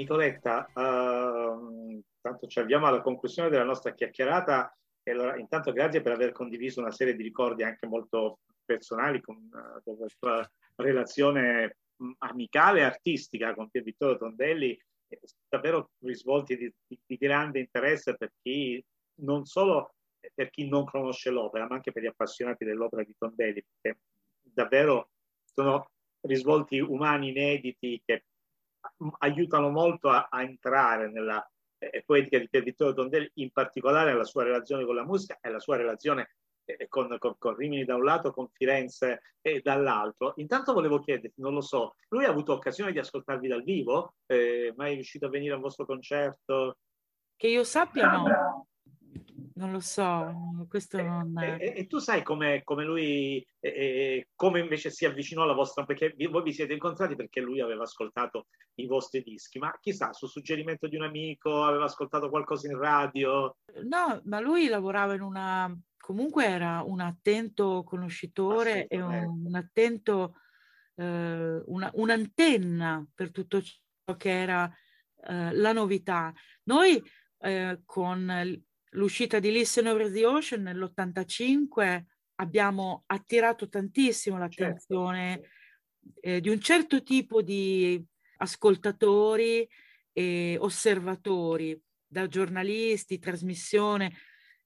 Nicoletta, 0.00 0.70
ehm, 0.74 2.00
tanto 2.20 2.46
ci 2.46 2.58
avviamo 2.58 2.86
alla 2.86 3.00
conclusione 3.02 3.50
della 3.50 3.64
nostra 3.64 3.92
chiacchierata 3.92 4.74
e 5.02 5.10
allora 5.10 5.36
intanto 5.38 5.72
grazie 5.72 6.00
per 6.00 6.12
aver 6.12 6.32
condiviso 6.32 6.80
una 6.80 6.90
serie 6.90 7.14
di 7.14 7.22
ricordi 7.22 7.62
anche 7.62 7.86
molto 7.86 8.40
personali 8.64 9.20
con, 9.20 9.36
eh, 9.36 9.82
con 9.82 9.96
la 9.98 10.06
tua 10.18 10.50
relazione 10.76 11.76
mh, 11.96 12.12
amicale 12.18 12.80
e 12.80 12.84
artistica 12.84 13.54
con 13.54 13.68
Pier 13.68 13.84
Vittorio 13.84 14.16
Tondelli, 14.16 14.78
eh, 15.08 15.20
davvero 15.48 15.90
risvolti 16.00 16.56
di, 16.56 16.72
di- 16.86 17.00
di 17.04 17.16
grande 17.16 17.60
interesse 17.60 18.16
per 18.16 18.32
chi 18.42 18.82
non 19.22 19.44
solo 19.44 19.94
per 20.34 20.50
chi 20.50 20.68
non 20.68 20.84
conosce 20.84 21.30
l'opera, 21.30 21.66
ma 21.66 21.76
anche 21.76 21.92
per 21.92 22.02
gli 22.02 22.06
appassionati 22.06 22.64
dell'opera 22.64 23.02
di 23.02 23.14
Tondelli, 23.16 23.64
perché 23.80 24.00
davvero 24.42 25.10
sono 25.44 25.90
risvolti 26.22 26.78
umani 26.78 27.30
inediti 27.30 28.00
che 28.04 28.24
aiutano 29.18 29.70
molto 29.70 30.08
a, 30.08 30.28
a 30.30 30.42
entrare 30.42 31.10
nella 31.10 31.44
eh, 31.78 32.02
poetica 32.04 32.38
di 32.38 32.48
Pier 32.48 32.62
Vittorio 32.62 32.94
Tondelli, 32.94 33.30
in 33.34 33.50
particolare 33.50 34.14
la 34.14 34.24
sua 34.24 34.44
relazione 34.44 34.84
con 34.84 34.94
la 34.94 35.04
musica 35.04 35.38
e 35.40 35.50
la 35.50 35.60
sua 35.60 35.76
relazione 35.76 36.34
eh, 36.64 36.88
con, 36.88 37.16
con, 37.18 37.34
con 37.38 37.56
Rimini 37.56 37.84
da 37.84 37.96
un 37.96 38.04
lato, 38.04 38.32
con 38.32 38.48
Firenze 38.52 39.22
e 39.40 39.60
dall'altro. 39.62 40.34
Intanto 40.36 40.72
volevo 40.72 41.00
chiederti, 41.00 41.40
non 41.40 41.54
lo 41.54 41.62
so, 41.62 41.94
lui 42.08 42.24
ha 42.24 42.30
avuto 42.30 42.52
occasione 42.52 42.92
di 42.92 42.98
ascoltarvi 42.98 43.48
dal 43.48 43.62
vivo? 43.62 44.14
Eh, 44.26 44.72
mai 44.76 44.94
riuscito 44.94 45.26
a 45.26 45.30
venire 45.30 45.54
al 45.54 45.60
vostro 45.60 45.86
concerto? 45.86 46.76
Che 47.36 47.48
io 47.48 47.64
sappia 47.64 48.10
no, 48.10 48.66
non 49.60 49.72
lo 49.72 49.80
so, 49.80 50.66
questo 50.68 51.00
non... 51.00 51.38
E, 51.38 51.58
e- 51.60 51.72
e 51.76 51.86
tu 51.86 51.98
sai 51.98 52.22
come, 52.22 52.62
come 52.64 52.84
lui, 52.84 53.46
eh, 53.60 53.68
eh, 53.68 54.28
come 54.34 54.60
invece 54.60 54.90
si 54.90 55.04
avvicinò 55.04 55.42
alla 55.42 55.52
vostra, 55.52 55.84
perché 55.84 56.14
voi 56.28 56.42
vi 56.42 56.52
siete 56.52 56.72
incontrati 56.72 57.14
perché 57.14 57.40
lui 57.40 57.60
aveva 57.60 57.84
ascoltato 57.84 58.46
i 58.76 58.86
vostri 58.86 59.22
dischi, 59.22 59.58
ma 59.58 59.76
chissà, 59.80 60.12
su 60.12 60.26
suggerimento 60.26 60.88
di 60.88 60.96
un 60.96 61.02
amico, 61.02 61.62
aveva 61.62 61.84
ascoltato 61.84 62.30
qualcosa 62.30 62.66
in 62.68 62.78
radio? 62.78 63.58
No, 63.84 64.20
ma 64.24 64.40
lui 64.40 64.66
lavorava 64.68 65.14
in 65.14 65.20
una... 65.20 65.78
comunque 65.98 66.46
era 66.46 66.82
un 66.82 67.00
attento 67.00 67.82
conoscitore 67.84 68.86
e 68.86 69.00
un, 69.00 69.44
un 69.44 69.54
attento, 69.54 70.36
eh, 70.96 71.62
una- 71.66 71.90
un'antenna 71.94 73.06
per 73.14 73.30
tutto 73.30 73.60
ciò 73.60 74.16
che 74.16 74.30
era 74.30 74.68
eh, 75.28 75.52
la 75.52 75.72
novità. 75.72 76.32
Noi 76.64 77.00
eh, 77.42 77.82
con 77.84 78.62
l'uscita 78.90 79.38
di 79.38 79.50
Listen 79.50 79.86
Over 79.86 80.10
the 80.10 80.26
Ocean 80.26 80.62
nell'85 80.62 82.04
abbiamo 82.36 83.04
attirato 83.06 83.68
tantissimo 83.68 84.38
l'attenzione 84.38 85.40
certo. 85.40 86.20
eh, 86.20 86.40
di 86.40 86.48
un 86.48 86.60
certo 86.60 87.02
tipo 87.02 87.42
di 87.42 88.02
ascoltatori 88.38 89.68
e 90.12 90.56
osservatori, 90.58 91.80
da 92.06 92.26
giornalisti, 92.26 93.18
trasmissione. 93.18 94.12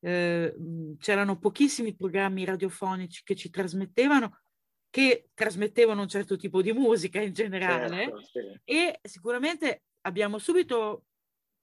Eh, 0.00 0.54
c'erano 0.98 1.38
pochissimi 1.38 1.94
programmi 1.94 2.44
radiofonici 2.44 3.22
che 3.24 3.34
ci 3.34 3.50
trasmettevano, 3.50 4.42
che 4.90 5.30
trasmettevano 5.34 6.02
un 6.02 6.08
certo 6.08 6.36
tipo 6.36 6.62
di 6.62 6.72
musica 6.72 7.20
in 7.20 7.32
generale 7.32 8.04
certo, 8.04 8.20
sì. 8.22 8.60
e 8.64 8.98
sicuramente 9.02 9.84
abbiamo 10.02 10.38
subito 10.38 11.06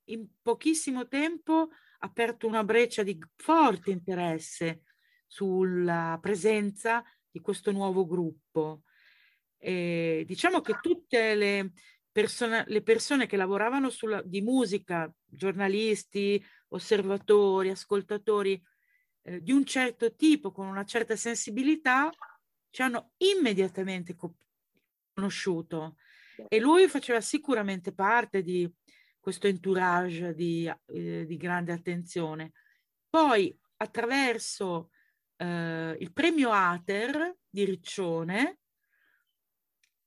in 0.06 0.28
pochissimo 0.42 1.08
tempo 1.08 1.70
aperto 2.04 2.48
una 2.48 2.64
breccia 2.64 3.04
di 3.04 3.18
forte 3.36 3.92
interesse 3.92 4.84
sulla 5.28 6.18
presenza 6.22 7.04
di 7.30 7.40
questo 7.40 7.72
nuovo 7.72 8.06
gruppo. 8.06 8.84
E 9.58 10.24
diciamo 10.26 10.62
che 10.62 10.80
tutte 10.82 11.36
le, 11.36 11.72
persone, 12.12 12.64
le 12.68 12.82
persone 12.82 13.28
che 13.28 13.38
lavoravano 13.38 13.90
sulla, 13.90 14.22
di 14.24 14.42
musica, 14.42 15.12
giornalisti, 15.26 16.44
osservatori, 16.70 17.70
ascoltatori 17.70 18.62
eh, 19.24 19.42
di 19.42 19.52
un 19.52 19.66
certo 19.66 20.16
tipo, 20.16 20.52
con 20.52 20.68
una 20.68 20.84
certa 20.84 21.16
sensibilità, 21.16 22.10
ci 22.70 22.82
hanno 22.82 23.12
immediatamente 23.18 24.16
conosciuto. 25.14 25.98
E 26.48 26.60
lui 26.60 26.88
faceva 26.88 27.22
sicuramente 27.22 27.94
parte 27.94 28.42
di 28.42 28.70
questo 29.22 29.48
entourage 29.48 30.34
di, 30.34 30.70
eh, 30.88 31.26
di 31.26 31.38
grande 31.38 31.72
attenzione. 31.72 32.52
Poi, 33.08 33.56
attraverso 33.78 34.90
eh, 35.38 35.96
il 36.00 36.12
premio 36.12 36.52
Ater 36.52 37.38
di 37.48 37.64
Riccione 37.64 38.60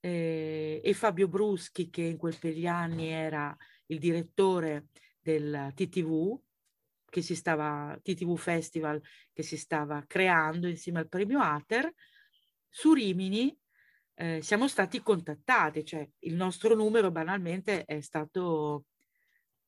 eh, 0.00 0.80
e 0.84 0.94
Fabio 0.94 1.28
Bruschi, 1.28 1.88
che 1.88 2.02
in 2.02 2.18
quegli 2.18 2.66
anni 2.66 3.08
era 3.08 3.56
il 3.86 3.98
direttore 3.98 4.88
del 5.20 5.72
TTV, 5.74 6.38
che 7.08 7.22
si 7.22 7.36
stava, 7.36 7.96
TTV 8.02 8.36
Festival 8.36 9.00
che 9.32 9.44
si 9.44 9.56
stava 9.56 10.04
creando 10.06 10.66
insieme 10.66 10.98
al 10.98 11.08
premio 11.08 11.40
Ater, 11.40 11.92
su 12.68 12.92
Rimini 12.92 13.56
eh, 14.14 14.42
siamo 14.42 14.68
stati 14.68 15.00
contattati, 15.00 15.84
cioè 15.84 16.08
il 16.20 16.34
nostro 16.34 16.74
numero 16.74 17.10
banalmente 17.10 17.84
è 17.84 18.00
stato 18.00 18.86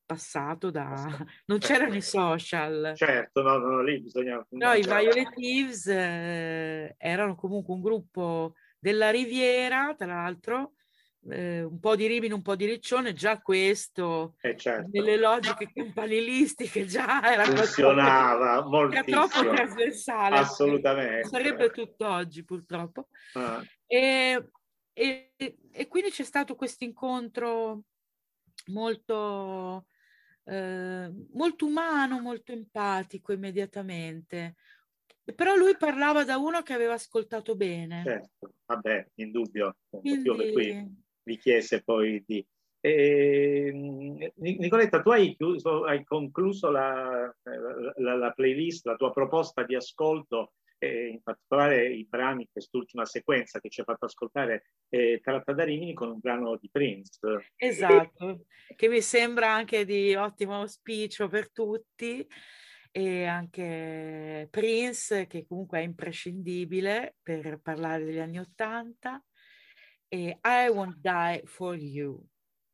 passato 0.07 0.71
da... 0.71 0.95
non 1.47 1.59
c'erano 1.59 1.95
i 1.95 2.03
social. 2.03 2.93
Certo, 2.95 3.43
no, 3.43 3.59
no, 3.59 3.83
lì 3.83 4.01
bisogna... 4.01 4.45
No, 4.51 4.73
i 4.73 4.83
Violet 4.83 5.35
Thieves 5.35 5.87
eh, 5.89 6.95
erano 6.97 7.35
comunque 7.35 7.75
un 7.75 7.83
gruppo 7.83 8.55
della 8.79 9.11
Riviera, 9.11 9.95
tra 9.97 10.07
l'altro, 10.07 10.73
eh, 11.31 11.63
un 11.63 11.81
po' 11.81 11.97
di 11.97 12.07
Rimini, 12.07 12.33
un 12.33 12.43
po' 12.43 12.57
di 12.57 12.67
Riccione, 12.67 13.13
già 13.13 13.41
questo, 13.41 14.37
eh 14.41 14.57
certo. 14.57 14.89
nelle 14.93 15.17
logiche 15.17 15.73
campanilistiche, 15.73 16.85
già 16.87 17.33
era 17.33 17.45
funzionava 17.45 18.63
molto. 18.69 19.03
troppo 19.03 19.41
trasversale. 19.55 20.37
Assolutamente. 20.39 21.29
Sarebbe 21.29 21.71
tutto 21.71 22.09
oggi, 22.09 22.45
purtroppo. 22.45 23.09
Ah. 23.35 23.63
E, 23.87 24.51
e, 24.93 25.33
e, 25.37 25.89
quindi 25.89 26.11
c'è 26.11 26.25
stato 26.25 26.55
questo 26.55 26.85
incontro 26.85 27.83
molto 28.67 29.87
eh, 30.47 31.13
molto 31.33 31.67
umano, 31.67 32.21
molto 32.21 32.53
empatico 32.53 33.33
immediatamente. 33.33 34.55
Però 35.35 35.57
lui 35.57 35.77
parlava 35.77 36.25
da 36.25 36.39
uno 36.39 36.63
che 36.63 36.73
aveva 36.73 36.95
ascoltato 36.95 37.57
bene. 37.57 38.03
Certo, 38.05 38.55
vabbè, 38.65 39.09
in 39.17 39.33
dubbio. 39.33 39.77
Quindi... 39.89 40.23
Per 40.23 40.53
cui 40.53 40.95
vi 41.25 41.39
chiese 41.39 41.83
poi 41.83 42.23
di... 42.25 42.47
Eh, 42.79 44.33
Nicoletta, 44.37 45.03
tu 45.03 45.11
hai, 45.11 45.35
chiuso, 45.35 45.85
hai 45.85 46.05
concluso 46.05 46.71
la, 46.71 47.35
la, 47.97 48.15
la, 48.15 48.33
playlist, 48.33 48.87
la 48.87 48.95
tua 48.95 49.13
proposta 49.13 49.65
di 49.65 49.75
ascolto 49.75 50.53
eh, 50.79 51.09
in 51.09 51.23
particolare 51.23 51.89
i 51.89 52.07
brani, 52.07 52.49
quest'ultima 52.51 53.05
sequenza 53.05 53.61
che 53.61 53.69
ci 53.69 53.81
ha 53.81 53.85
fatto 53.85 54.07
ascoltare, 54.07 54.71
eh, 54.89 55.21
tratta 55.23 55.53
da 55.53 55.65
Rimini 55.65 55.95
con 55.95 56.11
un 56.11 56.19
brano 56.19 56.57
di 56.57 56.69
Prince. 56.71 57.19
Esatto, 57.57 58.47
che 58.75 58.89
mi 58.89 59.01
sembra 59.01 59.53
anche 59.53 59.85
di 59.85 60.15
ottimo 60.15 60.57
auspicio 60.61 61.29
per 61.29 61.51
tutti 61.51 62.27
e 62.91 63.25
anche 63.25 64.49
Prince 64.51 65.27
che 65.27 65.45
comunque 65.47 65.81
è 65.81 65.83
imprescindibile 65.83 67.17
per 67.23 67.61
parlare 67.63 68.05
degli 68.05 68.19
anni 68.19 68.39
Ottanta 68.39 69.23
e 70.09 70.39
I 70.43 70.69
Won't 70.71 70.99
Die 70.99 71.43
For 71.45 71.77
You. 71.77 72.25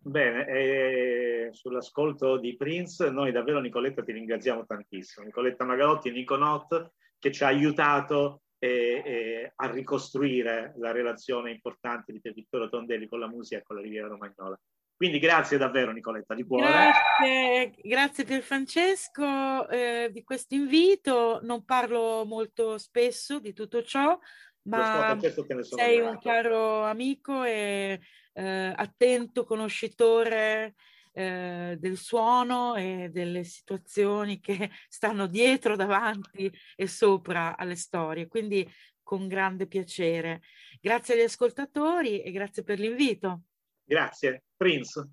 Bene, 0.05 0.47
eh, 0.47 1.49
sull'ascolto 1.53 2.39
di 2.39 2.57
Prince 2.57 3.11
noi 3.11 3.31
davvero 3.31 3.61
Nicoletta 3.61 4.03
ti 4.03 4.13
ringraziamo 4.13 4.65
tantissimo. 4.67 5.25
Nicoletta 5.25 5.65
Magalotti 5.65 6.11
Nico 6.11 6.37
Not 6.37 6.93
che 7.23 7.31
ci 7.31 7.45
ha 7.45 7.47
aiutato 7.47 8.43
eh, 8.59 9.01
eh, 9.05 9.53
a 9.55 9.71
ricostruire 9.71 10.75
la 10.79 10.91
relazione 10.91 11.53
importante 11.53 12.11
di 12.11 12.21
Pier 12.21 12.35
Vittorio 12.35 12.69
Tondelli 12.69 13.07
con 13.07 13.21
la 13.21 13.29
musica 13.29 13.61
e 13.61 13.63
con 13.63 13.77
la 13.77 13.83
Riviera 13.83 14.09
Romagnola. 14.09 14.59
Quindi 14.97 15.21
grazie 15.21 15.57
davvero 15.57 15.93
Nicoletta 15.93 16.35
di 16.35 16.45
cuore. 16.45 16.67
Grazie, 16.67 17.75
grazie 17.81 18.25
per 18.25 18.43
Francesco 18.43 19.69
eh, 19.69 20.11
di 20.13 20.25
questo 20.25 20.57
invito. 20.57 21.39
Non 21.43 21.65
parlo 21.65 22.25
molto 22.25 22.77
spesso 22.77 23.39
di 23.39 23.53
tutto 23.53 23.85
ciò, 23.85 24.19
ma 24.63 25.17
sei 25.61 26.01
un 26.01 26.19
caro 26.19 26.83
amico 26.83 27.45
e 27.45 28.01
eh, 28.33 28.73
attento 28.75 29.45
conoscitore 29.45 30.75
eh, 31.13 31.77
del 31.79 31.97
suono 31.97 32.75
e 32.75 33.11
delle 33.11 33.45
situazioni 33.45 34.41
che 34.41 34.71
stanno 34.89 35.27
dietro, 35.27 35.77
davanti 35.77 36.51
e 36.75 36.87
sopra 36.87 37.57
alle 37.57 37.77
storie. 37.77 38.27
Quindi 38.27 38.69
con 39.03 39.29
grande 39.29 39.67
piacere. 39.67 40.41
Grazie 40.81 41.15
agli 41.15 41.21
ascoltatori 41.23 42.23
e 42.23 42.31
grazie 42.31 42.63
per 42.63 42.79
l'invito. 42.79 43.43
Grazie. 43.85 44.45
Prince. 44.57 45.09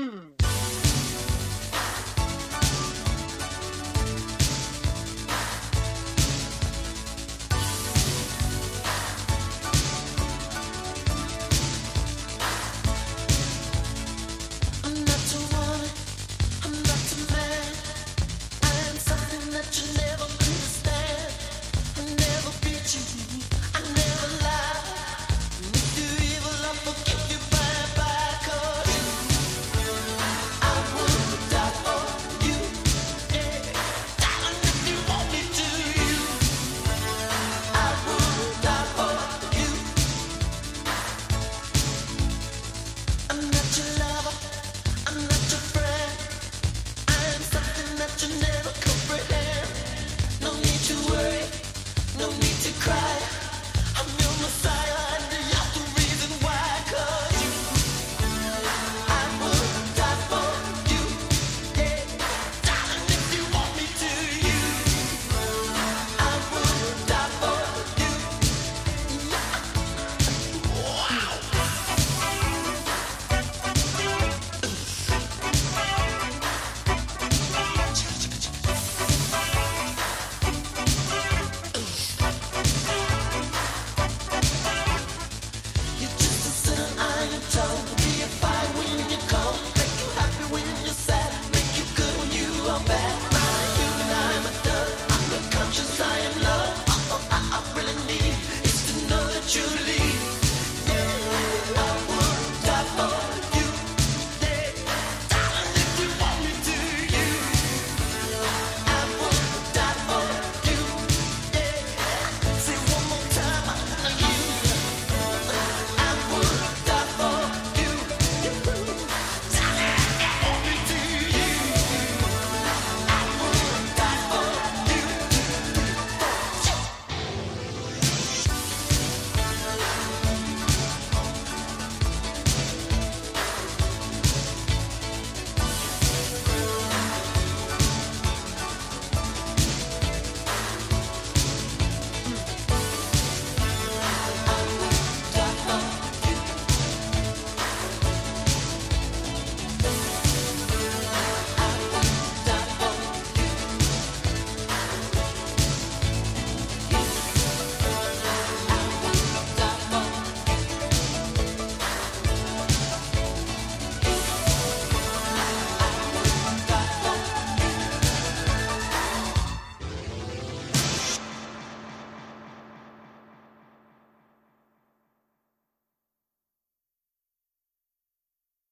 Mm. 0.00 0.43